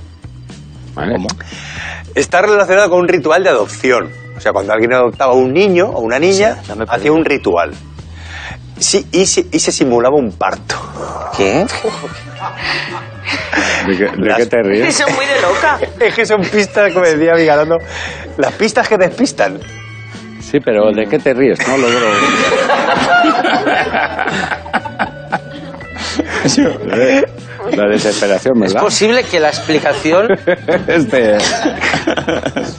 vale. 0.95 1.17
Está 2.15 2.43
relacionado 2.43 2.91
con 2.91 3.01
un 3.01 3.09
ritual 3.09 3.43
de 3.43 3.49
adopción. 3.51 4.11
O 4.37 4.41
sea, 4.41 4.53
cuando 4.53 4.73
alguien 4.73 4.93
adoptaba 4.93 5.33
a 5.33 5.37
un 5.37 5.53
niño 5.53 5.87
o 5.87 6.01
una 6.01 6.19
niña, 6.19 6.57
hacía 6.89 7.13
un 7.13 7.25
ritual. 7.25 7.73
Sí, 8.79 9.07
y 9.13 9.27
se, 9.27 9.47
y 9.53 9.59
se 9.61 9.71
simulaba 9.73 10.17
un 10.17 10.33
parto. 10.33 10.75
¿Qué? 11.37 11.65
¿De 13.87 13.97
qué, 13.97 14.05
de 14.05 14.17
Las- 14.19 14.39
qué 14.39 14.47
te 14.47 14.63
ríes? 14.63 15.01
Es 15.01 15.15
muy 15.15 15.25
de 15.27 15.41
loca. 15.41 15.79
Es 16.01 16.15
que 16.15 16.27
son 16.27 16.41
pistas, 16.43 16.93
como 16.93 17.07
decía 17.07 17.35
Miguelando, 17.35 17.79
las 18.39 18.53
pistas 18.55 18.89
que 18.89 18.97
despistan. 18.99 19.61
Sí, 20.41 20.59
pero 20.61 20.91
¿de 20.93 21.07
qué 21.07 21.19
te 21.19 21.33
ríes? 21.33 21.59
No 21.67 21.77
logro... 21.79 22.07
La 27.77 27.87
desesperación, 27.89 28.55
Es 28.65 28.73
¿verdad? 28.75 28.81
posible 28.83 29.25
que 29.25 29.41
la 29.41 29.49
explicación... 29.49 30.29
Este... 30.87 31.39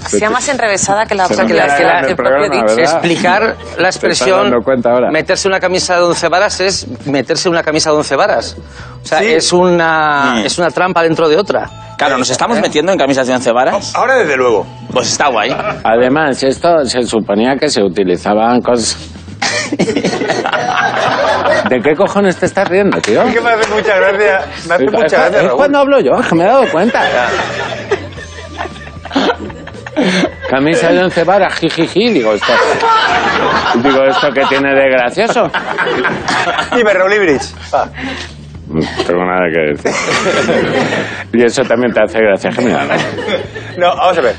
Sea 0.08 0.30
más 0.30 0.48
enrevesada 0.50 1.06
que 1.06 1.16
la, 1.16 1.28
Se 1.28 1.36
que 1.46 1.54
la, 1.54 1.78
que 1.78 1.84
la- 1.84 2.00
el 2.02 2.06
el 2.10 2.16
propio 2.16 2.34
programa, 2.48 2.48
dicho. 2.64 2.76
¿verdad? 2.76 2.94
Explicar 2.94 3.56
la 3.78 3.88
expresión 3.88 4.54
ahora. 4.86 5.10
meterse 5.12 5.48
una 5.48 5.60
camisa 5.60 5.96
de 5.96 6.02
once 6.04 6.28
varas 6.28 6.60
es 6.60 6.88
meterse 7.06 7.50
una 7.50 7.64
camisa 7.64 7.90
de 7.92 7.98
once 7.98 8.16
varas. 8.16 8.56
O 9.04 9.06
sea, 9.06 9.20
Sí. 9.20 9.34
es, 9.34 9.52
una, 9.54 10.36
Mm. 10.36 10.46
es 10.46 10.58
una 10.60 10.70
trampa 10.70 11.02
dentro 11.04 11.28
de 11.30 11.38
otra. 11.38 11.70
Claro, 11.98 12.18
nos 12.18 12.30
estamos 12.30 12.60
metiendo 12.60 12.92
en 12.92 12.98
camisas 12.98 13.28
de 13.28 13.34
once 13.34 13.52
varas. 13.52 13.94
Ahora, 13.96 14.16
desde 14.18 14.36
luego. 14.38 14.66
Pues 14.92 15.08
está 15.12 15.30
guay. 15.30 15.56
Además, 15.84 16.42
esto 16.44 16.84
se 16.86 17.04
suponía 17.04 17.56
que 17.60 17.70
se 17.70 17.82
utilizaban 17.82 18.62
cosas... 18.62 18.98
¿De 21.74 21.82
qué 21.82 21.96
cojones 21.96 22.38
te 22.38 22.46
estás 22.46 22.68
riendo, 22.68 23.02
tío? 23.02 23.24
Es 23.24 23.34
que 23.34 23.42
me 23.42 23.50
hace 23.50 23.68
mucha 23.74 23.98
gracia. 23.98 24.46
Me 24.68 24.74
hace 24.76 24.86
Es- 24.86 24.92
mucha 24.92 25.08
gracia, 25.18 25.38
es 25.40 25.44
Raúl. 25.46 25.58
cuando 25.58 25.80
hablo 25.80 26.00
yo, 26.02 26.12
es 26.20 26.28
que 26.28 26.36
me 26.36 26.44
he 26.44 26.48
dado 26.48 26.70
cuenta. 26.72 27.02
Camisa 30.50 30.90
de 30.92 31.04
once 31.04 31.24
varas, 31.24 31.56
jijiji, 31.56 32.10
digo 32.14 32.34
esto. 32.34 32.54
Digo 33.82 34.04
esto 34.04 34.32
que 34.32 34.46
tiene 34.46 34.70
de 34.76 34.90
gracioso. 34.92 35.50
Dime, 36.76 36.94
Raúl 36.94 37.14
Ibrich. 37.14 37.42
Va. 37.74 37.90
No 38.68 38.80
tengo 39.06 39.26
nada 39.26 39.48
que 39.52 39.74
decir. 39.74 39.92
Y 41.34 41.44
eso 41.44 41.64
también 41.64 41.92
te 41.92 42.04
hace 42.04 42.20
gracia, 42.20 42.52
genial. 42.52 42.88
No, 43.78 43.96
vamos 43.96 44.18
a 44.18 44.22
ver. 44.22 44.36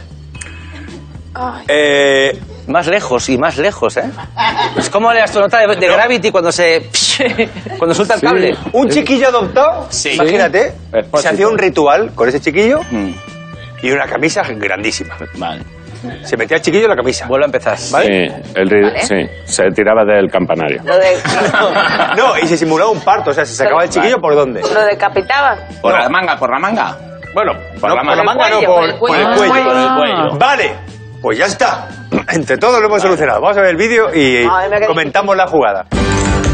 Eh, 1.67 2.39
Más 2.67 2.87
lejos 2.87 3.29
y 3.29 3.37
más 3.39 3.59
lejos. 3.59 3.97
¿eh? 3.99 4.05
Es 4.77 4.89
como 4.91 5.13
el 5.13 5.19
astronauta 5.19 5.59
de, 5.61 5.77
de 5.77 5.87
Gravity 5.89 6.31
cuando 6.31 6.51
se... 6.51 6.89
cuando 7.79 7.95
suelta 7.95 8.15
el 8.15 8.21
Sí. 8.21 8.27
cable. 8.27 8.57
un 8.73 8.89
chiquillo 8.89 9.29
adoptado, 9.29 9.87
Sí. 9.91 10.13
imagínate, 10.15 10.75
se 11.15 11.29
hacía 11.29 11.47
un 11.49 11.59
ritual 11.59 12.13
con 12.15 12.29
ese 12.29 12.41
chiquillo 12.41 12.81
Mm, 12.91 13.11
y 13.83 13.91
una 13.91 14.07
camisa 14.07 14.43
grandísima. 14.49 15.15
Vale. 15.37 15.63
Se 16.23 16.37
metía 16.37 16.59
el 16.59 16.63
chiquillo 16.63 16.85
en 16.85 16.91
la 16.91 16.97
camisa. 16.97 17.27
Vuelvo 17.27 17.45
a 17.45 17.47
empezar. 17.47 17.79
Sí, 17.79 17.95
el 18.03 18.69
ri- 18.69 18.99
sí, 19.01 19.15
se 19.47 19.71
tiraba 19.71 20.05
del 20.05 20.31
campanario. 20.31 20.83
Lo, 20.85 20.99
de, 20.99 21.17
No, 22.17 22.37
y 22.43 22.47
se 22.47 22.57
simulaba 22.59 22.91
un 22.91 23.01
parto, 23.01 23.31
o 23.31 23.35
sea, 23.35 23.45
se 23.47 23.55
sacaba 23.55 23.85
el 23.85 23.91
chiquillo 23.91 24.19
por 24.21 24.35
dónde. 24.35 24.61
lo 24.63 24.85
decapitaban. 24.85 25.59
Por 25.81 25.93
No. 25.93 25.99
la 25.99 26.09
manga, 26.11 26.37
por 26.37 26.51
la 26.51 26.59
manga. 26.59 26.97
Bueno, 27.35 27.53
Por 27.81 27.89
no, 27.91 27.97
la 27.97 28.03
por 28.03 28.17
la 28.17 28.23
manga. 28.23 28.49
no, 28.51 28.61
Por 28.61 28.67
por, 28.67 28.85
el 28.85 28.91
por 28.99 29.09
cuello. 29.09 29.29
el 29.31 29.37
cuello. 29.37 29.65
Por 29.65 29.77
el 29.77 29.89
cuello. 29.97 30.39
Vale, 30.39 30.75
pues 31.23 31.39
ya 31.39 31.47
está. 31.47 31.89
Entre 32.33 32.59
todos 32.59 32.81
lo 32.81 32.87
hemos 32.87 33.03
solucionado. 33.03 33.41
Vamos 33.41 33.57
a 33.57 33.61
ver 33.61 33.71
el 33.71 33.77
vídeo 33.77 34.15
y 34.15 34.47
comentamos 34.87 35.37
la 35.37 35.47
jugada. 35.47 35.87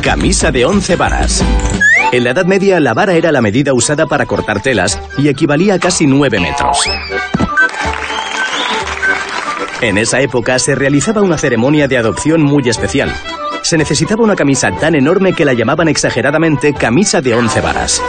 Camisa 0.02 0.50
de 0.50 0.64
11 0.64 0.96
varas. 0.96 1.44
En 2.12 2.24
la 2.24 2.30
Edad 2.30 2.44
Media, 2.44 2.80
la 2.80 2.94
vara 2.94 3.14
era 3.14 3.30
la 3.30 3.40
medida 3.40 3.72
usada 3.72 4.06
para 4.06 4.26
cortar 4.26 4.60
telas 4.60 5.00
y 5.18 5.28
equivalía 5.28 5.74
a 5.74 5.78
casi 5.78 6.06
9 6.06 6.40
metros. 6.40 6.84
En 9.80 9.96
esa 9.96 10.20
época 10.20 10.58
se 10.58 10.74
realizaba 10.74 11.22
una 11.22 11.38
ceremonia 11.38 11.88
de 11.88 11.96
adopción 11.96 12.42
muy 12.42 12.68
especial. 12.68 13.12
Se 13.62 13.78
necesitaba 13.78 14.24
una 14.24 14.36
camisa 14.36 14.70
tan 14.72 14.94
enorme 14.94 15.34
que 15.34 15.44
la 15.44 15.52
llamaban 15.52 15.88
exageradamente 15.88 16.74
camisa 16.74 17.20
de 17.20 17.34
11 17.34 17.60
varas. 17.60 18.02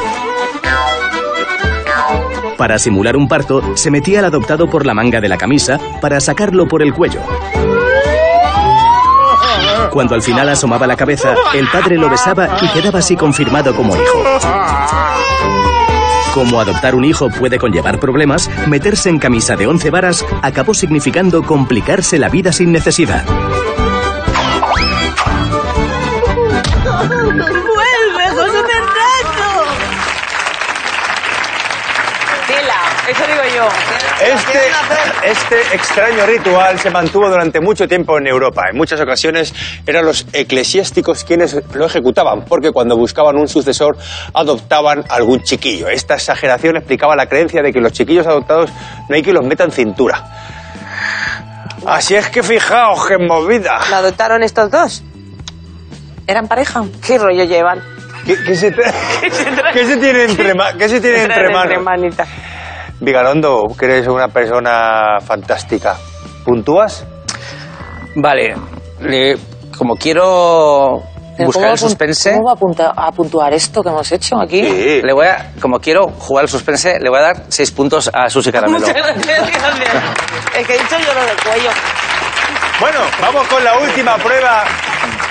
Para 2.61 2.77
simular 2.77 3.17
un 3.17 3.27
parto, 3.27 3.75
se 3.75 3.89
metía 3.89 4.19
al 4.19 4.25
adoptado 4.25 4.69
por 4.69 4.85
la 4.85 4.93
manga 4.93 5.19
de 5.19 5.27
la 5.27 5.35
camisa 5.35 5.79
para 5.99 6.19
sacarlo 6.19 6.67
por 6.67 6.83
el 6.83 6.93
cuello. 6.93 7.19
Cuando 9.89 10.13
al 10.13 10.21
final 10.21 10.47
asomaba 10.47 10.85
la 10.85 10.95
cabeza, 10.95 11.33
el 11.55 11.67
padre 11.69 11.97
lo 11.97 12.07
besaba 12.07 12.59
y 12.61 12.67
quedaba 12.67 12.99
así 12.99 13.15
confirmado 13.15 13.75
como 13.75 13.95
hijo. 13.95 14.23
Como 16.35 16.61
adoptar 16.61 16.93
un 16.93 17.03
hijo 17.03 17.31
puede 17.31 17.57
conllevar 17.57 17.99
problemas, 17.99 18.47
meterse 18.67 19.09
en 19.09 19.17
camisa 19.17 19.55
de 19.55 19.65
11 19.65 19.89
varas 19.89 20.23
acabó 20.43 20.75
significando 20.75 21.41
complicarse 21.41 22.19
la 22.19 22.29
vida 22.29 22.51
sin 22.51 22.71
necesidad. 22.71 23.25
Este, 34.21 35.29
este 35.29 35.75
extraño 35.75 36.25
ritual 36.25 36.79
se 36.79 36.89
mantuvo 36.89 37.29
durante 37.29 37.59
mucho 37.59 37.87
tiempo 37.87 38.17
en 38.17 38.27
Europa. 38.27 38.63
En 38.71 38.77
muchas 38.77 38.99
ocasiones 39.01 39.53
eran 39.85 40.05
los 40.05 40.25
eclesiásticos 40.33 41.23
quienes 41.23 41.57
lo 41.73 41.85
ejecutaban, 41.85 42.45
porque 42.45 42.71
cuando 42.71 42.95
buscaban 42.97 43.37
un 43.37 43.47
sucesor 43.47 43.97
adoptaban 44.33 45.03
algún 45.09 45.41
chiquillo. 45.41 45.87
Esta 45.89 46.15
exageración 46.15 46.77
explicaba 46.77 47.15
la 47.15 47.25
creencia 47.27 47.61
de 47.61 47.71
que 47.73 47.79
los 47.79 47.91
chiquillos 47.93 48.27
adoptados 48.27 48.69
no 49.09 49.15
hay 49.15 49.21
que 49.23 49.33
los 49.33 49.45
metan 49.45 49.71
cintura. 49.71 50.23
Así 51.85 52.15
es 52.15 52.29
que 52.29 52.43
fijaos 52.43 53.07
qué 53.07 53.17
movida. 53.17 53.79
¿La 53.89 53.97
adoptaron 53.97 54.43
estos 54.43 54.69
dos? 54.69 55.03
¿Eran 56.27 56.47
pareja? 56.47 56.83
¿Qué 57.05 57.17
rollo 57.17 57.43
llevan? 57.43 57.81
¿Qué, 58.25 58.37
qué 58.45 58.55
se, 58.55 58.71
tra- 58.71 58.93
qué 59.73 59.85
se 59.85 59.97
tiene 59.97 60.25
entre, 60.25 60.53
ma- 60.53 60.73
qué 60.77 60.87
se 60.87 61.01
tiene 61.01 61.23
entre 61.23 61.49
manos? 61.51 61.83
Vigalondo, 63.01 63.63
que 63.77 63.85
eres 63.85 64.07
una 64.07 64.27
persona 64.29 65.17
fantástica. 65.25 65.97
¿Puntúas? 66.45 67.05
Vale. 68.15 68.55
le- 69.01 69.37
como 69.77 69.95
quiero 69.95 71.01
buscar 71.39 71.63
¿cómo 71.63 71.71
el 71.73 71.77
suspense, 71.79 72.33
¿Cómo 72.33 72.47
va 72.49 72.53
a, 72.53 72.55
punta- 72.55 72.93
a 72.95 73.11
puntuar 73.11 73.51
esto 73.53 73.81
que 73.81 73.89
hemos 73.89 74.11
hecho 74.11 74.39
aquí? 74.39 74.63
Sí. 74.63 75.01
le 75.01 75.13
voy 75.13 75.25
a, 75.25 75.53
como 75.59 75.79
quiero 75.79 76.07
jugar 76.19 76.43
el 76.45 76.49
suspense, 76.49 76.99
le 76.99 77.09
voy 77.09 77.17
a 77.19 77.21
dar 77.23 77.43
seis 77.47 77.71
puntos 77.71 78.09
a 78.13 78.29
Susi 78.29 78.51
Caramelo. 78.53 78.79
Muchas 78.79 78.93
gracias. 78.95 79.47
Es 80.55 80.67
que 80.67 80.75
he 80.75 80.77
dicho 80.77 80.95
yo 80.99 81.13
lo 81.13 81.21
del 81.25 81.37
cuello. 81.43 81.69
Bueno, 82.79 82.99
vamos 83.21 83.47
con 83.47 83.63
la 83.63 83.77
última 83.79 84.17
prueba 84.17 84.63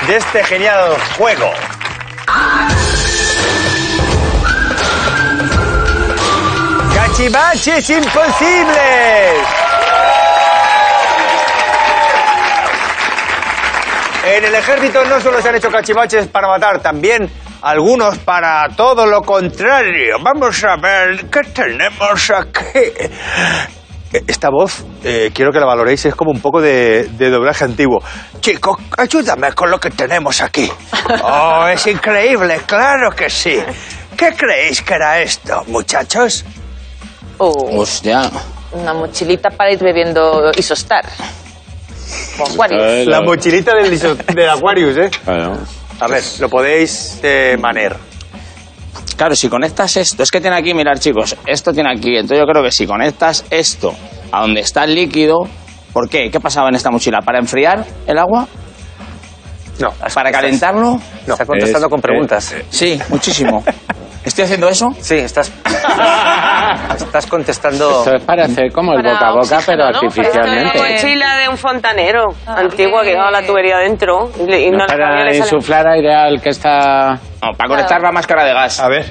de 0.09 0.17
este 0.17 0.43
genial 0.45 0.97
juego. 1.17 1.51
¡Cachivaches 7.21 7.91
imposibles! 7.91 8.75
En 14.25 14.45
el 14.47 14.55
ejército 14.55 15.05
no 15.05 15.21
solo 15.21 15.43
se 15.43 15.51
han 15.51 15.57
hecho 15.57 15.71
cachivaches 15.71 16.29
para 16.29 16.49
matar, 16.49 16.81
también 16.81 17.31
algunos 17.61 18.17
para 18.21 18.67
todo 18.75 19.05
lo 19.05 19.21
contrario. 19.21 20.17
Vamos 20.23 20.65
a 20.65 20.77
ver 20.81 21.27
qué 21.29 21.41
tenemos 21.53 22.31
aquí. 22.31 22.91
Esta 24.27 24.49
voz, 24.49 24.83
eh, 25.05 25.31
quiero 25.35 25.53
que 25.53 25.61
la 25.61 25.67
valoréis, 25.67 26.07
es 26.07 26.15
como 26.15 26.31
un 26.31 26.41
poco 26.41 26.63
de, 26.63 27.07
de 27.19 27.29
doblaje 27.29 27.65
antiguo. 27.65 28.03
Chico, 28.41 28.79
ayúdame 28.97 29.53
con 29.53 29.71
lo 29.71 29.79
que 29.79 29.91
tenemos 29.91 30.41
aquí. 30.41 30.73
Oh, 31.23 31.67
es 31.69 31.87
increíble, 31.87 32.63
claro 32.65 33.11
que 33.11 33.29
sí. 33.29 33.63
¿Qué 34.17 34.33
creéis 34.35 34.81
que 34.81 34.95
era 34.95 35.21
esto, 35.21 35.65
muchachos? 35.67 36.47
Hostia. 37.45 38.31
una 38.73 38.95
mochilita 38.95 39.51
para 39.51 39.73
ir 39.73 39.79
bebiendo 39.83 40.51
Isostar. 40.57 41.05
Con 42.37 42.53
Aquarius. 42.53 42.83
Eh, 42.83 43.05
La 43.07 43.21
mochilita 43.23 43.75
del, 43.75 43.93
iso- 43.93 44.15
del 44.15 44.49
Aquarius, 44.51 44.97
¿eh? 44.97 45.11
Claro. 45.25 45.59
A 46.01 46.07
ver, 46.09 46.23
lo 46.39 46.49
podéis 46.49 47.19
eh, 47.23 47.57
maner. 47.61 47.97
Claro, 49.17 49.37
si 49.37 49.49
conectas 49.49 49.97
esto, 49.97 50.23
es 50.23 50.31
que 50.31 50.41
tiene 50.41 50.57
aquí, 50.57 50.73
mirar 50.73 50.99
chicos, 50.99 51.37
esto 51.47 51.73
tiene 51.73 51.91
aquí, 51.93 52.15
entonces 52.17 52.39
yo 52.39 52.47
creo 52.51 52.63
que 52.65 52.71
si 52.73 52.87
conectas 52.87 53.45
esto 53.51 53.95
a 54.33 54.41
donde 54.41 54.61
está 54.63 54.85
el 54.85 54.95
líquido, 54.95 55.41
¿por 55.93 56.09
qué? 56.09 56.31
¿Qué 56.31 56.41
pasaba 56.41 56.69
en 56.71 56.75
esta 56.77 56.91
mochila? 56.91 57.19
¿Para 57.21 57.39
enfriar 57.39 57.85
el 58.07 58.19
agua? 58.19 58.49
No. 59.79 59.89
¿Para 60.15 60.31
calentarlo? 60.33 60.99
No. 61.27 61.35
Está 61.35 61.45
contestando 61.45 61.87
Es- 61.87 61.91
con 61.91 62.01
preguntas. 62.01 62.53
eh, 62.53 62.65
Sí, 62.71 62.99
muchísimo. 63.09 63.63
¿Estoy 64.25 64.45
haciendo 64.45 64.69
eso? 64.69 64.89
Sí, 65.01 65.17
estás. 65.17 65.51
estás 66.97 67.27
contestando. 67.27 68.05
Esto 68.05 68.27
parece 68.27 68.71
como 68.71 68.93
el 68.93 69.03
Para 69.03 69.15
boca 69.15 69.27
a 69.29 69.33
boca, 69.33 69.57
oxígeno, 69.59 69.65
pero 69.67 69.87
¿no? 69.93 69.99
Como 69.99 70.07
artificialmente. 70.11 70.79
mochila 70.79 71.37
de 71.39 71.49
un 71.49 71.57
fontanero 71.57 72.25
Ah, 72.47 72.57
antiguo 72.59 73.01
que 73.01 73.11
llevaba 73.13 73.31
la 73.31 73.43
tubería 73.43 73.79
dentro 73.79 74.31
y, 74.39 74.71
no, 74.71 74.79
No 74.79 74.87
para 74.87 75.35
insuflar 75.35 75.89
aire 75.89 76.15
al 76.15 76.41
que 76.41 76.51
está... 76.51 77.19
No, 77.43 77.53
para 77.57 77.69
conectar 77.69 78.01
la 78.03 78.13
máscara 78.13 78.45
de 78.45 78.53
gas. 78.53 78.79
A 78.81 78.89
ver. 78.89 79.07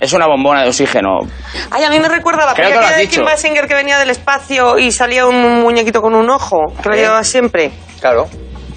Es 0.00 0.12
una 0.12 0.26
bombona 0.26 0.62
de 0.62 0.68
oxígeno. 0.70 1.20
Ay, 1.70 1.84
a 1.84 1.90
mí 1.90 2.00
me 2.00 2.08
recuerda 2.08 2.44
la 2.44 2.54
película 2.54 2.90
de 2.90 3.02
dicho. 3.02 3.20
Kim 3.20 3.24
Basinger 3.24 3.68
que 3.68 3.74
venía 3.74 3.98
del 4.00 4.10
espacio 4.10 4.76
y 4.76 4.90
salía 4.90 5.26
un 5.26 5.60
muñequito 5.62 6.02
con 6.02 6.16
un 6.16 6.28
ojo, 6.28 6.58
que 6.82 6.88
lo 6.88 6.96
llevaba 6.96 7.22
siempre. 7.22 7.70
Claro. 8.00 8.26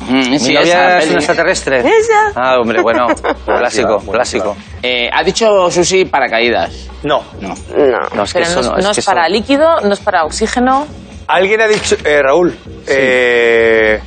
Mm, 0.08 0.30
¿Mi 0.32 0.40
sí, 0.40 0.54
novia 0.54 0.98
esa 0.98 1.00
es 1.00 1.10
un 1.10 1.16
extraterrestre? 1.18 1.80
Ella. 1.80 2.32
Ah, 2.36 2.58
hombre, 2.60 2.82
bueno. 2.82 3.08
Clásico, 3.46 3.98
clásico. 4.12 4.56
Eh, 4.84 5.10
ha 5.12 5.24
dicho 5.24 5.70
Susi 5.72 6.06
paracaídas. 6.06 6.88
No. 7.04 7.24
No. 7.42 7.50
No. 7.76 8.00
No, 8.16 8.24
es 8.24 8.34
que 8.34 8.40
Pero 8.40 8.52
eso 8.52 8.62
no, 8.62 8.70
no, 8.72 8.78
es, 8.78 8.86
no 8.86 8.92
que 8.94 9.00
es 9.00 9.06
para 9.06 9.26
eso- 9.26 9.34
líquido, 9.34 9.82
no 9.82 9.94
es 9.94 10.00
para 10.00 10.24
oxígeno. 10.26 10.86
Alguien 11.28 11.60
ha 11.62 11.68
dicho, 11.68 11.96
eh, 12.06 12.22
Raúl, 12.22 12.56
eh, 12.88 14.00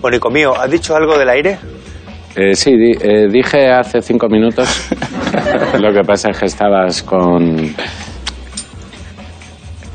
Bonico 0.00 0.30
mío, 0.30 0.52
¿has 0.60 0.70
dicho 0.70 0.96
algo 0.96 1.16
del 1.16 1.28
aire? 1.28 1.58
Eh, 2.34 2.54
sí, 2.54 2.72
di- 2.72 2.98
eh, 3.00 3.28
dije 3.30 3.70
hace 3.70 4.02
cinco 4.02 4.28
minutos. 4.28 4.88
Lo 5.80 5.92
que 5.92 6.02
pasa 6.02 6.30
es 6.30 6.38
que 6.38 6.46
estabas 6.46 7.02
con. 7.02 7.74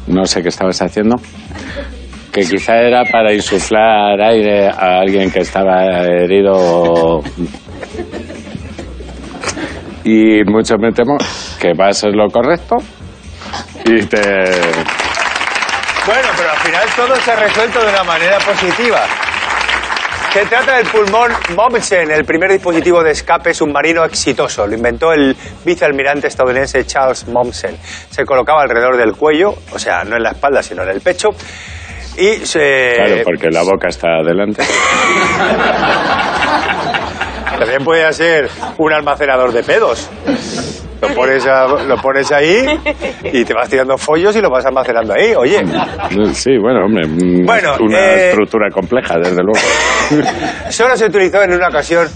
No 0.07 0.25
sé 0.25 0.41
qué 0.41 0.49
estabas 0.49 0.81
haciendo. 0.81 1.17
Que 2.31 2.41
quizá 2.41 2.77
era 2.77 3.03
para 3.03 3.33
insuflar 3.33 4.21
aire 4.21 4.67
a 4.67 4.99
alguien 5.01 5.29
que 5.29 5.39
estaba 5.39 6.05
herido. 6.05 7.21
Y 10.03 10.43
mucho 10.45 10.75
me 10.77 10.91
temo 10.91 11.17
que 11.59 11.73
va 11.73 11.89
a 11.89 11.93
ser 11.93 12.15
lo 12.15 12.27
correcto. 12.29 12.77
Y 13.85 14.05
te. 14.05 14.21
Bueno, 16.05 16.29
pero 16.37 16.51
al 16.51 16.57
final 16.57 16.83
todo 16.95 17.15
se 17.17 17.31
ha 17.31 17.35
resuelto 17.35 17.79
de 17.81 17.89
una 17.89 18.03
manera 18.03 18.39
positiva. 18.39 19.05
Se 20.31 20.45
trata 20.45 20.77
del 20.77 20.87
pulmón 20.87 21.29
Mommsen, 21.55 22.09
el 22.09 22.23
primer 22.23 22.49
dispositivo 22.49 23.03
de 23.03 23.11
escape 23.11 23.53
submarino 23.53 24.05
exitoso. 24.05 24.65
Lo 24.65 24.75
inventó 24.75 25.11
el 25.11 25.35
vicealmirante 25.65 26.27
estadounidense 26.27 26.85
Charles 26.85 27.27
Mommsen. 27.27 27.77
Se 28.09 28.23
colocaba 28.23 28.61
alrededor 28.61 28.95
del 28.95 29.11
cuello, 29.11 29.53
o 29.73 29.77
sea, 29.77 30.05
no 30.05 30.15
en 30.15 30.23
la 30.23 30.31
espalda, 30.31 30.63
sino 30.63 30.83
en 30.83 30.89
el 30.89 31.01
pecho. 31.01 31.31
Y 32.21 32.45
se... 32.45 32.93
Claro, 32.95 33.15
porque 33.23 33.49
la 33.49 33.63
boca 33.63 33.87
está 33.89 34.17
adelante. 34.23 34.61
También 37.59 37.83
puede 37.83 38.11
ser 38.13 38.47
un 38.77 38.93
almacenador 38.93 39.51
de 39.51 39.63
pedos. 39.63 40.09
Lo 41.01 41.07
pones, 41.15 41.45
a- 41.47 41.65
lo 41.67 41.95
pones 41.97 42.31
ahí 42.31 42.65
y 43.23 43.43
te 43.43 43.53
vas 43.53 43.67
tirando 43.69 43.97
follos 43.97 44.35
y 44.35 44.41
lo 44.41 44.49
vas 44.49 44.65
almacenando 44.65 45.13
ahí. 45.13 45.33
Oye, 45.35 45.63
Sí, 46.33 46.57
bueno, 46.59 46.85
hombre. 46.85 47.07
mm, 47.07 47.45
Bueno, 47.45 47.75
una 47.79 47.99
eh, 47.99 48.29
estructura 48.29 48.69
compleja, 48.71 49.15
desde 49.17 49.41
luego. 49.41 49.59
solo 50.69 50.95
se 50.95 51.05
utilizó 51.05 51.41
en 51.43 51.53
una 51.53 51.67
ocasión 51.69 52.07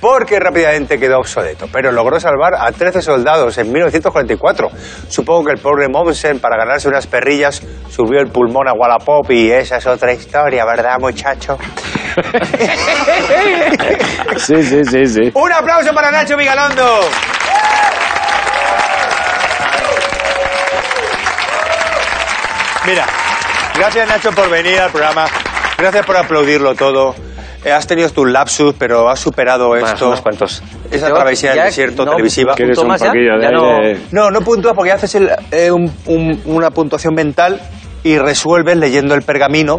porque 0.00 0.40
rápidamente 0.40 0.98
quedó 0.98 1.18
obsoleto, 1.18 1.66
pero 1.72 1.92
logró 1.92 2.18
salvar 2.18 2.54
a 2.58 2.72
13 2.72 3.02
soldados 3.02 3.58
en 3.58 3.70
1944. 3.70 4.68
Supongo 5.08 5.44
que 5.46 5.52
el 5.52 5.58
pobre 5.58 5.88
Mommsen, 5.88 6.40
para 6.40 6.56
ganarse 6.56 6.88
unas 6.88 7.06
perrillas, 7.06 7.62
subió 7.90 8.20
el 8.20 8.28
pulmón 8.28 8.68
a 8.68 8.72
Wallapop 8.72 9.30
y 9.30 9.50
esa 9.50 9.76
es 9.76 9.86
otra 9.86 10.12
historia, 10.12 10.64
¿verdad, 10.64 10.98
muchacho? 10.98 11.58
Sí, 14.36 14.62
sí, 14.62 14.84
sí, 14.84 15.06
sí. 15.06 15.30
¡Un 15.34 15.52
aplauso 15.52 15.92
para 15.92 16.10
Nacho 16.10 16.36
Vigalondo! 16.36 17.00
Mira, 22.86 23.06
gracias 23.76 24.08
Nacho 24.08 24.32
por 24.32 24.48
venir 24.48 24.80
al 24.80 24.90
programa, 24.90 25.26
gracias 25.78 26.06
por 26.06 26.16
aplaudirlo 26.16 26.74
todo. 26.74 27.14
Eh, 27.64 27.72
has 27.72 27.86
tenido 27.86 28.08
tus 28.10 28.30
lapsus, 28.30 28.74
pero 28.78 29.08
has 29.10 29.20
superado 29.20 29.70
Más, 29.70 29.92
esto. 29.92 30.06
unos 30.08 30.20
cuantos. 30.22 30.62
Esa 30.90 31.08
Yo 31.08 31.14
travesía 31.14 31.52
del 31.54 31.64
desierto 31.64 32.04
no 32.06 32.12
televisiva. 32.12 32.54
¿Quieres 32.54 32.78
un 32.78 32.88
más 32.88 33.00
ya? 33.02 33.10
de 33.12 33.26
Ya 33.42 33.50
no-? 33.50 33.80
No, 34.12 34.30
no 34.30 34.40
puntúas 34.40 34.74
porque 34.74 34.92
haces 34.92 35.14
el, 35.16 35.30
eh, 35.50 35.70
un- 35.70 35.92
un- 36.06 36.40
una 36.46 36.70
puntuación 36.70 37.14
mental 37.14 37.60
y 38.02 38.16
resuelves 38.16 38.78
leyendo 38.78 39.14
el 39.14 39.20
pergamino 39.22 39.78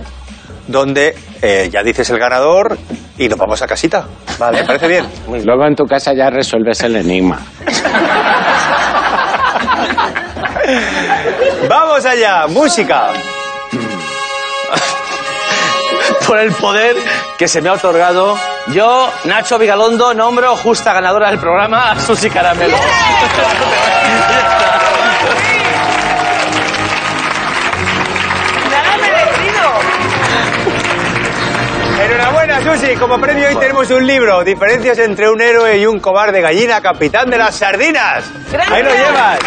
donde 0.67 1.15
eh, 1.41 1.69
ya 1.71 1.81
dices 1.81 2.07
el 2.11 2.19
ganador 2.19 2.77
y 3.17 3.27
nos 3.27 3.39
vamos 3.39 3.59
a 3.63 3.67
casita. 3.67 4.05
Vale, 4.37 4.61
¿me 4.61 4.67
parece 4.67 4.87
bien? 4.87 5.07
Luego 5.43 5.65
en 5.65 5.75
tu 5.75 5.85
casa 5.85 6.13
ya 6.13 6.29
resuelves 6.29 6.81
el 6.83 6.97
enigma. 6.97 7.39
¡Vamos 11.67 12.05
allá! 12.05 12.45
¡Música! 12.47 13.07
Por 16.27 16.37
el 16.39 16.51
poder 16.53 16.95
que 17.41 17.47
se 17.47 17.59
me 17.59 17.69
ha 17.69 17.73
otorgado, 17.73 18.37
yo, 18.67 19.11
Nacho 19.23 19.57
Vigalondo, 19.57 20.13
nombro 20.13 20.55
justa 20.55 20.93
ganadora 20.93 21.31
del 21.31 21.39
programa 21.39 21.89
a 21.89 21.99
Susi 21.99 22.29
Caramelo. 22.29 22.77
¡Nada 28.69 28.97
merecido! 28.97 29.63
Enhorabuena, 32.05 32.61
Susi. 32.61 32.95
Como 32.97 33.19
premio 33.19 33.47
hoy 33.47 33.55
tenemos 33.55 33.89
un 33.89 34.05
libro, 34.05 34.43
Diferencias 34.43 34.99
entre 34.99 35.27
un 35.27 35.41
héroe 35.41 35.79
y 35.79 35.87
un 35.87 35.99
cobarde 35.99 36.41
gallina, 36.41 36.79
capitán 36.79 37.31
de 37.31 37.39
las 37.39 37.55
sardinas. 37.55 38.23
Gracias. 38.51 38.71
Ahí 38.71 38.83
lo 38.83 38.93
llevas. 38.93 39.39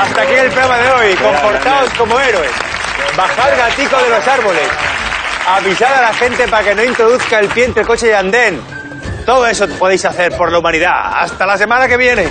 Hasta 0.00 0.22
aquí 0.22 0.34
el 0.34 0.52
programa 0.52 0.78
de 0.78 0.90
hoy. 0.92 1.14
Comportaos 1.16 1.90
como 1.98 2.20
héroes. 2.20 2.52
Bajad 3.16 3.58
gatico 3.58 3.96
de 3.96 4.10
los 4.10 4.28
árboles 4.28 4.68
avisar 5.56 5.92
a 5.92 6.02
la 6.02 6.14
gente 6.14 6.48
para 6.48 6.64
que 6.64 6.74
no 6.74 6.84
introduzca 6.84 7.40
el 7.40 7.48
pie 7.48 7.64
entre 7.64 7.82
el 7.82 7.86
coche 7.86 8.08
y 8.08 8.12
andén. 8.12 8.60
Todo 9.24 9.46
eso 9.46 9.68
podéis 9.68 10.04
hacer 10.04 10.36
por 10.36 10.50
la 10.50 10.58
humanidad. 10.58 11.12
Hasta 11.14 11.46
la 11.46 11.56
semana 11.56 11.88
que 11.88 11.96
viene. 11.96 12.28